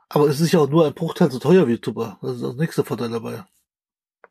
Aber 0.08 0.28
es 0.28 0.40
ist 0.40 0.52
ja 0.52 0.60
auch 0.60 0.68
nur 0.68 0.86
ein 0.86 0.94
Bruchteil 0.94 1.30
so 1.32 1.40
teuer 1.40 1.66
wie 1.66 1.78
Tupper. 1.78 2.18
Das 2.22 2.36
ist 2.36 2.42
das 2.44 2.54
nächste 2.54 2.84
Vorteil 2.84 3.10
dabei. 3.10 3.44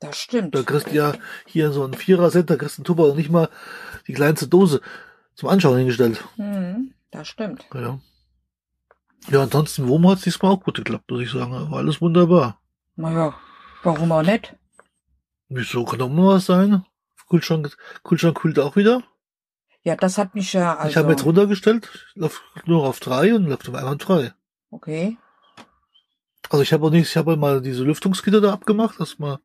Das 0.03 0.17
stimmt. 0.17 0.53
Da 0.53 0.63
kriegst 0.63 0.87
du 0.87 0.95
ja 0.95 1.13
hier 1.45 1.71
so 1.71 1.83
ein 1.85 1.93
Vierer-Set, 1.93 2.49
da 2.49 2.57
kriegst 2.57 2.77
du 2.77 2.81
einen 2.81 2.85
Tupper 2.85 3.05
und 3.05 3.15
nicht 3.15 3.29
mal 3.31 3.49
die 4.07 4.13
kleinste 4.13 4.47
Dose 4.47 4.81
zum 5.33 5.47
Anschauen 5.47 5.77
hingestellt. 5.77 6.23
Mhm, 6.35 6.93
das 7.11 7.27
stimmt. 7.29 7.65
Ja. 7.73 7.99
Ja, 9.29 9.43
ansonsten, 9.43 9.87
Womo 9.87 10.11
hat 10.11 10.17
es 10.17 10.25
diesmal 10.25 10.51
auch 10.51 10.61
gut 10.61 10.75
geklappt, 10.75 11.09
muss 11.09 11.21
ich 11.21 11.31
sagen. 11.31 11.51
War 11.71 11.77
alles 11.77 12.01
wunderbar. 12.01 12.59
Naja, 12.97 13.33
warum 13.83 14.11
auch 14.11 14.23
nicht? 14.23 14.53
Wieso 15.47 15.85
kann 15.85 15.99
doch 15.99 16.09
mal 16.09 16.35
was 16.35 16.47
sein? 16.47 16.83
Kühlschrank, 17.29 17.77
Kühlschrank 18.03 18.37
kühlt 18.41 18.59
auch 18.59 18.75
wieder. 18.75 19.03
Ja, 19.83 19.95
das 19.95 20.17
hat 20.17 20.35
mich 20.35 20.51
ja, 20.51 20.75
also, 20.75 20.89
Ich 20.89 20.97
habe 20.97 21.11
jetzt 21.11 21.23
runtergestellt, 21.25 21.89
läuft 22.15 22.41
nur 22.65 22.83
auf 22.85 22.99
drei 22.99 23.33
und 23.33 23.45
läuft 23.45 23.69
auf 23.69 23.75
einmal 23.75 23.97
frei. 23.99 24.33
okay. 24.69 25.17
Also 26.49 26.61
ich 26.61 26.73
habe 26.73 26.85
auch 26.85 26.91
nicht, 26.91 27.07
ich 27.09 27.17
habe 27.17 27.35
mal 27.37 27.61
diese 27.61 27.83
Lüftungsgitter 27.83 28.39
da 28.41 28.53
abgemacht, 28.53 28.99
das 28.99 29.17
mal, 29.17 29.39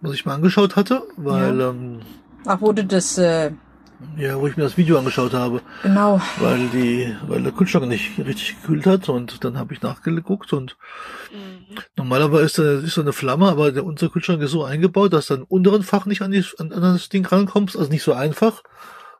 was 0.00 0.14
ich 0.14 0.26
mal 0.26 0.34
angeschaut 0.34 0.76
hatte, 0.76 1.02
weil, 1.16 1.60
ähm, 1.60 2.00
Ach, 2.44 2.60
wurde 2.60 2.84
das, 2.84 3.18
äh, 3.18 3.52
ja, 4.16 4.38
wo 4.38 4.46
ich 4.46 4.56
mir 4.56 4.64
das 4.64 4.76
Video 4.76 4.98
angeschaut 4.98 5.32
habe, 5.32 5.62
genau, 5.82 6.20
weil 6.38 6.68
die, 6.68 7.16
weil 7.26 7.42
der 7.42 7.52
Kühlschrank 7.52 7.86
nicht 7.88 8.18
richtig 8.18 8.60
gekühlt 8.60 8.86
hat 8.86 9.08
und 9.08 9.42
dann 9.42 9.58
habe 9.58 9.72
ich 9.72 9.82
nachgeguckt 9.82 10.52
und 10.52 10.76
normalerweise 11.96 12.44
ist 12.44 12.58
da, 12.58 12.86
ist 12.86 12.96
da 12.98 13.00
eine 13.00 13.12
Flamme, 13.12 13.48
aber 13.48 13.72
der, 13.72 13.84
unser 13.84 14.08
Kühlschrank 14.08 14.42
ist 14.42 14.50
so 14.50 14.64
eingebaut, 14.64 15.12
dass 15.12 15.28
dann 15.28 15.42
unteren 15.42 15.82
Fach 15.82 16.06
nicht 16.06 16.22
an, 16.22 16.30
die, 16.30 16.44
an, 16.58 16.72
an 16.72 16.82
das 16.82 17.08
Ding 17.08 17.24
rankommst, 17.24 17.76
also 17.76 17.90
nicht 17.90 18.02
so 18.02 18.12
einfach 18.12 18.62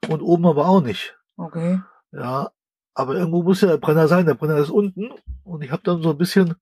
und 0.08 0.20
oben 0.20 0.46
aber 0.46 0.68
auch 0.68 0.82
nicht. 0.82 1.16
okay. 1.36 1.80
Ja, 2.12 2.50
aber 2.96 3.14
irgendwo 3.14 3.42
muss 3.42 3.60
ja 3.60 3.68
der 3.68 3.76
Brenner 3.76 4.08
sein. 4.08 4.24
Der 4.24 4.34
Brenner 4.34 4.56
ist 4.56 4.70
unten 4.70 5.10
und 5.44 5.62
ich 5.62 5.70
habe 5.70 5.82
dann 5.84 6.02
so 6.02 6.10
ein 6.10 6.18
bisschen 6.18 6.54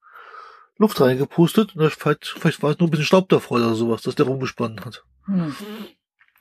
Luft 0.78 1.00
reingepustet 1.00 1.76
und 1.76 1.90
vielleicht, 1.92 2.26
vielleicht 2.26 2.62
war 2.62 2.70
es 2.70 2.78
nur 2.78 2.88
ein 2.88 2.90
bisschen 2.90 3.06
Staub 3.06 3.28
davor 3.28 3.58
oder 3.58 3.74
sowas, 3.74 4.02
dass 4.02 4.14
der 4.16 4.26
rumgesponnen 4.26 4.84
hat. 4.84 5.04
Hm. 5.26 5.54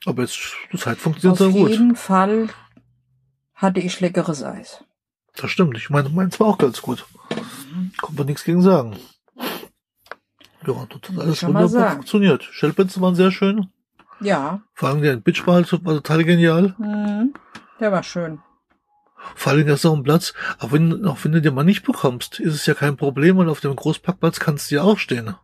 Aber 0.06 0.22
jetzt 0.22 0.38
zur 0.70 0.80
Zeit 0.80 0.98
funktioniert 0.98 1.40
Auf 1.40 1.46
es 1.46 1.52
dann 1.52 1.62
gut. 1.62 1.70
jeden 1.70 1.96
Fall 1.96 2.48
hatte 3.54 3.80
ich 3.80 4.00
leckeres 4.00 4.42
Eis. 4.42 4.84
Das 5.36 5.50
stimmt. 5.50 5.76
Ich 5.76 5.88
meine, 5.90 6.08
meins 6.10 6.38
war 6.40 6.48
auch 6.48 6.58
ganz 6.58 6.82
gut. 6.82 7.06
Kommt 8.00 8.18
man 8.18 8.26
nichts 8.26 8.44
gegen 8.44 8.62
sagen. 8.62 8.96
Ja, 10.66 10.86
das 10.88 11.10
hat 11.10 11.18
alles 11.18 11.42
wunderbar 11.44 11.92
funktioniert. 11.92 12.42
Shellpens 12.44 13.00
waren 13.00 13.14
sehr 13.14 13.30
schön. 13.30 13.68
Ja, 14.20 14.62
Vor 14.74 14.88
allem 14.88 15.02
der 15.02 15.16
Bitch 15.16 15.46
war 15.46 15.54
halt 15.56 15.68
total 15.68 16.24
genial. 16.24 16.74
hm. 16.78 17.34
der 17.80 17.92
war 17.92 18.02
schön. 18.02 18.40
Vor 19.34 19.52
allem 19.52 19.68
ist 19.68 19.86
auch 19.86 19.94
ein 19.96 20.02
Platz, 20.02 20.34
auch 20.58 20.72
wenn, 20.72 21.04
auch 21.06 21.18
wenn 21.22 21.32
du 21.32 21.40
den 21.42 21.54
mal 21.54 21.64
nicht 21.64 21.84
bekommst, 21.84 22.40
ist 22.40 22.54
es 22.54 22.66
ja 22.66 22.74
kein 22.74 22.96
Problem 22.96 23.38
und 23.38 23.48
auf 23.48 23.60
dem 23.60 23.76
Großparkplatz 23.76 24.40
kannst 24.40 24.70
du 24.70 24.76
ja 24.76 24.82
auch 24.82 24.98
stehen. 24.98 25.34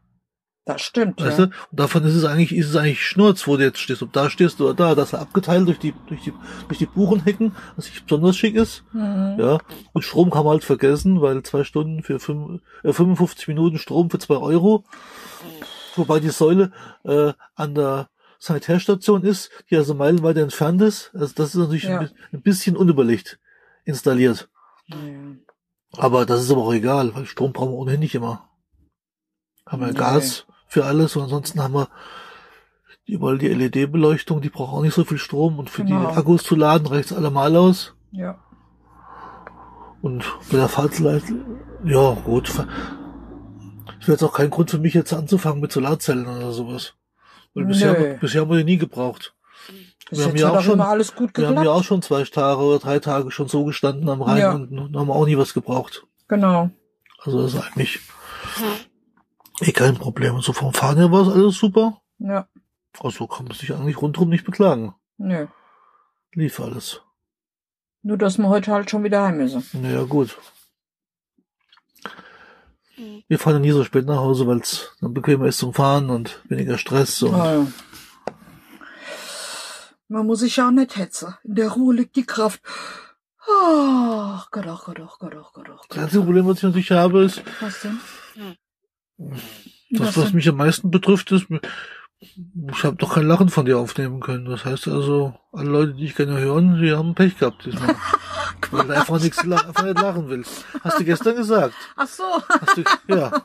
Das 0.66 0.82
stimmt, 0.82 1.20
Weißt 1.20 1.38
ja. 1.38 1.46
du? 1.46 1.52
Und 1.70 1.80
davon 1.80 2.04
ist 2.04 2.14
es 2.14 2.24
eigentlich, 2.24 2.54
ist 2.54 2.68
es 2.68 2.76
eigentlich 2.76 3.04
Schnurz, 3.04 3.46
wo 3.48 3.56
du 3.56 3.64
jetzt 3.64 3.78
stehst. 3.78 4.02
Ob 4.02 4.12
da 4.12 4.28
stehst 4.28 4.60
oder 4.60 4.74
da, 4.74 4.94
das 4.94 5.12
ist 5.12 5.18
abgeteilt 5.18 5.66
durch 5.66 5.78
die, 5.78 5.94
durch 6.06 6.22
die, 6.22 6.32
durch 6.68 6.78
die 6.78 6.86
Buchenhecken, 6.86 7.56
was 7.76 7.86
nicht 7.86 8.06
besonders 8.06 8.36
schick 8.36 8.54
ist. 8.54 8.84
Mhm. 8.92 9.36
Ja. 9.38 9.58
Und 9.92 10.02
Strom 10.02 10.30
kann 10.30 10.44
man 10.44 10.52
halt 10.52 10.64
vergessen, 10.64 11.22
weil 11.22 11.42
zwei 11.42 11.64
Stunden 11.64 12.02
für 12.02 12.20
fünf, 12.20 12.60
äh, 12.84 12.92
55 12.92 13.48
Minuten 13.48 13.78
Strom 13.78 14.10
für 14.10 14.18
zwei 14.18 14.36
Euro. 14.36 14.84
Wobei 15.96 16.20
die 16.20 16.28
Säule, 16.28 16.70
äh, 17.04 17.32
an 17.56 17.74
der 17.74 18.10
Sanitärstation 18.38 19.22
ist, 19.22 19.50
die 19.70 19.76
also 19.76 19.94
meilenweit 19.94 20.36
entfernt 20.36 20.82
ist. 20.82 21.10
Also 21.14 21.34
das 21.34 21.48
ist 21.48 21.56
natürlich 21.56 21.84
Ja. 21.84 22.00
ein 22.32 22.42
bisschen 22.42 22.76
unüberlegt 22.76 23.39
installiert. 23.84 24.48
Naja. 24.88 25.36
Aber 25.96 26.24
das 26.26 26.42
ist 26.42 26.50
aber 26.50 26.62
auch 26.62 26.72
egal, 26.72 27.14
weil 27.14 27.26
Strom 27.26 27.52
brauchen 27.52 27.72
wir 27.72 27.78
ohnehin 27.78 28.00
nicht 28.00 28.14
immer. 28.14 28.48
Haben 29.66 29.82
wir 29.82 29.88
Nee. 29.88 29.94
Gas 29.98 30.46
für 30.66 30.84
alles 30.84 31.16
und 31.16 31.24
ansonsten 31.24 31.62
haben 31.62 31.74
wir 31.74 31.88
überall 33.06 33.38
die 33.38 33.48
LED-Beleuchtung, 33.48 34.40
die 34.40 34.50
braucht 34.50 34.72
auch 34.72 34.82
nicht 34.82 34.94
so 34.94 35.04
viel 35.04 35.18
Strom 35.18 35.58
und 35.58 35.68
für 35.68 35.84
Genau. 35.84 36.00
die 36.10 36.16
Akkus 36.16 36.44
zu 36.44 36.54
laden 36.54 36.86
reicht's 36.86 37.12
allemal 37.12 37.56
aus. 37.56 37.94
Ja. 38.12 38.38
Und 40.02 40.24
bei 40.50 40.56
der 40.56 40.68
Fahrzeit, 40.68 41.24
ja 41.84 42.12
gut. 42.24 42.48
Es 42.48 44.06
wäre 44.06 44.12
jetzt 44.12 44.22
auch 44.22 44.32
kein 44.32 44.48
Grund 44.50 44.70
für 44.70 44.78
mich 44.78 44.94
jetzt 44.94 45.12
anzufangen 45.12 45.60
mit 45.60 45.72
Solarzellen 45.72 46.26
oder 46.26 46.52
sowas. 46.52 46.94
Weil 47.52 47.64
bisher, 47.66 48.14
bisher 48.18 48.42
haben 48.42 48.50
wir 48.50 48.58
die 48.58 48.64
nie 48.64 48.78
gebraucht. 48.78 49.34
Wir 50.10 50.24
haben 50.24 50.36
ja 50.36 50.50
auch 50.50 50.60
schon- 50.62 50.80
alles 50.80 51.14
gut 51.14 51.36
Wir 51.36 51.48
haben 51.48 51.62
ja 51.64 51.70
auch 51.70 51.84
schon 51.84 52.02
zwei 52.02 52.24
Tage 52.24 52.60
oder 52.60 52.78
drei 52.78 52.98
Tage 52.98 53.30
schon 53.30 53.48
so 53.48 53.64
gestanden 53.64 54.08
am 54.08 54.22
Rhein 54.22 54.38
Ja. 54.38 54.52
und 54.52 54.96
haben 54.96 55.10
auch 55.10 55.26
nie 55.26 55.36
was 55.38 55.54
gebraucht. 55.54 56.04
Genau. 56.28 56.70
Also 57.22 57.42
das 57.42 57.54
ist 57.54 57.60
eigentlich 57.60 58.00
eh 59.60 59.72
kein 59.72 59.94
Problem. 59.96 60.34
Und 60.34 60.42
so 60.44 60.52
vom 60.52 60.72
Fahren 60.74 60.96
her 60.96 61.12
war 61.12 61.22
es 61.26 61.32
alles 61.32 61.56
super. 61.56 62.00
Ja. 62.18 62.48
Also 62.98 63.26
kann 63.26 63.46
man 63.46 63.56
sich 63.56 63.72
eigentlich 63.72 64.00
rundherum 64.00 64.30
nicht 64.30 64.44
beklagen. 64.44 64.94
Nö. 65.18 65.46
Lief 66.32 66.58
alles. 66.60 67.02
Nur, 68.02 68.16
dass 68.16 68.38
wir 68.38 68.48
heute 68.48 68.72
halt 68.72 68.90
schon 68.90 69.04
wieder 69.04 69.22
heim 69.22 69.36
müssen. 69.36 69.62
Naja, 69.74 70.04
gut. 70.04 70.36
Wir 73.28 73.38
fahren 73.38 73.54
ja 73.54 73.58
nie 73.60 73.70
so 73.70 73.84
spät 73.84 74.06
nach 74.06 74.16
Hause, 74.18 74.46
weil 74.46 74.58
es 74.58 74.94
dann 75.00 75.14
bequemer 75.14 75.46
ist 75.46 75.58
zum 75.58 75.72
Fahren 75.72 76.10
und 76.10 76.40
weniger 76.48 76.76
Stress. 76.78 77.22
Und 77.22 77.34
Ah, 77.34 77.54
ja. 77.54 77.66
Man 80.10 80.26
muss 80.26 80.40
sich 80.40 80.56
ja 80.56 80.66
auch 80.66 80.72
nicht 80.72 80.96
hetzen. 80.96 81.36
In 81.44 81.54
der 81.54 81.68
Ruhe 81.70 81.94
liegt 81.94 82.16
die 82.16 82.26
Kraft. 82.26 82.60
Ach 83.48 84.50
Gott, 84.50 84.66
ach 84.66 84.84
Gott, 84.84 85.00
ach 85.00 85.18
Gott, 85.20 85.34
ach 85.40 85.52
Gott, 85.52 85.68
ach 85.72 85.78
Das 85.82 85.88
Gott. 85.88 85.98
einzige 85.98 86.24
Problem, 86.24 86.46
was 86.48 86.56
ich 86.58 86.62
natürlich 86.64 86.90
habe, 86.90 87.22
ist, 87.22 87.42
Was 87.60 87.80
denn? 87.82 88.00
das, 89.90 90.16
Was 90.16 90.32
mich 90.32 90.48
am 90.48 90.56
meisten 90.56 90.90
betrifft, 90.90 91.30
ist, 91.30 91.46
ich 92.18 92.84
habe 92.84 92.96
doch 92.96 93.14
kein 93.14 93.28
Lachen 93.28 93.50
von 93.50 93.66
dir 93.66 93.78
aufnehmen 93.78 94.18
können. 94.18 94.46
Das 94.46 94.64
heißt 94.64 94.88
also, 94.88 95.38
alle 95.52 95.70
Leute, 95.70 95.94
die 95.94 96.06
ich 96.06 96.16
gerne 96.16 96.38
hören, 96.40 96.80
die 96.82 96.92
haben 96.92 97.14
Pech 97.14 97.38
gehabt 97.38 97.64
diesmal. 97.64 97.94
weil 98.72 98.86
du 98.88 98.94
einfach 98.96 99.20
nichts 99.20 99.38
einfach 99.38 99.84
nicht 99.84 100.00
lachen 100.00 100.28
willst. 100.28 100.64
Hast 100.82 100.98
du 100.98 101.04
gestern 101.04 101.36
gesagt. 101.36 101.74
Ach 101.94 102.08
so. 102.08 102.24
Hast 102.48 102.76
du, 102.76 102.82
ja. 103.06 103.30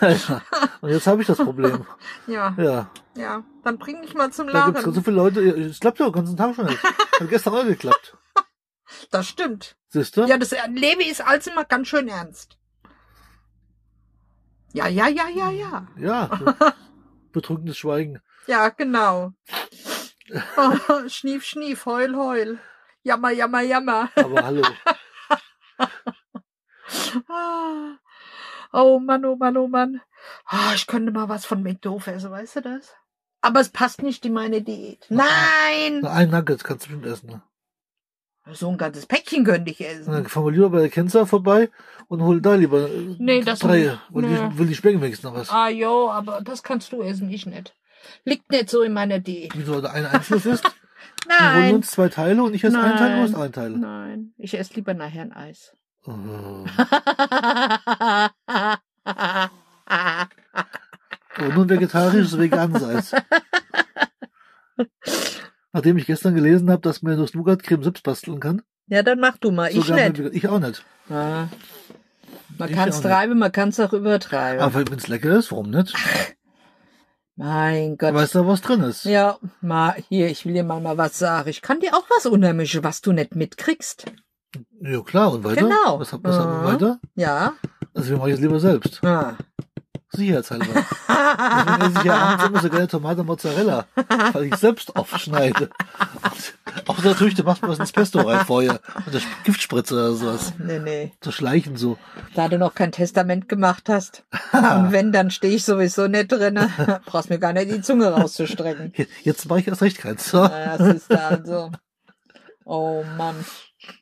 ja. 0.00 0.42
Und 0.80 0.90
jetzt 0.90 1.06
habe 1.06 1.20
ich 1.20 1.26
das 1.26 1.38
Problem. 1.38 1.86
Ja, 2.26 2.54
Ja. 2.58 2.90
ja. 3.16 3.44
Dann 3.64 3.78
bring 3.78 4.00
mich 4.00 4.14
mal 4.14 4.30
zum 4.32 4.46
Da 4.48 4.66
gibt 4.66 4.78
es 4.78 4.84
Lachen. 4.84 4.94
so 4.94 5.00
viele 5.02 5.16
Leute, 5.16 5.40
es 5.40 5.80
klappt 5.80 5.98
ja 5.98 6.06
den 6.06 6.12
ganzen 6.12 6.36
Tag 6.36 6.54
schon 6.54 6.66
nicht. 6.66 6.82
Hat 7.20 7.28
gestern 7.28 7.54
auch 7.54 7.64
geklappt. 7.64 8.16
Das 9.10 9.26
stimmt. 9.28 9.76
Siehst 9.88 10.16
du? 10.16 10.24
Ja, 10.24 10.38
das 10.38 10.52
Leben 10.68 11.00
ist 11.02 11.20
alles 11.20 11.46
immer 11.46 11.64
ganz 11.64 11.88
schön 11.88 12.08
ernst. 12.08 12.56
Ja, 14.72 14.86
ja, 14.86 15.08
ja, 15.08 15.28
ja, 15.28 15.50
ja. 15.50 15.86
Ja. 15.96 16.30
Bedrückendes 17.32 17.76
Schweigen. 17.78 18.20
Ja, 18.46 18.68
genau. 18.68 19.32
Oh, 20.56 21.08
schnief, 21.08 21.44
schnief, 21.44 21.86
heul, 21.86 22.14
heul. 22.16 22.58
Jammer, 23.02 23.30
jammer, 23.30 23.62
jammer. 23.62 24.10
Aber 24.14 24.44
hallo. 24.44 24.62
Oh 28.72 28.98
Mann, 29.00 29.24
oh 29.24 29.36
Mann, 29.36 29.56
oh 29.56 29.66
Mann. 29.68 30.00
Ah, 30.46 30.72
ich 30.74 30.86
könnte 30.86 31.12
mal 31.12 31.28
was 31.28 31.44
von 31.44 31.62
McDoof 31.62 32.06
essen, 32.06 32.30
weißt 32.30 32.56
du 32.56 32.60
das? 32.62 32.94
Aber 33.40 33.60
es 33.60 33.70
passt 33.70 34.02
nicht 34.02 34.24
in 34.26 34.32
meine 34.34 34.60
Diät. 34.62 35.06
Nein! 35.08 36.00
Na, 36.02 36.12
Ein 36.12 36.30
Nugget 36.30 36.62
kannst 36.62 36.86
du 36.86 36.90
bestimmt 36.90 37.06
essen. 37.06 37.30
Ne? 37.30 37.42
So 38.52 38.68
ein 38.68 38.78
ganzes 38.78 39.06
Päckchen 39.06 39.44
könnte 39.44 39.70
ich 39.70 39.80
Und 39.80 39.86
essen. 39.86 40.12
dann 40.12 40.26
fahren 40.26 40.44
wir 40.46 40.52
lieber 40.52 40.70
bei 40.70 40.80
der 40.80 40.88
Kenzer 40.90 41.26
vorbei 41.26 41.70
und 42.08 42.22
hol 42.22 42.40
da 42.40 42.54
lieber 42.54 42.88
äh, 42.90 43.16
Nee, 43.18 43.42
das 43.42 43.60
drei. 43.60 43.98
Weil 44.10 44.22
Nee. 44.24 44.48
ich 44.50 44.58
will 44.58 44.66
die 44.66 45.00
wenigstens 45.00 45.22
noch 45.22 45.34
was. 45.34 45.50
Ah, 45.50 45.68
jo, 45.68 46.10
aber 46.10 46.40
das 46.42 46.62
kannst 46.62 46.92
du 46.92 47.02
essen, 47.02 47.30
ich 47.30 47.46
nicht. 47.46 47.74
Liegt 48.24 48.50
nicht 48.50 48.68
so 48.70 48.82
in 48.82 48.92
meiner 48.92 49.20
Diät. 49.20 49.52
Wieso 49.56 49.80
der 49.80 49.92
eine 49.92 50.10
Einzelnes 50.10 50.46
ist? 50.46 50.64
Wir 51.26 51.38
holen 51.38 51.60
Nein. 51.62 51.74
uns 51.76 51.90
zwei 51.90 52.08
Teile 52.08 52.42
und 52.42 52.54
ich 52.54 52.64
esse 52.64 52.78
einen 52.78 52.96
Teil, 52.96 53.10
du 53.10 53.14
Nein. 53.16 53.22
hast 53.22 53.34
einen 53.34 53.52
Teil. 53.52 53.70
Nein, 53.70 54.34
ich 54.38 54.58
esse 54.58 54.74
lieber 54.74 54.94
nachher 54.94 55.22
ein 55.22 55.32
Eis. 55.32 55.76
Oh. 56.10 56.64
Nur 61.54 61.64
ein 61.64 61.68
vegetarisches, 61.70 62.38
veganes 62.38 62.82
Eis. 62.82 63.14
Nachdem 65.72 65.96
ich 65.98 66.06
gestern 66.06 66.34
gelesen 66.34 66.70
habe, 66.70 66.82
dass 66.82 67.02
man 67.02 67.18
das 67.18 67.34
Nougat-Creme 67.34 67.82
selbst 67.84 68.02
basteln 68.02 68.40
kann. 68.40 68.62
ja, 68.88 69.02
dann 69.02 69.20
mach 69.20 69.36
du 69.38 69.50
mal. 69.52 69.70
Ich 69.70 69.88
nicht. 69.88 70.18
mit- 70.18 70.34
ich 70.34 70.48
auch 70.48 70.58
nicht. 70.58 70.84
Ah. 71.08 71.46
Man 72.58 72.72
kann 72.72 72.88
es 72.88 73.00
treiben, 73.00 73.38
man 73.38 73.52
kann 73.52 73.68
es 73.70 73.78
auch 73.80 73.92
übertreiben. 73.92 74.60
Aber 74.60 74.74
wenn 74.90 74.98
es 74.98 75.08
lecker 75.08 75.30
ist, 75.38 75.50
warum 75.52 75.70
nicht? 75.70 75.94
mein 77.36 77.96
Gott. 77.96 78.12
Weißt 78.12 78.34
du, 78.34 78.46
was 78.46 78.60
drin 78.60 78.82
ist? 78.82 79.04
Ja, 79.04 79.38
mal 79.60 79.94
hier, 80.08 80.28
ich 80.28 80.44
will 80.44 80.52
dir 80.54 80.64
mal, 80.64 80.80
mal 80.80 80.98
was 80.98 81.18
sagen. 81.18 81.48
Ich 81.48 81.62
kann 81.62 81.80
dir 81.80 81.94
auch 81.94 82.04
was 82.10 82.26
unheimliches, 82.26 82.82
was 82.82 83.00
du 83.00 83.12
nicht 83.12 83.34
mitkriegst. 83.34 84.06
Ja, 84.80 85.00
klar. 85.02 85.32
Und 85.32 85.44
weiter? 85.44 85.62
Genau. 85.62 86.00
Was, 86.00 86.12
was 86.12 86.36
haben 86.38 86.52
wir 86.52 86.60
Mhm. 86.60 86.64
weiter? 86.74 86.98
Ja. 87.14 87.52
Also 87.94 88.10
wir 88.10 88.18
machen 88.18 88.32
es 88.32 88.40
lieber 88.40 88.60
selbst. 88.60 89.02
Ah. 89.04 89.34
Sicherheitshalber. 90.12 90.64
Deswegen 91.08 91.82
esse 91.82 91.98
ich 92.00 92.04
ja 92.04 92.14
abends 92.16 92.44
immer 92.46 92.60
so 92.62 92.68
gerne 92.68 92.88
Tomate 92.88 93.22
Mozzarella, 93.22 93.84
weil 94.32 94.44
ich 94.46 94.56
selbst 94.56 94.96
aufschneide. 94.96 95.70
Auch 96.88 97.00
natürlich, 97.04 97.34
du 97.36 97.44
machst 97.44 97.62
was 97.62 97.78
ins 97.78 97.92
Pesto 97.92 98.20
rein 98.20 98.44
vorher. 98.44 98.80
Das 99.12 99.22
Giftspritze 99.44 99.94
oder 99.94 100.12
sowas. 100.12 100.52
nee, 100.58 100.80
nee. 100.80 101.12
So 101.22 101.30
schleichen 101.30 101.76
so. 101.76 101.96
Da 102.34 102.48
du 102.48 102.58
noch 102.58 102.74
kein 102.74 102.90
Testament 102.90 103.48
gemacht 103.48 103.88
hast. 103.88 104.24
Und 104.52 104.90
wenn, 104.90 105.12
dann 105.12 105.30
stehe 105.30 105.54
ich 105.54 105.64
sowieso 105.64 106.08
nicht 106.08 106.32
drinne. 106.32 106.70
Brauchst 107.06 107.30
mir 107.30 107.38
gar 107.38 107.52
nicht 107.52 107.70
die 107.70 107.80
Zunge 107.80 108.08
rauszustrecken. 108.12 108.92
Jetzt 109.22 109.48
mache 109.48 109.60
ich 109.60 109.68
erst 109.68 109.82
recht 109.82 109.98
keins. 109.98 110.28
So. 110.28 110.38
Ja, 110.38 110.76
das 110.76 110.96
ist 110.96 111.12
da 111.12 111.28
also. 111.28 111.70
Oh 112.72 113.02
Mann. 113.16 113.44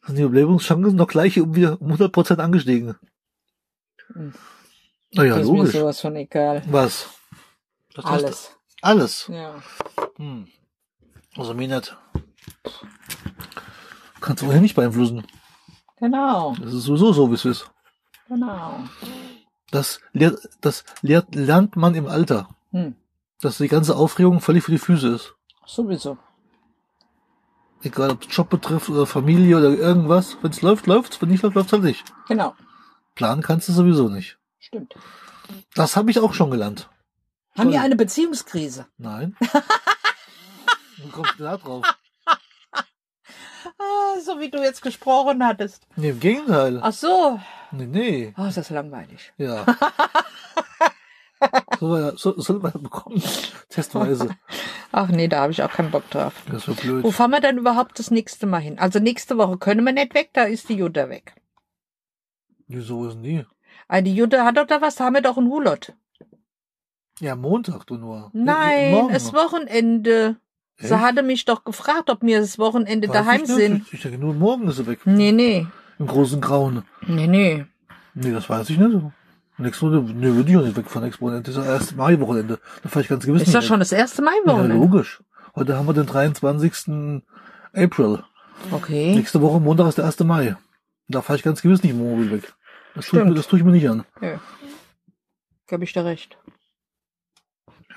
Sind 0.06 0.18
die 0.18 0.22
Überlebenschancen 0.22 0.94
noch 0.94 1.06
gleich 1.06 1.40
um 1.40 1.54
wieder 1.54 1.80
um 1.80 1.90
100% 1.90 2.36
angestiegen. 2.36 2.96
Hm. 4.12 4.34
Naja, 5.14 5.36
das 5.36 5.44
ist 5.44 5.50
mir 5.50 5.58
logisch. 5.58 5.72
sowas 5.72 6.00
von 6.02 6.16
egal. 6.16 6.62
Was? 6.66 7.08
Du? 7.94 8.02
Alles. 8.02 8.54
Alles. 8.82 9.26
Ja. 9.28 9.54
Hm. 10.16 10.48
Also 11.34 11.54
mir 11.54 11.66
nicht. 11.66 11.96
Kannst 14.20 14.42
du 14.42 14.48
wohl 14.48 14.60
nicht 14.60 14.76
beeinflussen. 14.76 15.26
Genau. 15.98 16.54
Das 16.60 16.74
ist 16.74 16.82
sowieso 16.82 17.14
so, 17.14 17.30
wie 17.30 17.36
es 17.36 17.46
ist. 17.46 17.70
Genau. 18.28 18.80
Das, 19.70 19.98
lehrt, 20.12 20.46
das 20.60 20.84
lehrt, 21.00 21.34
lernt 21.34 21.74
man 21.76 21.94
im 21.94 22.06
Alter. 22.06 22.50
Hm. 22.72 22.96
Dass 23.40 23.56
die 23.56 23.68
ganze 23.68 23.96
Aufregung 23.96 24.42
völlig 24.42 24.62
für 24.62 24.72
die 24.72 24.78
Füße 24.78 25.08
ist. 25.08 25.34
Sowieso. 25.64 26.18
Egal 27.82 28.10
ob 28.10 28.22
es 28.22 28.36
Job 28.36 28.50
betrifft 28.50 28.88
oder 28.88 29.06
Familie 29.06 29.56
oder 29.56 29.70
irgendwas. 29.70 30.36
Wenn 30.42 30.50
es 30.50 30.62
läuft, 30.62 30.86
läuft's. 30.86 31.20
Wenn 31.20 31.28
nicht 31.28 31.42
läuft, 31.42 31.54
läuft's 31.54 31.72
halt 31.72 31.84
nicht. 31.84 32.04
Genau. 32.26 32.54
Planen 33.14 33.42
kannst 33.42 33.68
du 33.68 33.72
sowieso 33.72 34.08
nicht. 34.08 34.38
Stimmt. 34.58 34.94
Das 35.74 35.96
habe 35.96 36.10
ich 36.10 36.18
auch 36.18 36.34
schon 36.34 36.50
gelernt. 36.50 36.88
Haben 37.56 37.72
wir 37.72 37.80
eine 37.80 37.96
Beziehungskrise? 37.96 38.86
Nein. 38.98 39.36
Wie 40.96 41.08
kommst 41.10 41.38
du 41.38 41.44
da 41.44 41.56
drauf? 41.56 41.84
Ah, 43.78 44.20
so 44.24 44.40
wie 44.40 44.50
du 44.50 44.58
jetzt 44.62 44.82
gesprochen 44.82 45.44
hattest. 45.44 45.86
Nee, 45.96 46.10
im 46.10 46.20
Gegenteil. 46.20 46.80
Ach 46.82 46.92
so. 46.92 47.40
Nee, 47.70 47.86
nee. 47.86 48.34
Oh, 48.36 48.44
ist 48.46 48.56
das 48.56 48.70
langweilig. 48.70 49.32
Ja. 49.36 49.64
soll 51.78 52.00
man, 52.00 52.16
soll, 52.16 52.40
soll 52.40 52.58
man 52.60 52.72
bekommen. 52.82 53.22
Testweise. 53.68 54.30
Ach 54.92 55.08
nee, 55.08 55.28
da 55.28 55.42
habe 55.42 55.52
ich 55.52 55.62
auch 55.62 55.70
keinen 55.70 55.90
Bock 55.90 56.08
drauf. 56.10 56.34
Das 56.50 56.66
wäre 56.66 56.76
blöd. 56.76 57.04
Wo 57.04 57.10
fahren 57.10 57.30
wir 57.30 57.40
denn 57.40 57.58
überhaupt 57.58 57.98
das 57.98 58.10
nächste 58.10 58.46
Mal 58.46 58.60
hin? 58.60 58.78
Also 58.78 58.98
nächste 58.98 59.38
Woche 59.38 59.58
können 59.58 59.84
wir 59.84 59.92
nicht 59.92 60.14
weg, 60.14 60.30
da 60.32 60.44
ist 60.44 60.68
die 60.68 60.74
Jutta 60.74 61.08
weg. 61.08 61.34
Wieso 62.66 63.08
ist 63.08 63.18
die? 63.22 63.44
Ah, 63.88 64.00
die 64.00 64.14
Jutta 64.14 64.44
hat 64.44 64.56
doch 64.56 64.66
da 64.66 64.80
was, 64.80 64.96
da 64.96 65.04
haben 65.04 65.14
wir 65.14 65.22
doch 65.22 65.38
einen 65.38 65.50
Hulot. 65.50 65.94
Ja, 67.20 67.34
Montag 67.34 67.86
du 67.86 67.96
nur. 67.96 68.30
Nein, 68.32 68.92
Morgen 68.92 69.14
es. 69.14 69.32
Wochenende. 69.32 70.36
Sie 70.76 70.94
Echt? 70.94 71.02
hatte 71.02 71.22
mich 71.24 71.44
doch 71.44 71.64
gefragt, 71.64 72.08
ob 72.10 72.22
wir 72.22 72.40
das 72.40 72.58
Wochenende 72.58 73.08
Weiß 73.08 73.14
daheim 73.14 73.42
ich 73.42 73.48
sind. 73.48 73.92
Ich 73.92 74.02
denke, 74.02 74.18
nur 74.18 74.34
morgen 74.34 74.68
ist 74.68 74.76
sie 74.76 74.86
weg. 74.86 75.00
Nee, 75.04 75.32
nee. 75.32 75.66
Im 75.98 76.06
großen 76.06 76.40
Grauen. 76.40 76.84
Nee, 77.06 77.26
nee. 77.26 77.66
Nee, 78.14 78.30
das 78.30 78.48
weiß 78.48 78.70
ich 78.70 78.78
nicht. 78.78 79.04
Nächste 79.58 79.86
Woche, 79.86 80.00
nee, 80.14 80.32
würde 80.34 80.50
ich 80.50 80.56
auch 80.56 80.62
nicht 80.62 80.76
weg 80.76 80.88
von 80.88 81.02
Wochenende. 81.02 81.42
Das 81.42 81.56
ist 81.56 81.56
das 81.56 81.66
erste 81.80 81.96
Mai-Wochenende. 81.96 82.58
Da 82.82 82.88
fahre 82.88 83.02
ich 83.02 83.08
ganz 83.08 83.26
gewiss 83.26 83.42
Ist 83.42 83.48
nicht 83.48 83.56
das 83.56 83.64
schon 83.66 83.80
das 83.80 83.90
erste 83.92 84.22
Ja, 84.22 84.30
Mai-Wochenende? 84.30 84.76
logisch. 84.76 85.20
Heute 85.56 85.76
haben 85.76 85.86
wir 85.86 85.94
den 85.94 86.06
23. 86.06 87.22
April. 87.74 88.22
okay. 88.70 89.14
Nächste 89.16 89.40
Woche, 89.42 89.58
Montag 89.60 89.88
ist 89.88 89.98
der 89.98 90.04
1. 90.06 90.20
Mai. 90.20 90.56
Da 91.08 91.22
fahre 91.22 91.36
ich 91.38 91.42
ganz 91.42 91.60
gewiss 91.62 91.82
nicht 91.82 91.92
im 91.92 91.98
Mobil 91.98 92.30
weg. 92.30 92.52
Das 92.94 93.06
tue 93.06 93.26
ich, 93.28 93.34
das 93.34 93.48
tue 93.48 93.58
ich 93.58 93.64
mir 93.64 93.72
nicht 93.72 93.88
an. 93.88 94.04
Ja. 94.20 94.40
Gab 95.66 95.82
ich 95.82 95.92
dir 95.92 96.04
recht. 96.04 96.38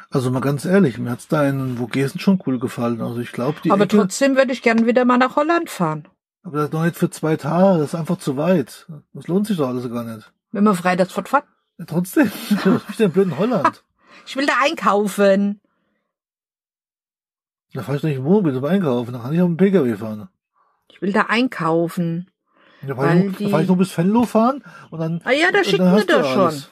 Also 0.10 0.30
mal 0.32 0.42
ganz 0.42 0.66
ehrlich, 0.66 0.98
mir 0.98 1.12
hat's 1.12 1.28
da 1.28 1.48
in 1.48 1.78
Vogesen 1.78 2.20
schon 2.20 2.42
cool 2.46 2.60
gefallen. 2.60 3.02
Also 3.02 3.20
ich 3.20 3.32
glaube, 3.32 3.60
die 3.64 3.72
Aber 3.72 3.84
Ecke, 3.86 3.98
trotzdem 3.98 4.36
würde 4.36 4.52
ich 4.52 4.62
gern 4.62 4.86
wieder 4.86 5.06
mal 5.06 5.18
nach 5.18 5.36
Holland 5.38 5.70
fahren. 5.70 6.08
aber 6.44 6.58
das 6.58 6.66
ist 6.66 6.74
noch 6.74 6.84
nicht 6.84 6.98
für 6.98 7.10
zwei 7.10 7.38
Tage, 7.38 7.80
das 7.80 7.94
ist 7.94 7.96
einfach 7.96 8.18
zu 8.18 8.36
weit. 8.36 8.88
Das 9.14 9.28
lohnt 9.28 9.48
sich 9.48 9.58
doch 9.58 9.70
alles 9.70 9.90
gar 9.90 10.04
nicht. 10.04 10.32
Wenn 10.52 10.64
wir 10.64 10.74
freitags 10.76 11.14
fortfahren. 11.14 11.46
Ja, 11.78 11.86
trotzdem, 11.86 12.32
was 12.66 12.82
ich 12.90 12.98
denn 12.98 13.12
blöd 13.12 13.28
in 13.28 13.38
Holland? 13.38 13.84
Ich 14.26 14.36
will 14.36 14.46
da 14.46 14.54
einkaufen. 14.62 15.62
Da 17.74 17.82
fahre 17.84 17.96
ich 17.96 18.02
doch 18.02 18.10
nicht 18.10 18.18
im 18.18 18.26
Wohnmobil 18.26 18.54
zum 18.54 18.66
Einkaufen, 18.66 19.14
da 19.14 19.20
kann 19.20 19.34
ich 19.34 19.42
auf 19.42 19.48
dem 19.48 19.58
Pkw 19.58 19.96
fahren. 19.96 20.28
Ich 20.92 21.02
will 21.02 21.14
da 21.14 21.22
einkaufen. 21.30 22.30
Da 22.82 22.96
fahre 22.96 23.08
Weil 23.10 23.30
ich, 23.32 23.38
die- 23.38 23.50
fahr 23.50 23.62
ich 23.62 23.68
nur 23.68 23.78
bis 23.78 23.98
Venlo 23.98 24.24
fahren 24.24 24.64
und 24.90 25.00
dann, 25.00 25.22
Ah 25.24 25.32
ja, 25.32 25.52
da 25.52 25.64
schickt 25.64 25.80
mir 25.80 26.02
du 26.06 26.06
doch 26.06 26.26
schon. 26.34 26.42
alles. 26.48 26.70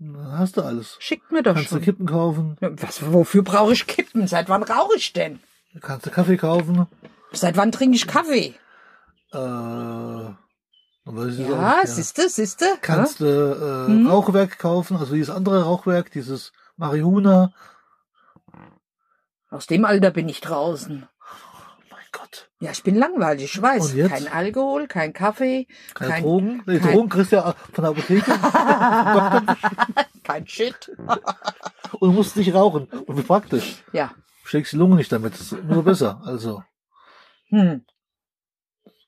Dann 0.00 0.32
hast 0.38 0.56
du 0.56 0.62
alles. 0.62 0.96
Schickt 0.98 1.30
mir 1.30 1.44
doch 1.44 1.54
Kannst 1.54 1.70
du 1.70 1.76
schon. 1.76 1.84
Kippen 1.84 2.06
kaufen, 2.06 2.56
Was, 2.60 3.12
wofür 3.12 3.42
brauche 3.44 3.72
ich 3.72 3.86
Kippen? 3.86 4.26
Seit 4.26 4.48
wann 4.48 4.64
rauche 4.64 4.96
ich 4.96 5.12
denn? 5.12 5.38
kannst 5.80 6.06
du 6.06 6.10
Kaffee 6.10 6.36
kaufen, 6.36 6.86
Seit 7.30 7.56
wann 7.56 7.70
trinke 7.72 7.94
ich 7.96 8.06
Kaffee? 8.08 8.54
äh, 9.32 10.30
ich 11.04 11.38
Ja, 11.38 11.80
auch, 11.80 11.86
siehste, 11.86 12.28
siehste. 12.28 12.66
Kannst 12.80 13.20
du 13.20 13.24
äh, 13.26 13.86
Hm? 13.88 14.06
Rauchwerk 14.06 14.58
kaufen, 14.58 14.96
also 14.96 15.14
dieses 15.14 15.34
andere 15.34 15.64
Rauchwerk, 15.64 16.10
dieses 16.12 16.52
Marihuana. 16.76 17.52
Aus 19.50 19.66
dem 19.66 19.84
Alter 19.84 20.10
bin 20.10 20.28
ich 20.28 20.40
draußen. 20.40 21.06
Oh 21.06 21.82
mein 21.90 22.04
Gott. 22.12 22.48
Ja, 22.60 22.70
ich 22.70 22.82
bin 22.84 22.94
langweilig, 22.94 23.44
ich 23.56 23.60
weiß. 23.60 23.94
Kein 24.08 24.28
Alkohol, 24.28 24.86
kein 24.86 25.12
Kaffee, 25.12 25.66
Keine 25.94 26.10
kein, 26.12 26.22
Drogen. 26.22 26.62
Nee, 26.66 26.78
kein- 26.78 26.94
Drogen 26.94 27.08
kriegst 27.08 27.32
du 27.32 27.36
ja 27.36 27.54
von 27.72 27.82
der 27.82 27.90
Apotheke. 27.90 28.32
kein 30.22 30.46
Shit. 30.46 30.90
und 31.98 32.08
du 32.08 32.12
musst 32.12 32.36
nicht 32.36 32.54
rauchen. 32.54 32.86
Und 32.86 33.18
wie 33.18 33.22
praktisch. 33.22 33.82
Ja. 33.92 34.12
Schlägst 34.44 34.72
die 34.72 34.76
Lunge 34.76 34.96
nicht 34.96 35.10
damit. 35.12 35.34
Das 35.34 35.52
ist 35.52 35.64
nur 35.64 35.82
besser. 35.84 36.22
Also, 36.24 36.62
Hm. 37.48 37.84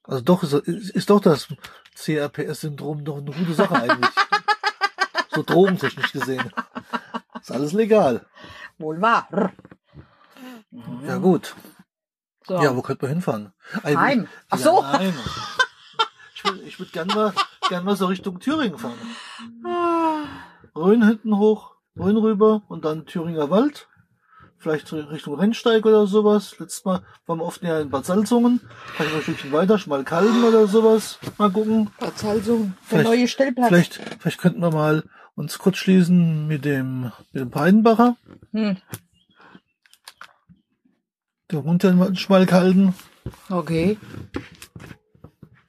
also 0.03 0.21
doch 0.21 0.43
ist, 0.43 0.53
ist 0.91 1.09
doch 1.09 1.21
das 1.21 1.49
CRPS-Syndrom 1.95 3.05
doch 3.05 3.19
eine 3.19 3.31
gute 3.31 3.55
Sache 3.55 3.75
eigentlich. 3.75 4.11
so 5.35 5.43
drogentechnisch 5.43 6.13
gesehen. 6.13 6.51
Ist 7.41 7.53
alles 7.53 7.73
legal. 7.73 8.27
Wohl 8.79 9.01
wahr. 9.01 9.29
Ja 11.07 11.19
gut. 11.19 11.55
So. 12.47 12.63
Ja, 12.63 12.77
wo 12.77 12.83
könnte 12.83 13.05
man 13.05 13.13
hinfahren? 13.15 13.53
Also, 13.83 14.01
Heim. 14.01 14.29
Ach 14.51 14.59
ja, 14.59 14.65
so. 14.65 14.83
Nein. 14.83 15.15
Ich 16.35 16.45
würde 16.45 16.61
ich 16.63 16.79
würd 16.79 16.93
gern 16.93 17.09
mal, 17.09 17.33
gern 17.69 17.85
mal 17.85 17.97
so 17.97 18.07
Richtung 18.07 18.39
Thüringen 18.39 18.79
fahren. 18.79 18.99
Ah. 19.65 20.25
Rhön 20.77 21.03
hinten 21.07 21.39
hoch, 21.39 21.77
Rhön 21.97 22.17
rüber 22.17 22.63
und 22.69 22.85
dann 22.85 23.07
Thüringer 23.07 23.49
Wald. 23.49 23.89
Vielleicht 24.65 24.91
Richtung 24.95 25.35
Rennsteig 25.35 25.85
oder 25.85 26.07
sowas. 26.07 26.59
Letztes 26.59 26.87
Mal 26.87 27.03
waren 27.27 27.39
wir 27.39 27.45
oft 27.45 27.63
näher 27.63 27.83
in 27.83 27.91
Bad 27.91 28.07
Salzungen. 28.07 28.63
Vielleicht 28.95 29.15
ein 29.15 29.21
Stückchen 29.21 29.53
weiter, 29.53 29.79
Schmalkalden 29.79 30.43
oder 30.43 30.67
sowas. 30.67 31.19
Mal 31.37 31.51
gucken. 31.51 31.91
Bad 32.01 32.19
Salzung, 32.19 32.73
der 32.91 33.03
neue 33.03 33.29
Stellplatz. 33.29 33.69
Vielleicht, 33.69 34.01
vielleicht 34.21 34.39
könnten 34.41 34.63
wir 34.63 34.71
mal 34.71 35.05
uns 35.35 35.59
kurz 35.59 35.77
schließen 35.77 36.47
mit 36.47 36.65
dem, 36.65 37.13
mit 37.33 37.43
dem 37.43 37.51
Peidenbacher. 37.51 38.17
Hm. 38.53 38.79
Der 41.51 41.63
wohnt 41.63 41.83
ja 41.83 41.91
in 41.91 42.17
Schmalkalden. 42.17 42.95
Okay. 43.51 43.99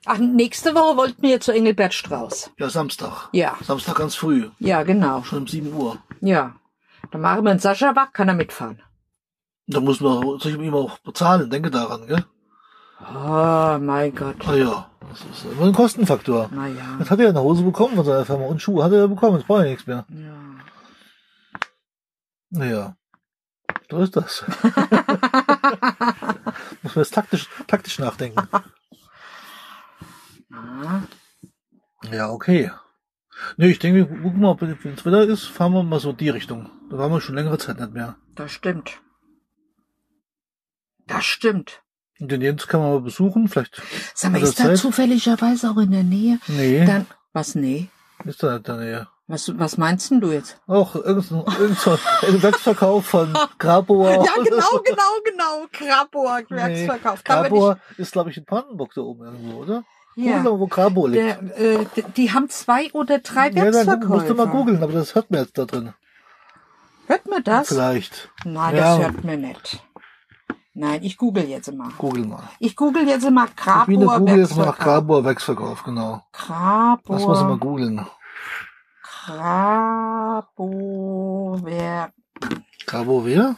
Ach, 0.06 0.20
nächste 0.20 0.74
Woche 0.74 0.96
wollten 0.96 1.22
wir 1.22 1.42
zu 1.42 1.52
Engelbert 1.52 1.94
Strauß. 1.94 2.52
Ja, 2.58 2.70
Samstag. 2.70 3.28
Ja, 3.34 3.58
Samstag 3.62 3.98
ganz 3.98 4.16
früh. 4.16 4.52
ja, 4.60 4.84
genau. 4.84 5.22
Schon 5.24 5.40
um 5.40 5.48
7 5.48 5.74
Uhr. 5.74 5.98
Ja. 6.22 6.56
Dann 7.16 7.22
machen 7.22 7.46
wir 7.46 7.52
einen 7.52 7.62
Sascha 7.62 7.96
wach, 7.96 8.12
kann 8.12 8.28
er 8.28 8.34
mitfahren. 8.34 8.82
Da 9.68 9.80
muss 9.80 10.02
man 10.02 10.38
sich 10.38 10.54
ihm 10.54 10.74
auch 10.74 11.00
bezahlen. 11.00 11.50
Denke 11.50 11.72
daran, 11.72 12.06
gell? 12.08 12.26
Oh, 13.00 13.78
mein 13.80 14.14
Gott. 14.14 14.36
Ah 14.46 14.54
ja, 14.54 14.92
das 15.00 15.22
ist 15.22 15.46
immer 15.46 15.68
ein 15.68 15.72
Kostenfaktor. 15.72 16.50
Naja. 16.52 16.98
Das 17.00 17.10
hat 17.10 17.20
er 17.20 17.24
ja 17.24 17.30
eine 17.30 17.42
Hose 17.42 17.64
bekommen 17.64 17.96
von 17.96 18.04
seiner 18.04 18.26
Firma 18.26 18.48
und 18.48 18.62
Schuhe 18.62 18.84
hat 18.84 18.92
er 18.92 19.00
ja 19.00 19.08
bekommen. 19.08 19.38
Jetzt 19.38 19.48
braucht 19.48 19.64
er 19.64 19.70
nichts 19.70 19.88
mehr. 19.88 20.06
Ja. 20.10 20.36
Naja, 22.50 22.98
so 23.90 24.00
ist 24.00 24.18
das. 24.18 24.44
muss 26.84 26.96
man 26.98 27.04
jetzt 27.06 27.14
taktisch, 27.14 27.48
taktisch 27.66 27.98
nachdenken. 27.98 28.46
Ja. 32.12 32.30
Okay. 32.30 32.72
Nee, 33.56 33.68
ich 33.68 33.80
denke, 33.80 34.10
wir 34.10 34.22
gucken 34.22 34.42
mal, 34.42 34.60
wenn 34.60 34.94
es 34.94 35.06
Wetter 35.06 35.24
ist, 35.24 35.46
fahren 35.46 35.72
wir 35.72 35.84
mal 35.84 36.02
so 36.02 36.12
die 36.12 36.28
Richtung. 36.28 36.70
Da 36.90 36.98
waren 36.98 37.12
wir 37.12 37.22
schon 37.22 37.36
längere 37.36 37.58
Zeit 37.58 37.80
nicht 37.80 37.94
mehr. 37.94 38.16
Das 38.36 38.52
stimmt. 38.52 39.02
Das 41.08 41.26
stimmt. 41.26 41.82
Und 42.20 42.32
den 42.32 42.42
Jens 42.42 42.68
kann 42.68 42.82
man 42.82 42.92
mal 42.92 43.02
besuchen, 43.02 43.48
vielleicht. 43.48 43.82
Sag 44.14 44.32
mal, 44.32 44.40
er 44.40 44.44
ist 44.46 44.60
da 44.60 44.74
zufälligerweise 44.76 45.70
auch 45.70 45.78
in 45.78 45.92
der 45.92 46.04
Nähe? 46.04 46.40
Nee, 46.48 46.86
Dann, 46.86 47.06
was, 47.34 47.56
nee? 47.56 47.90
ist 48.24 48.42
da 48.42 48.54
nicht 48.54 48.68
in 48.70 48.78
der 48.78 48.86
Nähe. 48.86 49.08
Was, 49.28 49.52
was 49.58 49.78
meinst 49.78 50.12
denn 50.12 50.22
du 50.22 50.32
jetzt? 50.32 50.62
Auch 50.68 50.96
irgendein, 50.96 51.44
irgendein 51.60 52.42
Werksverkauf 52.44 53.06
von 53.06 53.36
Graboer. 53.58 54.12
Ja, 54.12 54.34
genau, 54.44 54.82
genau, 54.84 55.02
genau. 55.24 55.66
Kraboer 55.72 56.44
Werksverkauf. 56.48 57.24
Man 57.28 57.44
Graboer 57.44 57.80
ist, 57.98 58.12
glaube 58.12 58.30
ich, 58.30 58.38
in 58.38 58.46
Brandenburg 58.46 58.94
da 58.94 59.02
oben 59.02 59.26
irgendwo, 59.26 59.58
oder? 59.58 59.84
Google 60.16 60.32
ja. 60.32 60.44
mal, 60.44 60.60
wo 60.60 60.68
Grabo 60.68 61.08
liegt. 61.08 61.24
Der, 61.24 61.60
äh, 61.60 61.86
die 62.16 62.32
haben 62.32 62.50
zwei 62.50 62.90
oder 62.94 63.20
drei 63.20 63.50
ja, 63.50 63.70
dann 63.70 64.08
musst 64.08 64.30
du 64.30 64.34
mal 64.34 64.48
googeln, 64.48 64.82
aber 64.82 64.94
das 64.94 65.14
hört 65.14 65.30
man 65.30 65.42
jetzt 65.42 65.58
da 65.58 65.66
drin. 65.66 65.94
Hört 67.08 67.28
man 67.28 67.44
das? 67.44 67.68
Vielleicht. 67.70 68.30
Nein, 68.44 68.76
Ja. 68.76 68.98
das 68.98 69.06
hört 69.08 69.24
man 69.24 69.42
nicht. 69.42 69.84
Nein, 70.74 71.04
ich 71.04 71.18
google 71.18 71.46
jetzt 71.46 71.72
mal. 71.74 71.90
Google 71.98 72.26
mal. 72.26 72.44
Ich 72.60 72.76
google 72.76 73.08
jetzt 73.08 73.30
mal 73.30 73.48
Sabine 73.48 74.06
Kraboer 74.06 74.20
Google 74.20 74.38
jetzt 74.40 74.58
mal 74.58 74.66
nach. 74.66 74.78
Graboer 74.78 75.24
Werksverkauf, 75.24 75.84
genau. 75.84 76.22
Das 76.34 76.98
muss 77.08 77.26
man 77.26 77.48
mal 77.50 77.58
googeln. 77.58 78.06
Krabower, 80.56 82.12
Grabo 82.86 83.26
wer? 83.26 83.56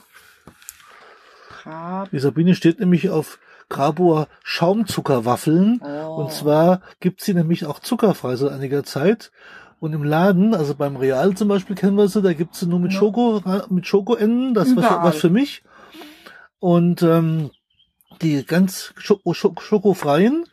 Krab, 1.50 2.10
Die 2.12 2.20
Sabine 2.20 2.56
steht 2.56 2.80
nämlich 2.80 3.10
auf 3.10 3.40
Graboer 3.70 4.28
Schaumzuckerwaffeln. 4.44 5.82
oh. 5.84 6.16
Und 6.22 6.32
zwar 6.32 6.82
gibt's 7.00 7.26
sie 7.26 7.34
nämlich 7.34 7.66
auch 7.66 7.80
zuckerfrei 7.80 8.36
seit 8.36 8.52
einiger 8.52 8.84
Zeit. 8.84 9.32
Und 9.80 9.94
im 9.94 10.04
Laden, 10.04 10.56
also 10.56 10.74
beim 10.74 10.96
Real 10.96 11.36
zum 11.36 11.48
Beispiel 11.50 11.76
kennen 11.76 11.98
wir 11.98 12.08
sie, 12.08 12.22
da 12.22 12.34
gibt's 12.34 12.60
sie 12.60 12.68
nur 12.68 12.80
mit 12.80 12.94
Ja. 12.94 13.00
Schoko, 13.00 13.42
mit 13.70 13.86
Schokoenden, 13.86 14.54
das 14.54 14.70
ist 14.70 14.78
was, 14.78 15.18
für 15.18 15.30
mich. 15.30 15.64
Und 16.60 17.04
ähm, 17.04 17.52
die 18.22 18.44
ganz 18.44 18.94
Schoko, 18.98 19.34
Schoko, 19.34 19.62
schokofreien, 19.62 20.46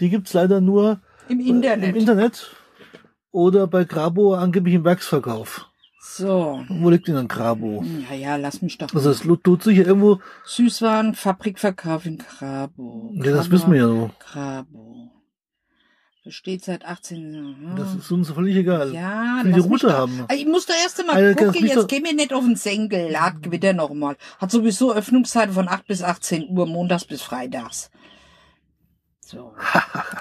die 0.00 0.08
gibt's 0.08 0.32
leider 0.32 0.60
nur 0.62 1.00
im 1.28 1.40
äh, 1.40 1.48
Internet. 1.48 1.90
im 1.90 1.96
Internet 1.96 2.56
oder 3.32 3.66
bei 3.66 3.84
Grabo 3.84 4.34
angeblich 4.34 4.74
im 4.74 4.84
Werksverkauf. 4.84 5.66
So. 6.02 6.64
Wo 6.68 6.88
liegt 6.88 7.08
denn 7.08 7.18
ein 7.18 7.28
Grabo? 7.28 7.84
Ja, 8.08 8.16
ja, 8.16 8.36
lass 8.36 8.62
mich 8.62 8.78
doch. 8.78 8.92
Also 8.94 9.10
es 9.10 9.20
tut 9.42 9.62
sich 9.62 9.76
ja 9.76 9.84
irgendwo, 9.84 10.20
Süßwaren, 10.44 11.14
Fabrikverkauf 11.14 12.06
in 12.06 12.16
Krabo. 12.18 13.12
ja, 13.12 13.32
das 13.32 13.50
wissen 13.50 13.70
wir 13.70 13.78
ja 13.78 13.86
so. 13.86 14.10
Krabo. 14.18 15.10
Besteht 16.22 16.64
seit 16.64 16.84
18. 16.84 17.74
Das 17.76 17.94
ist 17.94 18.10
uns 18.12 18.30
völlig 18.30 18.54
egal. 18.54 18.92
ja, 18.92 19.40
Will 19.42 19.52
die 19.54 19.60
Route 19.60 19.96
haben. 19.96 20.26
Ich 20.30 20.44
muss 20.44 20.66
da 20.66 20.74
erst 20.74 21.00
einmal 21.00 21.16
Alter, 21.16 21.46
gucken, 21.46 21.66
jetzt 21.66 21.88
geh 21.88 22.00
mir 22.00 22.12
nicht 22.12 22.34
auf 22.34 22.44
den 22.44 22.56
Senkel, 22.56 23.10
lad 23.10 23.42
Gewitter 23.42 23.72
noch 23.72 23.94
mal. 23.94 24.16
Hat 24.38 24.50
sowieso 24.50 24.92
Öffnungszeiten 24.92 25.54
von 25.54 25.66
8 25.68 25.86
bis 25.86 26.02
18 26.02 26.50
Uhr, 26.50 26.66
montags 26.66 27.06
bis 27.06 27.22
freitags. 27.22 27.90
So. 29.20 29.54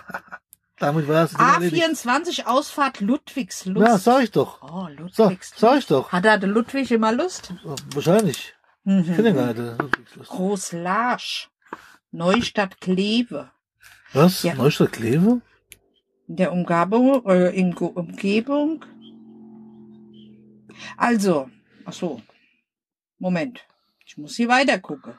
Damit 0.78 1.10
war 1.10 1.26
es 1.26 1.34
erledigt. 1.34 1.84
A24 1.84 2.46
Ausfahrt 2.46 3.02
Ludwigslust. 3.02 3.86
Ja, 3.86 3.98
sag 3.98 4.24
ich 4.24 4.32
doch. 4.32 4.62
Oh, 4.62 4.88
Ludwigslust. 4.88 5.60
sag 5.60 5.80
ich 5.80 5.88
doch. 5.88 6.14
Hat 6.14 6.24
da 6.24 6.38
der 6.38 6.48
Ludwig 6.50 6.90
immer 6.92 7.12
Lust? 7.12 7.54
Wahrscheinlich. 7.94 8.56
Ich 8.86 9.06
kenne 9.06 9.34
gar 9.34 9.54
nicht. 9.54 10.30
Großlarsch. 10.30 11.50
Neustadt 12.12 12.80
Kleve. 12.80 13.52
Was? 14.14 14.44
Ja. 14.44 14.56
Neustadt 14.56 14.94
Kleve? 14.94 15.42
In 16.30 16.36
der 16.38 16.54
Umgebung, 16.54 17.26
äh, 17.26 17.50
in 17.60 17.74
Umgebung. 17.76 18.86
Also, 20.96 21.50
ach 21.86 21.94
so. 21.94 22.22
Moment. 23.18 23.62
Ich 24.06 24.18
muss 24.18 24.36
hier 24.36 24.48
weiter 24.48 24.80
gucken. 24.80 25.14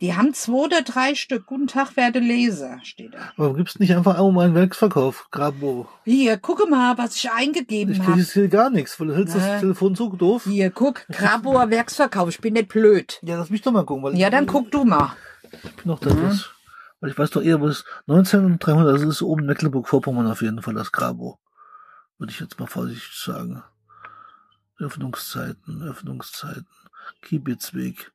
Die 0.00 0.14
haben 0.14 0.34
zwei 0.34 0.64
oder 0.64 0.82
drei 0.82 1.14
Stück. 1.14 1.46
Guten 1.46 1.66
Tag, 1.66 1.96
werte 1.96 2.18
Leser, 2.18 2.78
steht 2.82 3.14
da. 3.14 3.32
Warum 3.36 3.56
gibt's 3.56 3.78
nicht 3.78 3.94
einfach 3.96 4.18
um 4.20 4.36
einen 4.38 4.54
Werksverkauf? 4.54 5.28
Grabo. 5.30 5.88
Hier, 6.04 6.36
gucke 6.36 6.68
mal, 6.68 6.98
was 6.98 7.16
ich 7.16 7.30
eingegeben 7.30 7.92
Ich 7.94 7.98
kriege 7.98 8.10
habe. 8.12 8.20
jetzt 8.20 8.32
hier 8.34 8.48
gar 8.48 8.68
nichts, 8.68 9.00
weil 9.00 9.06
du 9.08 9.14
hältst 9.16 9.34
das 9.34 9.60
Telefon 9.60 9.94
so 9.94 10.10
doof. 10.10 10.44
Hier, 10.44 10.70
guck, 10.70 11.06
Graboer 11.08 11.70
Werksverkauf. 11.70 12.28
Ich 12.28 12.40
bin 12.40 12.52
nicht 12.52 12.68
blöd. 12.68 13.18
Ja, 13.22 13.38
lass 13.38 13.48
mich 13.48 13.62
doch 13.62 13.72
mal 13.72 13.84
gucken, 13.84 14.02
weil 14.04 14.16
Ja, 14.18 14.28
dann 14.28 14.46
guck 14.46 14.70
du 14.70 14.84
mal. 14.84 15.16
ich 15.52 15.60
bin 15.76 15.86
noch 15.86 16.00
da. 16.00 16.10
Das, 16.10 16.50
weil 17.02 17.10
ich 17.10 17.18
weiß 17.18 17.30
doch 17.30 17.42
eher, 17.42 17.60
was 17.60 17.84
19300, 18.06 18.94
das 18.94 19.02
ist 19.02 19.22
oben 19.22 19.44
Mecklenburg-Vorpommern 19.44 20.28
auf 20.28 20.40
jeden 20.40 20.62
Fall, 20.62 20.74
das 20.74 20.92
Grabo. 20.92 21.40
Würde 22.16 22.32
ich 22.32 22.38
jetzt 22.38 22.60
mal 22.60 22.66
vorsichtig 22.66 23.18
sagen. 23.18 23.64
Öffnungszeiten, 24.78 25.82
Öffnungszeiten. 25.82 26.68
Kiebitzweg. 27.20 28.12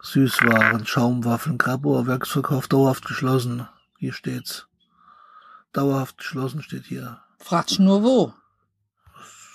Süßwaren, 0.00 0.86
Schaumwaffeln, 0.86 1.58
Graboer 1.58 2.06
Werksverkauf 2.06 2.68
dauerhaft 2.68 3.06
geschlossen. 3.06 3.66
Hier 3.98 4.12
steht's. 4.12 4.68
Dauerhaft 5.72 6.18
geschlossen 6.18 6.62
steht 6.62 6.84
hier. 6.84 7.20
Fragst 7.38 7.80
nur 7.80 8.04
wo. 8.04 8.32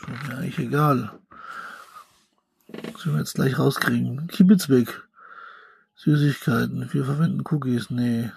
Ist 0.01 0.27
mir 0.27 0.37
eigentlich 0.37 0.59
egal. 0.59 1.17
Das 2.67 3.05
wir 3.05 3.17
jetzt 3.17 3.35
gleich 3.35 3.57
rauskriegen. 3.57 4.27
Kiebitzweg. 4.27 5.07
Süßigkeiten. 6.03 6.91
Wir 6.91 7.05
verwenden 7.05 7.43
Cookies. 7.45 7.91
Nee. 7.91 8.31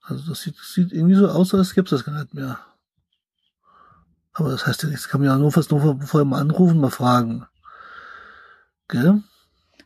Also 0.00 0.28
das 0.30 0.40
sieht, 0.40 0.56
sieht 0.56 0.92
irgendwie 0.92 1.14
so 1.14 1.28
aus, 1.28 1.52
als 1.54 1.74
gäbe 1.74 1.84
es 1.84 1.90
das 1.90 2.04
gar 2.04 2.14
nicht 2.22 2.32
mehr. 2.32 2.58
Aber 4.32 4.50
das 4.50 4.66
heißt 4.66 4.82
ja 4.82 4.88
nichts. 4.88 5.08
Kann 5.08 5.20
man 5.20 5.28
ja 5.28 5.36
nur 5.36 5.52
fast 5.52 5.70
nur 5.70 5.80
vorher 6.06 6.24
mal 6.24 6.40
anrufen, 6.40 6.80
mal 6.80 6.90
fragen. 6.90 7.46
Gell? 8.88 9.22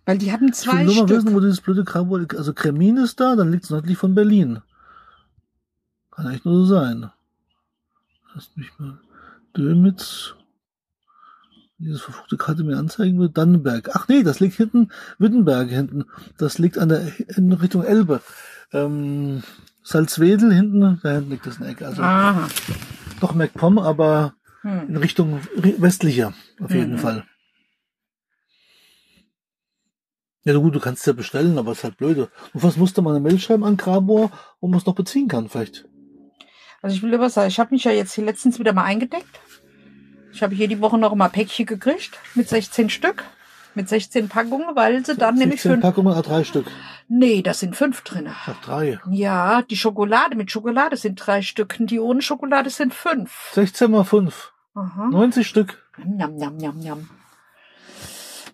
Weil 0.05 0.19
die 0.19 0.31
hatten 0.33 0.49
Ich 0.49 0.51
will 0.51 0.55
zwei 0.55 0.85
nur 0.85 0.95
mal 0.95 1.09
Stück. 1.09 1.11
wissen, 1.25 1.35
wo 1.35 1.41
dieses 1.41 1.61
blöde 1.61 1.85
Krabo 1.85 2.17
liegt. 2.17 2.37
Also 2.37 2.53
Kremin 2.55 2.97
ist 2.99 3.19
da, 3.19 3.35
dann 3.35 3.51
liegt 3.51 3.65
es 3.65 3.71
nördlich 3.71 3.99
von 3.99 4.15
Berlin. 4.15 4.63
Kann 6.13 6.31
echt 6.31 6.45
nur 6.45 6.55
so 6.55 6.65
sein. 6.67 7.11
Lass 8.35 8.51
mich 8.57 8.71
mal. 8.79 9.01
Dömitz. 9.57 10.35
Dieses 11.83 12.03
verfluchte 12.03 12.37
Karte 12.37 12.63
mir 12.63 12.77
anzeigen 12.77 13.19
will. 13.19 13.31
Dannenberg. 13.31 13.91
Ach 13.95 14.07
nee, 14.07 14.23
das 14.23 14.39
liegt 14.39 14.57
hinten, 14.57 14.91
Wittenberg 15.19 15.69
hinten. 15.71 16.05
Das 16.39 16.59
liegt 16.59 16.77
an 16.79 16.91
der, 16.91 17.11
in 17.37 17.53
Richtung 17.53 17.83
Elbe. 17.85 18.21
ähm, 18.73 19.43
Salzwedel 19.83 20.53
hinten, 20.53 21.01
da 21.03 21.11
hinten 21.11 21.31
liegt 21.31 21.47
das 21.47 21.57
in 21.57 21.63
der 21.63 21.73
Ecke. 21.73 21.87
Also 21.87 22.03
Aha. 22.03 22.49
doch 23.21 23.35
MacPom, 23.35 23.79
aber 23.79 24.35
Hm. 24.61 24.91
in 24.91 24.97
Richtung 24.99 25.41
ri- 25.57 25.81
westlicher, 25.81 26.35
auf 26.61 26.71
jeden 26.71 26.93
Mhm. 26.93 26.99
Fall. 26.99 27.25
Ja 30.45 30.55
gut, 30.57 30.75
du 30.75 30.81
kannst 30.81 31.07
ja 31.07 31.13
bestellen, 31.13 31.59
aber 31.59 31.73
ist 31.73 31.85
halt 31.85 31.97
blöde. 31.97 32.31
Und 32.53 32.63
was 32.63 32.77
musste 32.77 33.03
man 33.03 33.15
eine 33.17 33.21
Mail 33.23 33.39
schreiben 33.39 33.65
an 33.65 33.77
Grabor, 33.77 34.31
wo 34.61 34.69
man 34.69 34.79
es 34.79 34.87
noch 34.87 34.95
beziehen 34.95 35.29
kann, 35.29 35.49
vielleicht? 35.49 35.87
Also 36.83 36.97
ich 36.97 37.03
will 37.03 37.19
was 37.19 37.35
sagen, 37.35 37.49
ich 37.49 37.59
habe 37.61 37.75
mich 37.75 37.85
ja 37.85 37.91
jetzt 37.93 38.13
hier 38.15 38.25
letztens 38.25 38.59
wieder 38.59 38.73
mal 38.73 38.85
eingedeckt. 38.85 39.41
Ich 40.33 40.43
habe 40.43 40.55
hier 40.55 40.69
die 40.69 40.81
Woche 40.81 40.99
noch 40.99 41.15
mal 41.15 41.29
Päckchen 41.29 41.67
gekriegt 41.67 42.19
mit 42.35 42.49
16 42.49 42.91
Stück, 42.91 43.25
mit 43.75 43.89
16 43.89 44.29
Packungen, 44.29 44.75
weil 44.75 45.05
sie 45.05 45.17
dann 45.17 45.35
nämlich 45.37 45.63
16 45.63 45.73
fünf. 45.73 45.83
Packungen, 45.83 46.15
ah, 46.15 46.23
drei 46.23 46.45
Stück. 46.45 46.67
Nee, 47.09 47.43
das 47.43 47.61
sind 47.61 47.77
fünf 47.77 48.03
drinne. 48.03 48.31
Ich 48.31 48.47
hab 48.47 48.63
drei. 48.63 49.01
Ja, 49.11 49.63
die 49.63 49.77
Schokolade 49.77 50.37
mit 50.37 50.51
Schokolade 50.51 50.97
sind 50.97 51.17
drei 51.17 51.43
Stück, 51.43 51.77
die 51.81 51.99
ohne 51.99 52.23
Schokolade 52.23 52.71
sind 52.71 52.95
fünf. 52.95 53.51
16 53.53 53.91
mal 53.91 54.05
5. 54.05 54.53
Aha. 54.75 55.09
90 55.11 55.47
Stück. 55.47 55.83
Njam, 56.05 56.37
njam, 56.37 56.57
njam, 56.57 56.79
njam. 56.79 57.11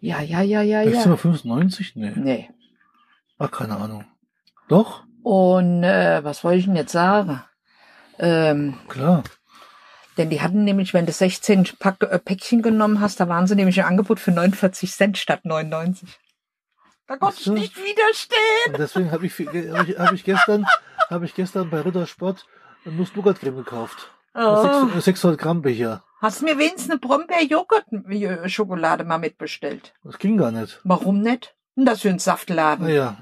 Ja, 0.00 0.20
ja, 0.20 0.40
ja, 0.40 0.62
ja, 0.62 0.82
16 0.84 1.02
mal 1.04 1.10
ja. 1.10 1.16
5 1.16 1.34
ist 1.34 1.44
90? 1.44 1.96
Nee. 1.96 2.12
Nee. 2.16 2.50
Ach, 3.38 3.50
keine 3.50 3.76
Ahnung. 3.76 4.04
Doch? 4.68 5.04
Und 5.22 5.82
äh, 5.82 6.24
was 6.24 6.44
wollte 6.44 6.58
ich 6.58 6.64
denn 6.66 6.76
jetzt 6.76 6.92
sagen? 6.92 7.42
Ähm, 8.18 8.78
Klar. 8.88 9.24
Denn 10.16 10.31
die 10.31 10.40
hatten 10.40 10.64
nämlich, 10.64 10.94
wenn 10.94 11.07
du 11.07 11.12
16 11.12 11.70
Pack, 11.79 12.02
äh, 12.02 12.18
Päckchen 12.18 12.62
genommen 12.62 13.00
hast, 13.00 13.20
da 13.20 13.29
waren 13.29 13.46
sie 13.46 13.55
nämlich 13.55 13.79
im 13.79 13.85
Angebot 13.85 14.20
für 14.20 14.33
49 14.33 14.92
Cent 14.92 15.18
statt 15.18 15.44
99. 15.44 16.18
Da 17.07 17.16
konnte 17.16 17.40
ich 17.40 17.46
nicht 17.46 17.76
widerstehen. 17.76 18.72
Und 18.72 18.79
deswegen 18.79 19.12
habe 19.12 19.26
ich, 19.26 19.38
hab 19.38 19.88
ich, 19.88 19.98
hab 19.98 20.12
ich 20.12 20.24
gestern, 20.24 20.66
habe 21.09 21.24
ich 21.24 21.35
gestern 21.35 21.70
bei 21.70 21.81
Rittersport 21.81 22.46
Nuss-Nougat-Creme 22.85 23.57
gekauft. 23.57 24.11
Oh. 24.35 24.62
600 24.62 25.02
600 25.02 25.40
Gramm 25.40 25.62
Becher. 25.62 26.02
Hast 26.20 26.40
du 26.40 26.46
mir 26.46 26.59
wenigstens 26.59 26.90
eine 26.90 26.98
Brombeer-Joghurt-Schokolade 26.98 29.05
mal 29.05 29.18
mitbestellt? 29.18 29.94
Das 30.02 30.18
ging 30.18 30.37
gar 30.37 30.50
nicht. 30.50 30.81
Warum 30.85 31.20
nicht? 31.20 31.55
Das 31.76 32.00
für 32.00 32.09
ein 32.09 32.18
Saftladen. 32.18 32.87
Naja. 32.87 33.18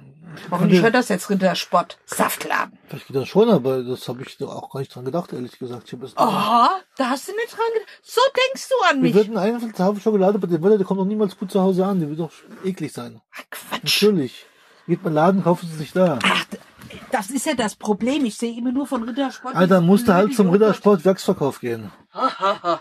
Hoffentlich 0.50 0.82
hört 0.82 0.94
das 0.94 1.08
jetzt 1.08 1.28
Rittersport. 1.30 1.98
Saftladen. 2.06 2.78
Vielleicht 2.88 3.06
geht 3.06 3.16
das 3.16 3.28
schon, 3.28 3.48
aber 3.50 3.82
das 3.82 4.08
habe 4.08 4.22
ich 4.22 4.36
doch 4.38 4.54
auch 4.54 4.70
gar 4.70 4.80
nicht 4.80 4.94
dran 4.94 5.04
gedacht, 5.04 5.32
ehrlich 5.32 5.58
gesagt. 5.58 5.92
Ich 5.92 5.98
Oh, 5.98 6.06
da 6.16 6.70
hast 6.98 7.28
du 7.28 7.32
nicht 7.32 7.52
dran 7.52 7.66
gedacht. 7.74 7.88
So 8.02 8.20
denkst 8.36 8.68
du 8.68 8.74
an 8.90 8.96
Wir 8.96 9.02
mich. 9.02 9.14
würden 9.14 9.36
einfach 9.36 9.72
Tafel 9.72 10.00
Schokolade 10.00 10.38
bei 10.38 10.46
dem 10.46 10.62
Wetter, 10.62 10.78
der 10.78 10.86
kommt 10.86 11.00
doch 11.00 11.04
niemals 11.04 11.36
gut 11.38 11.50
zu 11.50 11.60
Hause 11.60 11.84
an. 11.86 12.00
Die 12.00 12.08
wird 12.08 12.20
doch 12.20 12.32
eklig 12.64 12.92
sein. 12.92 13.20
Ach, 13.34 13.42
Quatsch. 13.50 14.02
Natürlich. 14.02 14.46
Geht 14.86 15.02
mal 15.02 15.12
Laden, 15.12 15.42
kaufen 15.42 15.68
sie 15.70 15.76
sich 15.76 15.92
da. 15.92 16.18
Ach, 16.22 16.44
das 17.10 17.30
ist 17.30 17.46
ja 17.46 17.54
das 17.54 17.74
Problem. 17.74 18.24
Ich 18.26 18.36
sehe 18.36 18.56
immer 18.56 18.70
nur 18.72 18.86
von 18.86 19.02
Rittersport. 19.02 19.54
Alter, 19.56 19.80
musst 19.80 20.08
du 20.08 20.12
halt 20.14 20.34
zum. 20.34 20.50
Rittersport 20.50 21.04
Werksverkauf 21.04 21.60
gehen. 21.60 21.90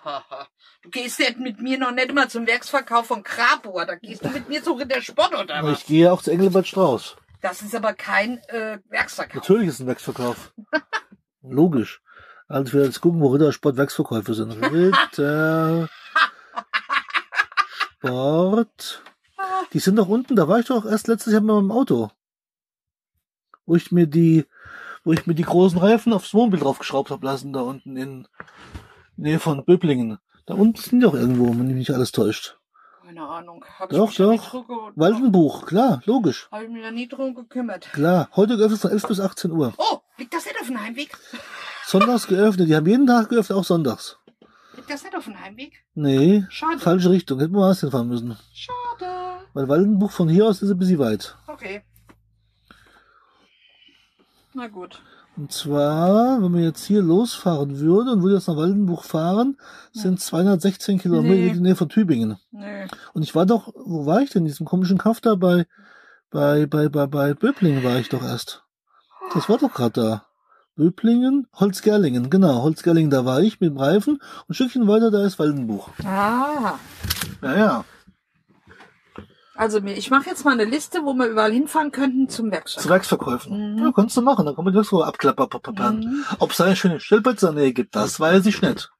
Du 0.84 0.89
gehst 0.89 1.18
jetzt 1.20 1.39
mit 1.39 1.62
mir 1.62 1.78
noch 1.78 1.92
nicht 1.92 2.13
mal 2.13 2.30
zum 2.30 2.46
Werksverkauf 2.46 3.06
von 3.06 3.24
Krabor. 3.24 3.86
Da 3.86 3.96
gehst 3.96 4.26
du 4.26 4.30
mit 4.30 4.50
mir 4.50 4.62
zu 4.62 4.74
Rittersport 4.74 5.34
oder 5.34 5.56
Aber 5.56 5.72
was? 5.72 5.80
ich 5.80 5.86
gehe 5.86 6.12
auch 6.12 6.22
zu 6.22 6.30
Engelbert 6.32 6.68
Strauß. 6.68 7.16
Das 7.43 7.62
ist 7.62 7.75
aber 7.75 7.93
kein 7.93 8.38
äh, 8.47 8.79
Werksverkauf. 8.88 9.36
Natürlich 9.36 9.67
ist 9.67 9.73
es 9.75 9.79
ein 9.82 9.88
Werksverkauf. 9.88 10.53
Logisch. 11.41 12.01
Also 12.47 12.71
will 12.71 12.86
jetzt 12.86 13.01
gucken, 13.01 13.19
wo 13.19 13.27
Rittersport 13.27 13.75
Werksverkäufe 13.75 14.34
sind. 14.34 14.53
Ritter 14.53 15.89
Sport. 17.99 19.03
Die 19.73 19.79
sind 19.79 19.97
doch 19.97 20.08
unten, 20.08 20.38
da 20.38 20.47
war 20.47 20.60
ich 20.60 20.67
doch 20.67 20.86
erst 20.86 21.10
letztes 21.10 21.34
Jahr 21.34 21.41
mit 21.41 21.53
meinem 21.53 21.73
Auto. 21.73 22.12
Wo 23.65 23.75
ich 23.75 23.91
mir 23.91 24.08
die, 24.08 24.45
wo 25.03 25.12
ich 25.12 25.27
mir 25.27 25.36
die 25.36 25.43
großen 25.43 25.79
Reifen 25.79 26.13
aufs 26.13 26.34
Wohnmobil 26.34 26.62
draufgeschraubt 26.62 27.12
habe 27.12 27.25
lassen, 27.25 27.51
da 27.51 27.60
unten 27.60 27.97
in 27.97 28.25
Nähe 29.17 29.39
von 29.39 29.65
Böblingen. 29.65 30.17
Da 30.45 30.53
unten 30.53 30.79
sind 30.79 31.01
die 31.01 31.06
doch 31.06 31.13
irgendwo, 31.13 31.49
wenn 31.49 31.67
mich 31.67 31.75
nicht 31.75 31.91
alles 31.91 32.13
täuscht. 32.13 32.58
Keine 33.06 33.28
Ahnung. 33.28 33.66
Hab 33.80 33.89
Doch, 33.89 34.12
ich 34.12 34.18
doch. 34.18 34.52
ge- 34.52 34.63
Waldenbuch, 34.96 35.66
klar, 35.66 36.02
logisch. 36.06 36.48
Hab 36.52 36.62
ich 36.62 36.70
mich 36.70 36.84
ja 36.84 36.92
nie 36.92 37.08
drum 37.08 37.36
gekümmert. 37.36 37.92
Klar, 37.92 38.30
heute 38.36 38.56
geöffnet 38.58 38.80
von 38.80 38.92
11 38.92 39.08
bis 39.08 39.20
18 39.20 39.52
Uhr. 39.52 39.74
Oh, 39.78 40.00
liegt 40.18 40.34
das 40.34 40.46
nicht 40.46 40.60
auf 40.60 40.68
dem 40.68 40.82
Heimweg? 40.82 41.18
Sonntags 41.86 42.28
geöffnet, 42.28 42.70
die 42.70 42.76
haben 42.76 42.88
jeden 42.88 43.06
Tag 43.06 43.30
geöffnet, 43.30 43.58
auch 43.58 43.63
sonntags. 43.66 44.18
Liegt 44.76 44.89
das 44.89 45.04
nicht 45.04 45.16
auf 45.16 45.26
dem 45.26 45.39
Heimweg? 45.39 45.84
Nee, 45.96 46.46
Schade. 46.50 46.80
falsche 46.80 47.10
Richtung. 47.10 47.39
Hätten 47.39 47.54
wir 47.54 47.60
woanders 47.60 47.82
hinfahren 47.82 48.08
müssen. 48.08 48.38
Schade. 48.54 49.39
Weil 49.54 49.68
Waldenbuch 49.68 50.12
von 50.12 50.30
hier 50.30 50.48
aus 50.48 50.62
ist 50.62 50.72
ein 50.72 50.80
bisschen 50.80 51.00
weit. 51.00 51.36
Okay. 51.48 51.84
Na 54.54 54.68
gut. 54.68 55.02
Und 55.36 55.52
zwar, 55.52 56.41
wenn 56.43 56.54
wir 56.54 56.62
jetzt 56.63 56.86
hier 56.86 57.02
losfahren 57.02 57.80
würden 57.80 58.10
und 58.10 58.22
würde 58.22 58.36
jetzt 58.36 58.48
nach 58.48 58.56
Waldenbuch 58.58 59.04
fahren, 59.04 59.58
sind 59.91 60.19
216 60.19 61.00
Kilometer 61.00 61.34
Nee. 61.34 61.48
in 61.48 61.54
der 61.54 61.62
Nähe 61.62 61.76
von 61.76 61.89
Tübingen. 61.89 62.38
Nee. 62.52 62.86
Und 63.13 63.24
ich 63.24 63.34
war 63.34 63.46
doch, 63.48 63.74
wo 63.76 64.06
war 64.06 64.22
ich 64.22 64.30
denn? 64.30 64.43
In 64.43 64.48
diesem 64.48 64.65
komischen 64.67 65.00
Kaff 65.00 65.22
da 65.22 65.34
bei, 65.36 65.65
bei, 66.30 66.67
bei, 66.67 66.88
bei, 66.88 67.08
bei 67.08 67.34
Böblingen 67.34 67.84
war 67.84 67.98
ich 67.98 68.10
doch 68.10 68.22
erst. 68.24 68.63
Das 69.34 69.50
war 69.50 69.58
doch 69.58 69.74
gerade 69.74 70.02
da. 70.02 70.26
Böblingen, 70.76 71.48
Holzgerlingen, 71.54 72.30
genau, 72.30 72.62
Holzgerlingen, 72.63 73.12
da 73.12 73.26
war 73.26 73.41
ich 73.41 73.60
mit 73.60 73.69
dem 73.72 73.78
Reifen. 73.78 74.15
Und 74.15 74.50
ein 74.50 74.54
Stückchen 74.54 74.88
weiter, 74.88 75.10
da 75.12 75.24
ist 75.24 75.39
Waldenbuch. 75.39 75.89
Ah. 76.04 76.74
Ja, 77.41 77.56
ja. 77.58 77.86
Also 79.56 79.82
mir, 79.82 79.94
ich 79.94 80.10
mache 80.10 80.30
jetzt 80.30 80.46
mal 80.46 80.54
eine 80.54 80.66
Liste, 80.66 81.04
wo 81.04 81.13
wir 81.13 81.28
überall 81.28 81.52
hinfahren 81.52 81.92
könnten 81.92 82.28
zum 82.28 82.52
Werkstatt. 82.52 82.84
Zu 82.84 82.89
Werksverkäufen. 82.89 83.74
Mhm. 83.74 83.80
Ja, 83.80 83.92
kannst 83.92 84.18
du 84.18 84.22
machen. 84.22 84.46
Dann 84.46 84.56
kann 84.56 84.66
man 84.66 84.74
das 84.74 84.88
so 84.88 85.04
abklappern. 85.04 86.00
Mhm. 86.00 86.26
Ob 86.39 86.52
es 86.52 86.58
da 86.58 86.66
eine 86.66 86.76
schöne 86.76 87.00
Stellplätze 87.00 87.50
in 87.50 87.56
der 87.56 87.63
Nähe 87.66 87.74
gibt, 87.74 87.96
das 87.96 88.20
weiß 88.20 88.46
ich 88.48 88.62
nicht. 88.62 88.92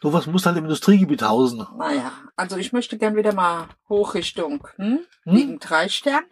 Du 0.00 0.12
was 0.12 0.26
muss 0.26 0.44
halt 0.44 0.56
im 0.56 0.64
Industriegebiet 0.64 1.22
hausen. 1.22 1.64
Naja, 1.78 2.10
also 2.34 2.56
ich 2.56 2.72
möchte 2.72 2.98
gern 2.98 3.14
wieder 3.14 3.32
mal 3.32 3.68
hoch 3.88 4.14
Richtung, 4.14 4.66
hm? 4.74 4.98
Hm? 5.22 5.34
Wegen 5.36 5.58
drei 5.60 5.88
Stern. 5.88 6.24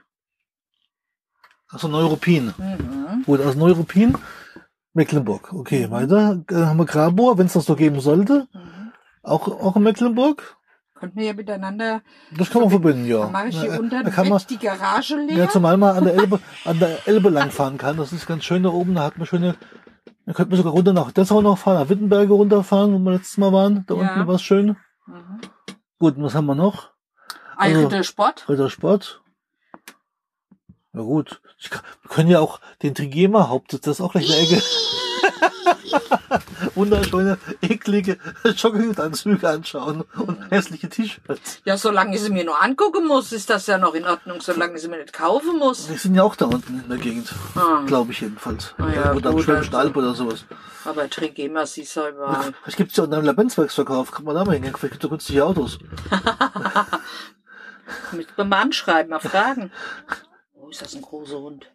Also 1.69 1.87
Neuruppin. 1.87 2.53
Mhm. 2.59 3.23
Gut, 3.25 3.40
aus 3.40 3.55
Neuruppin, 3.55 4.19
Mecklenburg. 4.93 5.53
Okay, 5.53 5.88
weiter. 5.88 6.45
Äh, 6.51 6.55
haben 6.55 6.79
wir 6.79 6.85
Grabor, 6.85 7.38
wenn 7.38 7.47
es 7.47 7.53
das 7.53 7.66
so 7.66 7.77
geben 7.77 8.01
sollte. 8.01 8.49
Mhm. 8.53 8.93
Auch, 9.23 9.47
auch 9.47 9.77
in 9.77 9.85
Mecklenburg. 9.85 10.57
Könnten 11.00 11.18
wir 11.18 11.26
ja 11.28 11.32
miteinander, 11.32 12.02
Das 12.30 12.50
kann 12.50 12.60
man 12.60 12.70
verbinden, 12.70 13.06
ja. 13.06 13.20
dann 13.22 13.32
mache 13.32 13.48
ich 13.48 13.58
hier 13.58 13.70
Ja, 13.72 13.78
unten 13.78 14.04
da 14.04 14.10
kann 14.10 14.28
man, 14.28 14.40
die 14.50 14.58
Garage 14.58 15.16
leer. 15.16 15.36
ja, 15.38 15.48
zumal 15.48 15.78
man 15.78 15.96
an 15.96 16.04
der 16.04 16.14
Elbe, 16.14 16.38
an 16.66 16.78
der 16.78 17.08
Elbe 17.08 17.30
langfahren 17.30 17.78
kann. 17.78 17.96
Das 17.96 18.12
ist 18.12 18.26
ganz 18.26 18.44
schön 18.44 18.62
da 18.62 18.68
oben. 18.68 18.94
Da 18.94 19.04
hat 19.04 19.16
man 19.16 19.26
schöne, 19.26 19.56
da 20.26 20.32
könnte 20.34 20.50
man 20.50 20.58
sogar 20.58 20.72
runter 20.74 20.92
nach 20.92 21.10
Dessau 21.10 21.40
noch 21.40 21.56
fahren, 21.56 21.78
nach 21.82 21.88
Wittenberge 21.88 22.34
runterfahren, 22.34 22.92
wo 22.92 22.98
wir 22.98 23.12
letztes 23.12 23.38
Mal 23.38 23.50
waren. 23.52 23.84
Da 23.86 23.94
Ja. 23.94 24.00
unten 24.14 24.26
war 24.26 24.34
es 24.34 24.42
schön. 24.42 24.76
mhm. 25.06 25.40
Gut, 25.98 26.16
und 26.18 26.22
was 26.22 26.34
haben 26.34 26.46
wir 26.46 26.54
noch? 26.54 26.90
Ein 27.56 27.72
Also- 27.76 27.86
Rittersport. 27.88 28.46
Rittersport. 28.48 29.22
Ja 30.92 31.00
gut. 31.02 31.40
Kann, 31.70 31.82
wir 32.02 32.10
können 32.10 32.28
ja 32.30 32.40
auch 32.40 32.60
den 32.82 32.94
Trigema 32.94 33.48
Hauptsitz, 33.48 33.82
das 33.82 34.00
ist 34.00 34.00
auch 34.04 34.12
gleich 34.12 34.30
eine 34.30 34.40
Ecke. 34.42 34.62
Wunderschöne, 36.74 37.38
eklige 37.62 38.18
Jogginganzüge 38.44 39.48
anschauen 39.48 40.05
und 40.16 40.50
hässliche 40.50 40.88
T-Shirts. 40.88 41.61
Ja, 41.64 41.76
solange 41.76 42.16
ich 42.16 42.22
sie 42.22 42.31
mir 42.31 42.44
nur 42.44 42.62
angucken 42.62 43.07
muss, 43.07 43.33
ist 43.33 43.50
das 43.50 43.66
ja 43.66 43.79
noch 43.79 43.94
in 43.94 44.07
Ordnung, 44.07 44.40
solange 44.40 44.76
ich 44.76 44.83
sie 44.83 44.88
mir 44.88 44.98
nicht 44.98 45.12
kaufen 45.12 45.59
muss. 45.59 45.88
Die 45.88 45.96
sind 45.96 46.14
ja 46.14 46.22
auch 46.22 46.37
da 46.37 46.46
unten 46.46 46.81
in 46.81 46.88
der 46.88 46.98
Gegend. 46.98 47.33
Ah. 47.55 47.83
Glaube 47.87 48.12
ich 48.12 48.20
jedenfalls. 48.20 48.74
Ah 48.79 48.88
ja, 48.88 49.14
da 49.14 49.31
am 49.31 49.42
Schwäbischen 49.42 49.74
also. 49.74 49.79
Alb 49.79 49.96
oder 49.96 50.14
sowas. 50.14 50.44
Aber 50.85 51.09
Trigema 51.11 51.66
siehst 51.66 51.96
du 51.96 52.09
überall. 52.09 52.55
Vielleicht 52.62 52.79
gibt's 52.79 52.96
ja 52.96 53.05
unten 53.05 53.16
einen 53.16 53.26
Labenzwerksverkauf. 53.26 54.11
Kann 54.11 54.24
man 54.24 54.35
da 54.35 54.44
mal 54.44 54.55
hingehen. 54.55 54.74
Vielleicht 54.76 54.92
gibt's 54.92 55.03
da 55.03 55.09
günstige 55.09 55.44
Autos. 55.44 55.79
Mit 58.12 58.35
beim 58.37 58.53
anschreiben, 58.53 59.11
mal 59.11 59.20
fragen. 59.20 59.70
Oh, 60.62 60.68
ist 60.68 60.83
das 60.83 60.94
ein 60.94 61.00
großer 61.00 61.38
Hund? 61.38 61.72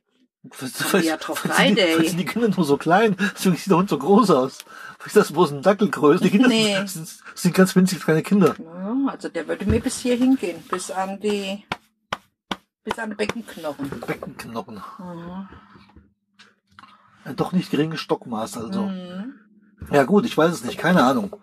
Drauf 0.49 1.39
vielleicht, 1.39 1.77
sind 1.77 1.77
die, 1.77 2.17
die 2.17 2.25
Kinder 2.25 2.49
nur 2.49 2.65
so 2.65 2.77
klein, 2.77 3.15
deswegen 3.36 3.55
sieht 3.55 3.69
der 3.69 3.77
Hund 3.77 3.89
so 3.89 3.97
groß 3.97 4.29
aus. 4.31 4.60
Ist 5.05 5.15
das 5.15 5.31
bloß 5.31 5.51
ein 5.51 5.62
Dackelgröße. 5.62 6.23
Die 6.23 6.31
Kinder 6.31 6.47
Nee. 6.47 6.75
sind, 6.75 6.89
sind, 6.89 7.10
sind 7.36 7.55
ganz 7.55 7.75
winzig 7.75 8.01
kleine 8.01 8.23
Kinder. 8.23 8.55
Ja, 8.58 8.95
also 9.12 9.29
der 9.29 9.47
würde 9.47 9.65
mir 9.65 9.79
bis 9.79 9.99
hier 9.99 10.15
hingehen, 10.15 10.63
bis 10.69 10.89
an 10.89 11.19
die, 11.19 11.63
bis 12.84 12.97
an 12.97 13.12
die 13.12 13.15
Beckenknochen. 13.15 13.89
Beckenknochen. 14.05 14.81
Mhm. 14.97 15.49
Ein 17.23 17.36
doch 17.36 17.51
nicht 17.51 17.69
geringes 17.71 17.99
Stockmaß 18.01 18.58
also. 18.58 18.84
Mhm. 18.84 19.39
Ja 19.91 20.03
gut, 20.03 20.25
ich 20.25 20.36
weiß 20.38 20.51
es 20.53 20.63
nicht, 20.63 20.77
keine 20.79 21.03
Ahnung. 21.03 21.36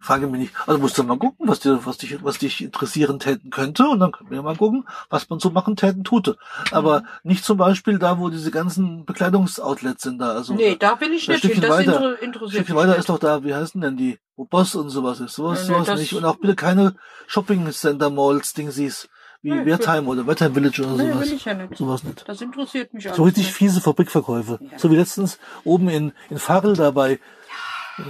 Frage 0.00 0.26
mich 0.26 0.40
nicht. 0.40 0.54
Also 0.66 0.80
musst 0.80 0.96
du 0.98 1.02
mal 1.04 1.18
gucken, 1.18 1.46
was 1.48 1.60
dir, 1.60 1.84
was 1.84 1.98
dich, 1.98 2.22
was 2.24 2.38
dich 2.38 2.62
interessieren 2.62 3.18
täten 3.18 3.50
könnte, 3.50 3.86
und 3.86 4.00
dann 4.00 4.12
können 4.12 4.30
wir 4.30 4.42
mal 4.42 4.56
gucken, 4.56 4.86
was 5.10 5.28
man 5.28 5.38
so 5.40 5.50
machen 5.50 5.76
täten 5.76 6.04
tute. 6.04 6.36
Aber 6.70 7.04
nicht 7.22 7.44
zum 7.44 7.58
Beispiel 7.58 7.98
da, 7.98 8.18
wo 8.18 8.30
diese 8.30 8.50
ganzen 8.50 9.04
Bekleidungsoutlets 9.04 10.02
sind 10.02 10.18
da. 10.18 10.32
Also 10.32 10.54
Nee, 10.54 10.76
da 10.76 11.00
will 11.00 11.12
ich 11.12 11.28
ein 11.28 11.34
nicht 11.34 11.42
hin. 11.42 11.50
Stückchen 11.52 11.62
Das 11.62 11.70
weiter, 11.70 12.22
interessiert 12.22 12.50
Stückchen 12.52 12.74
mich 12.74 12.82
weiter 12.82 12.90
nicht. 12.92 12.98
ist 13.00 13.08
doch 13.10 13.18
da, 13.18 13.44
wie 13.44 13.54
heißen 13.54 13.80
denn 13.80 13.96
die, 13.96 14.18
wo 14.36 14.44
Boss 14.44 14.74
und 14.74 14.90
sowas 14.90 15.20
ist. 15.20 15.34
Sowas, 15.34 15.68
Nee, 15.68 15.76
nee, 15.78 15.84
sowas 15.84 15.98
nicht. 16.00 16.14
Und 16.14 16.24
auch 16.24 16.36
bitte 16.36 16.54
keine 16.54 16.94
Shopping 17.26 17.70
Center 17.70 18.10
Malls, 18.10 18.54
Dingsies. 18.54 19.08
wie 19.42 19.52
Nee, 19.52 19.64
Wertheim 19.66 20.08
oder 20.08 20.26
Wertheim 20.26 20.54
Village 20.54 20.82
oder 20.82 21.02
Nee, 21.02 21.12
sowas. 21.12 21.26
will 21.28 21.36
ich 21.36 21.44
ja 21.44 21.54
nicht. 21.54 21.76
Sowas 21.76 22.04
nicht. 22.04 22.28
Das 22.28 22.40
interessiert 22.40 22.92
mich 22.94 23.08
So 23.14 23.22
richtig 23.24 23.52
fiese 23.52 23.80
Fabrikverkäufe. 23.80 24.58
Ja. 24.62 24.78
So 24.78 24.90
wie 24.90 24.96
letztens 24.96 25.38
oben 25.64 25.88
in, 25.88 26.12
in 26.30 26.38
Farel 26.38 26.74
dabei. 26.74 27.18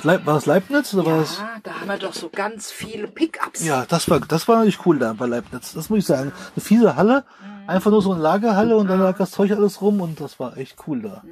Leib, 0.03 0.27
war 0.27 0.35
das 0.35 0.47
Leibniz 0.47 0.95
oder 0.95 1.07
war 1.07 1.19
das? 1.19 1.39
Ja, 1.39 1.59
da 1.63 1.81
haben 1.81 1.89
wir 1.89 1.99
doch 1.99 2.13
so 2.15 2.29
ganz 2.29 2.71
viele 2.71 3.09
Pickups. 3.09 3.65
Ja, 3.65 3.85
das 3.87 4.09
war, 4.11 4.21
das 4.21 4.49
war 4.49 4.65
nicht 4.65 4.85
cool 4.87 4.99
da 4.99 5.13
bei 5.13 5.27
Leibniz. 5.27 5.73
Das 5.73 5.91
muss 5.91 6.01
ich 6.01 6.07
sagen. 6.07 6.33
Eine 6.55 6.65
fiese 6.65 6.97
Halle. 6.97 7.25
Einfach 7.67 7.91
nur 7.91 8.03
so 8.03 8.13
eine 8.13 8.21
Lagerhalle 8.23 8.77
und 8.77 8.89
dann 8.89 9.01
lag 9.01 9.17
das 9.17 9.31
Zeug 9.31 9.53
alles 9.53 9.81
rum 9.81 10.01
und 10.01 10.21
das 10.21 10.41
war 10.41 10.57
echt 10.57 10.77
cool 10.87 11.03
da. 11.03 11.23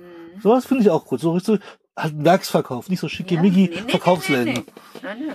Sowas 0.41 0.67
finde 0.67 0.85
ich 0.85 0.91
auch 0.91 1.05
gut. 1.05 1.21
So 1.21 1.33
richtig, 1.33 1.61
halt 1.97 2.15
ein 2.15 2.25
Werksverkauf, 2.25 2.89
nicht 2.89 3.01
so 3.01 3.09
Ja, 3.09 3.11
schickimicki 3.11 3.69
nee, 3.75 3.81
nee, 3.85 3.91
Verkaufsläden. 3.91 4.65
Nee, 5.03 5.15
nee. 5.19 5.33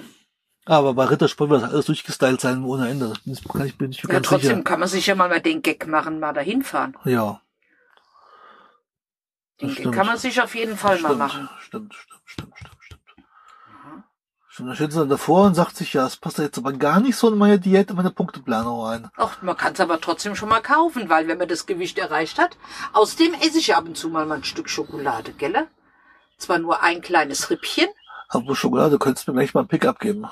Aber 0.65 0.93
bei 0.93 1.03
Rittersport 1.03 1.49
wird 1.49 1.61
das 1.63 1.71
alles 1.71 1.85
durchgestylt 1.87 2.39
sein 2.39 2.63
ohne 2.63 2.87
Ende. 2.89 3.11
Das 3.25 3.43
kann 3.43 3.65
ich, 3.65 3.77
bin 3.77 3.91
ich 3.91 4.01
mir 4.03 4.09
Ja, 4.11 4.13
ganz 4.13 4.27
trotzdem 4.27 4.49
sicher. 4.51 4.63
kann 4.63 4.79
man 4.79 4.87
sich 4.87 5.05
ja 5.07 5.15
mal 5.15 5.27
mal 5.27 5.41
den 5.41 5.61
Gag 5.61 5.87
machen, 5.87 6.21
mal 6.21 6.31
dahin 6.31 6.63
fahren. 6.63 6.95
Ja. 7.03 7.41
Den 9.61 9.75
Gag 9.75 9.91
kann 9.91 10.05
man 10.07 10.17
sich 10.17 10.41
auf 10.41 10.55
jeden 10.55 10.77
Fall 10.77 10.99
mal 10.99 11.09
Stimmt, 11.09 11.19
machen. 11.19 11.49
stimmt, 11.59 11.93
stimmt, 11.95 12.21
stimmt, 12.25 12.52
stimmt, 14.53 14.69
dann 14.69 14.75
steht 14.75 14.91
sie 14.93 14.99
dann 14.99 15.09
davor 15.09 15.45
und 15.45 15.55
sagt 15.55 15.75
sich, 15.77 15.93
ja, 15.93 16.05
es 16.05 16.17
passt 16.17 16.37
ja 16.37 16.45
jetzt 16.45 16.57
aber 16.57 16.71
gar 16.73 16.99
nicht 16.99 17.15
so 17.15 17.29
in 17.31 17.37
meine 17.37 17.59
Diät, 17.59 17.89
in 17.89 17.95
meine 17.95 18.11
Punkteplanung 18.11 18.81
rein. 18.85 19.09
Ach, 19.17 19.41
man 19.41 19.57
kann 19.57 19.73
es 19.73 19.79
aber 19.79 19.99
trotzdem 19.99 20.35
schon 20.35 20.49
mal 20.49 20.61
kaufen, 20.61 21.09
weil 21.09 21.27
wenn 21.27 21.37
man 21.37 21.47
das 21.47 21.65
Gewicht 21.65 21.97
erreicht 21.97 22.37
hat, 22.39 22.57
außerdem 22.93 23.33
esse 23.35 23.57
ich 23.59 23.75
ab 23.75 23.85
und 23.85 23.97
zu 23.97 24.09
mal, 24.09 24.25
mal 24.25 24.35
ein 24.35 24.43
Stück 24.43 24.69
Schokolade, 24.69 25.31
gell? 25.33 25.67
Zwar 26.37 26.59
nur 26.59 26.81
ein 26.83 27.01
kleines 27.01 27.49
Rippchen, 27.49 27.87
Aber 28.29 28.55
Schokolade, 28.55 28.97
könntest 28.99 29.27
du 29.27 29.31
mir 29.33 29.39
gleich 29.39 29.53
mal 29.53 29.61
ein 29.61 29.67
Pickup 29.67 29.99
geben. 29.99 30.25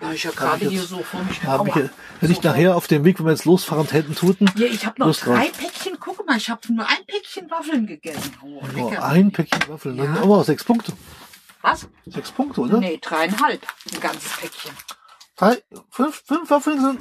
ja, 0.00 0.12
ich 0.12 0.24
ja 0.24 0.30
gerade 0.30 0.68
hier 0.68 0.82
so 0.82 1.02
vor 1.02 1.22
mich. 1.24 1.42
Hab 1.44 1.66
ich, 1.66 1.74
Aua. 1.74 1.90
hätte 2.20 2.32
ich 2.32 2.42
nachher 2.42 2.76
auf 2.76 2.86
dem 2.86 3.04
Weg, 3.04 3.18
wenn 3.18 3.26
wir 3.26 3.32
jetzt 3.32 3.44
losfahren, 3.44 3.86
hätten 3.88 4.14
tuten, 4.14 4.50
Ja, 4.56 4.66
ich 4.66 4.86
habe 4.86 4.98
noch 5.00 5.08
Lust 5.08 5.26
drauf. 5.26 5.36
drei 5.36 5.48
Päckchen. 5.48 5.98
Guck 6.00 6.26
mal, 6.26 6.36
ich 6.36 6.48
habe 6.48 6.60
nur 6.72 6.86
ein 6.88 7.04
Päckchen 7.06 7.50
Waffeln 7.50 7.86
gegessen. 7.86 8.32
Oh, 8.42 8.62
nur 8.74 9.02
ein 9.04 9.30
Päckchen 9.32 9.68
Waffeln. 9.68 9.96
Dann 9.98 10.14
Ja. 10.14 10.22
aber 10.22 10.38
auch 10.38 10.44
sechs 10.44 10.64
Punkte. 10.64 10.92
Was? 11.66 11.88
Sechs 12.06 12.30
Punkte, 12.30 12.60
oder? 12.60 12.78
Nee, 12.78 12.98
dreieinhalb. 13.02 13.66
Ein 13.92 14.00
ganzes 14.00 14.36
Päckchen. 14.36 14.70
Drei, 15.36 15.60
fünf, 15.90 16.22
fünf 16.24 16.48
Waffeln 16.48 16.80
sind, 16.80 17.00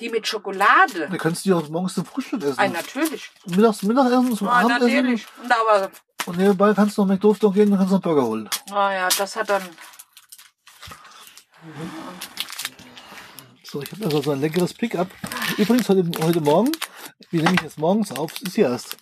Die 0.00 0.08
mit 0.08 0.24
Schokolade. 0.26 1.08
da 1.10 1.16
kannst 1.16 1.44
du 1.44 1.48
die 1.48 1.52
auch 1.54 1.68
morgens 1.68 1.94
zum 1.94 2.04
Frühstück 2.04 2.42
essen. 2.44 2.60
Ah, 2.60 2.68
natürlich. 2.68 3.30
Mittags, 3.44 3.82
Mittagessen, 3.82 4.36
zum 4.36 4.48
Ah, 4.48 4.60
Abendessen. 4.60 4.94
natürlich. 4.96 5.26
Und 5.42 5.52
aber, 5.52 5.90
Und 6.26 6.38
nebenbei 6.38 6.72
kannst 6.74 6.96
du 6.96 7.02
noch 7.02 7.08
noch 7.42 7.52
gehen 7.54 7.72
und 7.72 7.78
kannst 7.78 7.90
noch 7.92 7.96
einen 7.96 8.02
Burger 8.02 8.22
holen. 8.26 8.48
ah 8.70 8.92
ja, 8.92 9.08
das 9.08 9.34
hat 9.34 9.50
dann, 9.50 9.62
So, 13.64 13.82
ich 13.82 13.90
habe 13.90 14.04
also 14.04 14.22
so 14.22 14.30
ein 14.30 14.40
leckeres 14.40 14.72
Pickup. 14.74 15.08
Übrigens, 15.56 15.88
heute, 15.88 16.08
heute 16.22 16.40
Morgen, 16.40 16.70
wir 17.30 17.42
nehmen 17.42 17.58
jetzt 17.62 17.78
morgens 17.78 18.12
auf, 18.12 18.32
es 18.36 18.42
ist 18.42 18.54
hier 18.54 18.68
erst 18.68 18.96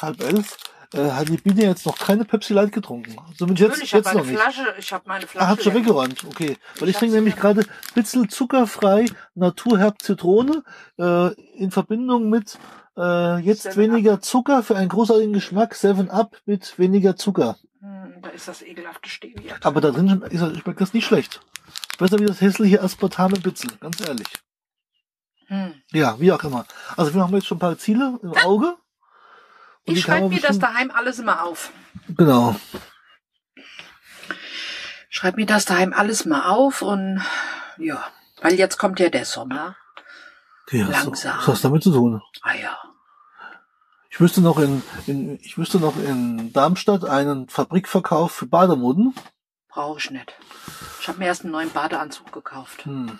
halb 0.00 0.20
elf, 0.22 0.56
äh, 0.94 1.10
hat 1.10 1.28
die 1.28 1.36
Biene 1.36 1.62
jetzt 1.62 1.86
noch 1.86 1.98
keine 1.98 2.24
Pepsi 2.24 2.52
Light 2.52 2.72
getrunken. 2.72 3.16
Zumindest 3.36 3.60
jetzt, 3.60 3.70
natürlich, 3.70 3.84
ich 3.84 3.92
jetzt 3.92 4.06
noch 4.06 4.14
meine 4.14 4.26
nicht. 4.26 4.40
Flasche, 4.40 4.74
ich 4.78 4.92
habe 4.92 5.04
meine 5.06 5.26
Flasche. 5.26 5.46
Ah, 5.46 5.48
hat 5.50 5.62
schon 5.62 5.74
weggeräumt, 5.74 6.24
okay. 6.24 6.56
Weil 6.78 6.88
ich 6.88 6.94
Ich 6.94 6.98
trinke 6.98 7.16
nämlich 7.16 7.36
gerade 7.36 7.66
Bitzel 7.94 8.28
zuckerfrei 8.28 9.06
Naturherb 9.34 10.00
Zitrone 10.02 10.62
äh, 10.98 11.32
in 11.56 11.70
Verbindung 11.70 12.30
mit 12.30 12.58
äh, 12.96 13.38
jetzt 13.38 13.62
Seven 13.62 13.92
weniger 13.92 14.20
Zucker 14.20 14.62
für 14.62 14.76
einen 14.76 14.88
großartigen 14.88 15.32
Geschmack, 15.32 15.74
7 15.74 16.10
Up 16.10 16.36
mit 16.46 16.78
weniger 16.78 17.16
Zucker. 17.16 17.56
Hm, 17.80 18.22
da 18.22 18.30
ist 18.30 18.48
das 18.48 18.62
ekelhafte 18.62 19.08
Stevia. 19.08 19.56
Aber 19.62 19.80
da 19.80 19.90
drin 19.90 20.22
ist, 20.30 20.60
schmeckt 20.60 20.80
das 20.80 20.94
nicht 20.94 21.04
schlecht. 21.04 21.40
Besser 21.98 22.18
wie 22.18 22.26
das 22.26 22.40
hässliche 22.40 22.82
Aspartame 22.82 23.38
Bitzel, 23.38 23.70
ganz 23.80 24.00
ehrlich. 24.06 24.28
Hm. 25.48 25.74
Ja, 25.92 26.18
wie 26.20 26.32
auch 26.32 26.42
immer. 26.44 26.66
Also 26.96 27.14
wir 27.14 27.22
haben 27.22 27.34
jetzt 27.34 27.46
schon 27.46 27.56
ein 27.56 27.60
paar 27.60 27.78
Ziele 27.78 28.18
im 28.22 28.32
Auge. 28.44 28.76
Und 29.86 29.96
Ich 29.96 30.02
schreibe 30.02 30.28
mir 30.28 30.40
das 30.40 30.58
daheim 30.58 30.90
alles 30.90 31.18
immer 31.18 31.44
auf. 31.44 31.70
Genau. 32.08 32.56
Schreib 35.08 35.36
mir 35.36 35.46
das 35.46 35.64
daheim 35.64 35.92
alles 35.92 36.24
mal 36.24 36.48
auf 36.48 36.82
und 36.82 37.22
ja, 37.78 38.04
weil 38.40 38.54
jetzt 38.54 38.78
kommt 38.78 38.98
ja 38.98 39.10
der 39.10 39.24
Sommer. 39.24 39.76
Ja, 40.70 40.86
so, 40.86 40.92
Langsam. 40.92 41.38
was 41.38 41.46
hast 41.46 41.64
du 41.64 41.68
damit 41.68 41.82
zu 41.82 41.92
tun? 41.92 42.22
Ah 42.42 42.54
ja. 42.54 42.78
Ich 44.10 44.20
wüsste 44.20 44.40
noch 44.40 44.58
in, 44.58 44.82
in 45.06 45.38
ich 45.42 45.58
wüsste 45.58 45.78
noch 45.78 45.96
in 45.96 46.52
Darmstadt 46.52 47.04
einen 47.04 47.48
Fabrikverkauf 47.48 48.32
für 48.32 48.46
Bademoden. 48.46 49.14
Brauche 49.68 49.98
ich 49.98 50.10
nicht. 50.10 50.32
Ich 51.00 51.08
habe 51.08 51.18
mir 51.18 51.26
erst 51.26 51.42
einen 51.42 51.52
neuen 51.52 51.70
Badeanzug 51.70 52.32
gekauft. 52.32 52.84
Hm. 52.84 53.18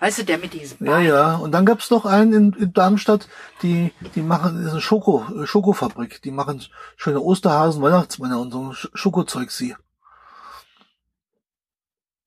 Weißt 0.00 0.18
du, 0.18 0.24
der 0.24 0.38
mit 0.38 0.52
diesem 0.52 0.86
Ja, 0.86 1.00
ja. 1.00 1.34
Und 1.36 1.50
dann 1.52 1.66
gab's 1.66 1.90
noch 1.90 2.06
einen 2.06 2.32
in, 2.32 2.52
in 2.52 2.72
Darmstadt, 2.72 3.28
die, 3.62 3.92
die 4.14 4.22
machen, 4.22 4.56
das 4.56 4.66
ist 4.66 4.72
eine 4.72 4.80
Schoko, 4.80 5.26
äh, 5.36 5.46
Schokofabrik. 5.46 6.22
Die 6.22 6.30
machen 6.30 6.62
schöne 6.96 7.20
Osterhasen, 7.20 7.82
Weihnachtsmänner 7.82 8.38
und 8.38 8.52
so 8.52 8.72
Schokozeug 8.94 9.50
sie. 9.50 9.74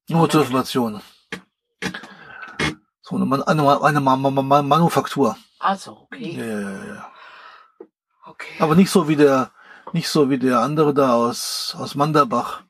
Nur 0.10 0.30
zur 0.30 0.42
Information. 0.42 1.02
So 3.02 3.16
eine, 3.16 3.48
eine, 3.48 3.82
eine 3.84 4.02
Ma- 4.02 4.62
Manufaktur. 4.62 5.38
Also, 5.60 6.08
okay. 6.12 6.36
Ja, 6.38 6.60
ja, 6.60 6.86
ja. 6.86 7.12
Okay. 8.26 8.54
Aber 8.60 8.76
nicht 8.76 8.92
so 8.92 9.08
wie 9.08 9.16
der, 9.16 9.52
nicht 9.94 10.10
so 10.10 10.30
wie 10.30 10.38
der 10.38 10.60
andere 10.60 10.94
da 10.94 11.14
aus, 11.14 11.76
aus 11.80 11.96
Manderbach. 11.96 12.64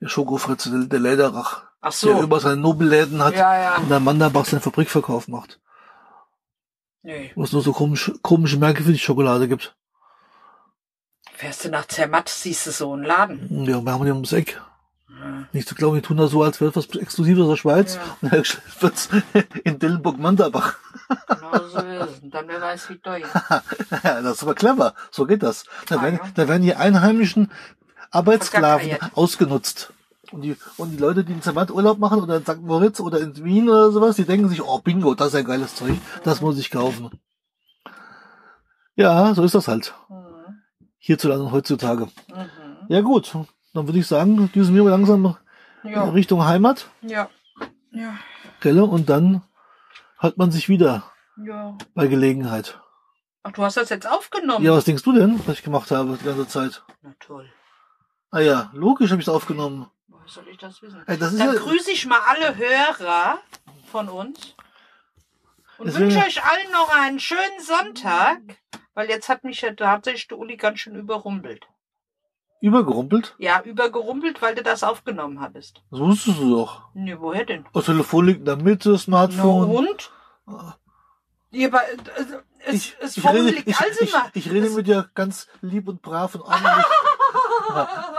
Der 0.00 0.08
Schokofritze, 0.08 0.70
der, 0.70 0.80
der 0.88 0.98
Lederach. 1.00 1.65
Ach 1.80 1.90
Der 1.90 2.16
so. 2.16 2.22
über 2.22 2.40
seine 2.40 2.56
Nobelläden 2.56 3.22
hat 3.22 3.34
Ja, 3.34 3.60
ja. 3.60 3.76
und 3.76 3.88
der 3.90 4.00
Manderbach 4.00 4.44
seinen 4.44 4.60
Fabrikverkauf 4.60 5.28
macht. 5.28 5.60
Nee. 7.02 7.30
Wo 7.36 7.44
es 7.44 7.52
nur 7.52 7.62
so 7.62 7.72
komische, 7.72 8.14
komische 8.22 8.56
Märkte 8.58 8.82
für 8.82 8.92
die 8.92 8.98
Schokolade 8.98 9.46
gibt. 9.46 9.76
Fährst 11.34 11.64
du 11.64 11.68
nach 11.68 11.86
Zermatt, 11.86 12.28
siehst 12.28 12.66
du 12.66 12.70
so 12.70 12.92
einen 12.92 13.04
Laden. 13.04 13.64
Ja, 13.66 13.80
wir 13.82 13.92
haben 13.92 14.04
den 14.04 14.14
ums 14.14 14.32
Eck. 14.32 14.60
Ja. 15.08 15.46
Nicht 15.52 15.68
zu 15.68 15.74
glauben, 15.74 15.96
die 15.96 16.02
tun 16.02 16.16
das 16.16 16.30
so, 16.30 16.42
als 16.42 16.60
wäre 16.60 16.70
es 16.70 16.76
was 16.76 16.86
Exklusives 17.00 17.42
aus 17.42 17.48
der 17.50 17.56
Schweiz. 17.56 17.94
Ja. 17.96 18.02
Und 18.22 18.32
dann 18.32 18.42
wird's 18.80 19.08
in 19.64 19.78
Dillenburg-Manderbach. 19.78 20.74
Genau 21.28 21.68
so 21.68 21.78
ist 21.78 22.10
es. 22.10 22.18
Und 22.20 22.34
dann 22.34 22.48
wer 22.48 22.60
weiß, 22.60 22.88
wie 22.90 22.98
teuer. 22.98 23.28
Ja, 24.02 24.22
das 24.22 24.38
ist 24.38 24.42
aber 24.42 24.54
clever. 24.56 24.94
So 25.12 25.24
geht 25.26 25.42
das. 25.44 25.64
Da 25.88 25.98
Ah, 25.98 26.02
werden, 26.02 26.18
ja. 26.20 26.30
da 26.34 26.48
werden 26.48 26.62
die 26.62 26.74
einheimischen 26.74 27.52
Arbeitssklaven 28.10 28.96
ausgenutzt. 29.14 29.92
Und 30.32 30.42
die, 30.42 30.56
und 30.76 30.90
die 30.92 30.96
Leute, 30.96 31.24
die 31.24 31.32
in 31.32 31.42
Zermatt 31.42 31.70
Urlaub 31.70 31.98
machen 31.98 32.20
oder 32.20 32.36
in 32.36 32.42
St. 32.44 32.60
Moritz 32.62 33.00
oder 33.00 33.20
in 33.20 33.36
Wien 33.44 33.68
oder 33.68 33.90
sowas, 33.92 34.16
die 34.16 34.24
denken 34.24 34.48
sich, 34.48 34.62
oh 34.62 34.78
Bingo, 34.80 35.14
das 35.14 35.28
ist 35.28 35.34
ein 35.36 35.44
geiles 35.44 35.74
Zeug, 35.74 35.96
das 36.24 36.40
muss 36.40 36.58
ich 36.58 36.70
kaufen. 36.70 37.10
Ja, 38.94 39.34
so 39.34 39.42
ist 39.44 39.54
das 39.54 39.68
halt. 39.68 39.94
Mhm. 40.08 40.62
Hierzulande 40.98 41.44
und 41.44 41.52
heutzutage. 41.52 42.06
Mhm. 42.06 42.86
Ja 42.88 43.00
gut, 43.02 43.34
dann 43.74 43.86
würde 43.86 43.98
ich 43.98 44.06
sagen, 44.06 44.50
düsen 44.52 44.74
wir 44.74 44.84
langsam 44.84 45.36
Ja. 45.82 46.04
Richtung 46.10 46.44
Heimat, 46.44 46.88
Ja. 47.02 47.28
Ja. 47.92 48.14
Gelle, 48.60 48.84
und 48.84 49.08
dann 49.08 49.42
hat 50.18 50.36
man 50.38 50.50
sich 50.50 50.68
wieder 50.68 51.04
Ja. 51.42 51.76
bei 51.94 52.06
Gelegenheit. 52.06 52.80
Ach, 53.42 53.52
du 53.52 53.62
hast 53.62 53.76
das 53.76 53.90
jetzt 53.90 54.08
aufgenommen? 54.10 54.64
Ja, 54.64 54.72
was 54.72 54.84
denkst 54.84 55.02
du 55.04 55.12
denn, 55.12 55.40
was 55.46 55.58
ich 55.58 55.62
gemacht 55.62 55.90
habe 55.90 56.16
die 56.20 56.24
ganze 56.24 56.48
Zeit? 56.48 56.82
Na 57.02 57.14
toll. 57.20 57.48
Ah 58.30 58.40
ja, 58.40 58.70
logisch 58.74 59.10
habe 59.12 59.20
ich 59.20 59.28
es 59.28 59.32
aufgenommen. 59.32 59.86
Woher 60.26 60.32
soll 60.42 60.48
ich 60.48 60.58
das 60.58 60.82
wissen? 60.82 61.02
Ey, 61.06 61.16
das 61.18 61.32
ist 61.34 61.38
Dann 61.40 61.54
ja, 61.54 61.60
grüße 61.60 61.90
ich 61.92 62.04
mal 62.06 62.18
alle 62.26 62.56
Hörer 62.56 63.38
von 63.92 64.08
uns 64.08 64.56
und 65.78 65.86
Deswegen- 65.86 66.06
wünsche 66.06 66.18
euch 66.26 66.42
allen 66.44 66.72
noch 66.72 66.88
einen 66.88 67.20
schönen 67.20 67.60
Sonntag, 67.60 68.40
weil 68.94 69.08
jetzt 69.08 69.28
hat 69.28 69.44
mich 69.44 69.60
ja 69.60 69.72
tatsächlich 69.72 70.26
der 70.26 70.38
Uli 70.38 70.56
ganz 70.56 70.80
schön 70.80 70.96
überrumpelt. 70.96 71.66
übergerumpelt. 72.60 73.36
Ja, 73.38 73.60
übergerumpelt, 73.62 74.42
weil 74.42 74.56
du 74.56 74.62
das 74.64 74.82
aufgenommen 74.82 75.40
hattest. 75.40 75.82
Das 75.92 76.00
wusstest 76.00 76.38
du 76.40 76.56
doch. 76.56 76.88
Nee, 76.94 77.16
woher 77.20 77.44
denn? 77.44 77.64
Das 77.72 77.84
Telefon 77.84 78.26
liegt 78.26 78.40
in 78.40 78.44
der 78.46 78.56
Mitte, 78.56 78.90
Na 78.90 78.98
Smartphone. 78.98 79.70
und? 79.70 80.10
Ja, 81.52 81.68
aber, 81.68 81.88
äh, 81.88 81.96
es, 82.64 82.74
ich, 82.74 82.96
es 82.98 83.16
ich, 83.16 83.24
rede, 83.24 83.42
liegt 83.42 83.68
ich, 83.68 83.78
also 83.78 84.00
ich, 84.00 84.12
immer. 84.12 84.30
ich 84.34 84.50
rede 84.50 84.66
Es- 84.66 84.74
mit 84.74 84.88
dir 84.88 85.08
ganz 85.14 85.46
lieb 85.60 85.86
und 85.86 86.02
brav 86.02 86.34
und 86.34 86.40
ordentlich. 86.40 86.84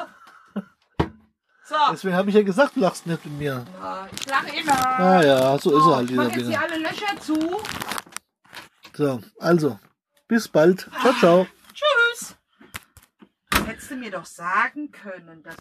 So. 1.67 1.75
Deswegen 1.91 2.15
habe 2.15 2.29
ich 2.29 2.35
ja 2.35 2.43
gesagt, 2.43 2.77
du 2.77 2.79
lachst 2.79 3.05
nicht 3.07 3.25
mit 3.25 3.37
mir. 3.39 3.65
Ja, 3.81 4.07
Ich 4.17 4.25
lache 4.25 4.55
immer. 4.55 4.99
Ah 4.99 5.21
ja, 5.21 5.57
so 5.59 5.77
ist 5.77 5.85
er 5.85 5.95
halt, 5.97 6.09
ich 6.09 6.15
mach 6.15 6.29
dieser 6.29 6.39
jetzt 6.39 6.47
hier 6.47 6.61
alle 6.61 6.77
Löcher 6.77 7.19
zu. 7.19 7.61
So, 8.95 9.21
also, 9.39 9.77
bis 10.29 10.47
bald. 10.47 10.89
Ciao, 11.01 11.13
ciao. 11.19 11.47
Tschüss. 11.73 12.35
Hättest 13.65 13.91
du 13.91 13.95
mir 13.97 14.11
doch 14.11 14.25
sagen 14.25 14.91
können, 14.91 15.43
dass 15.43 15.55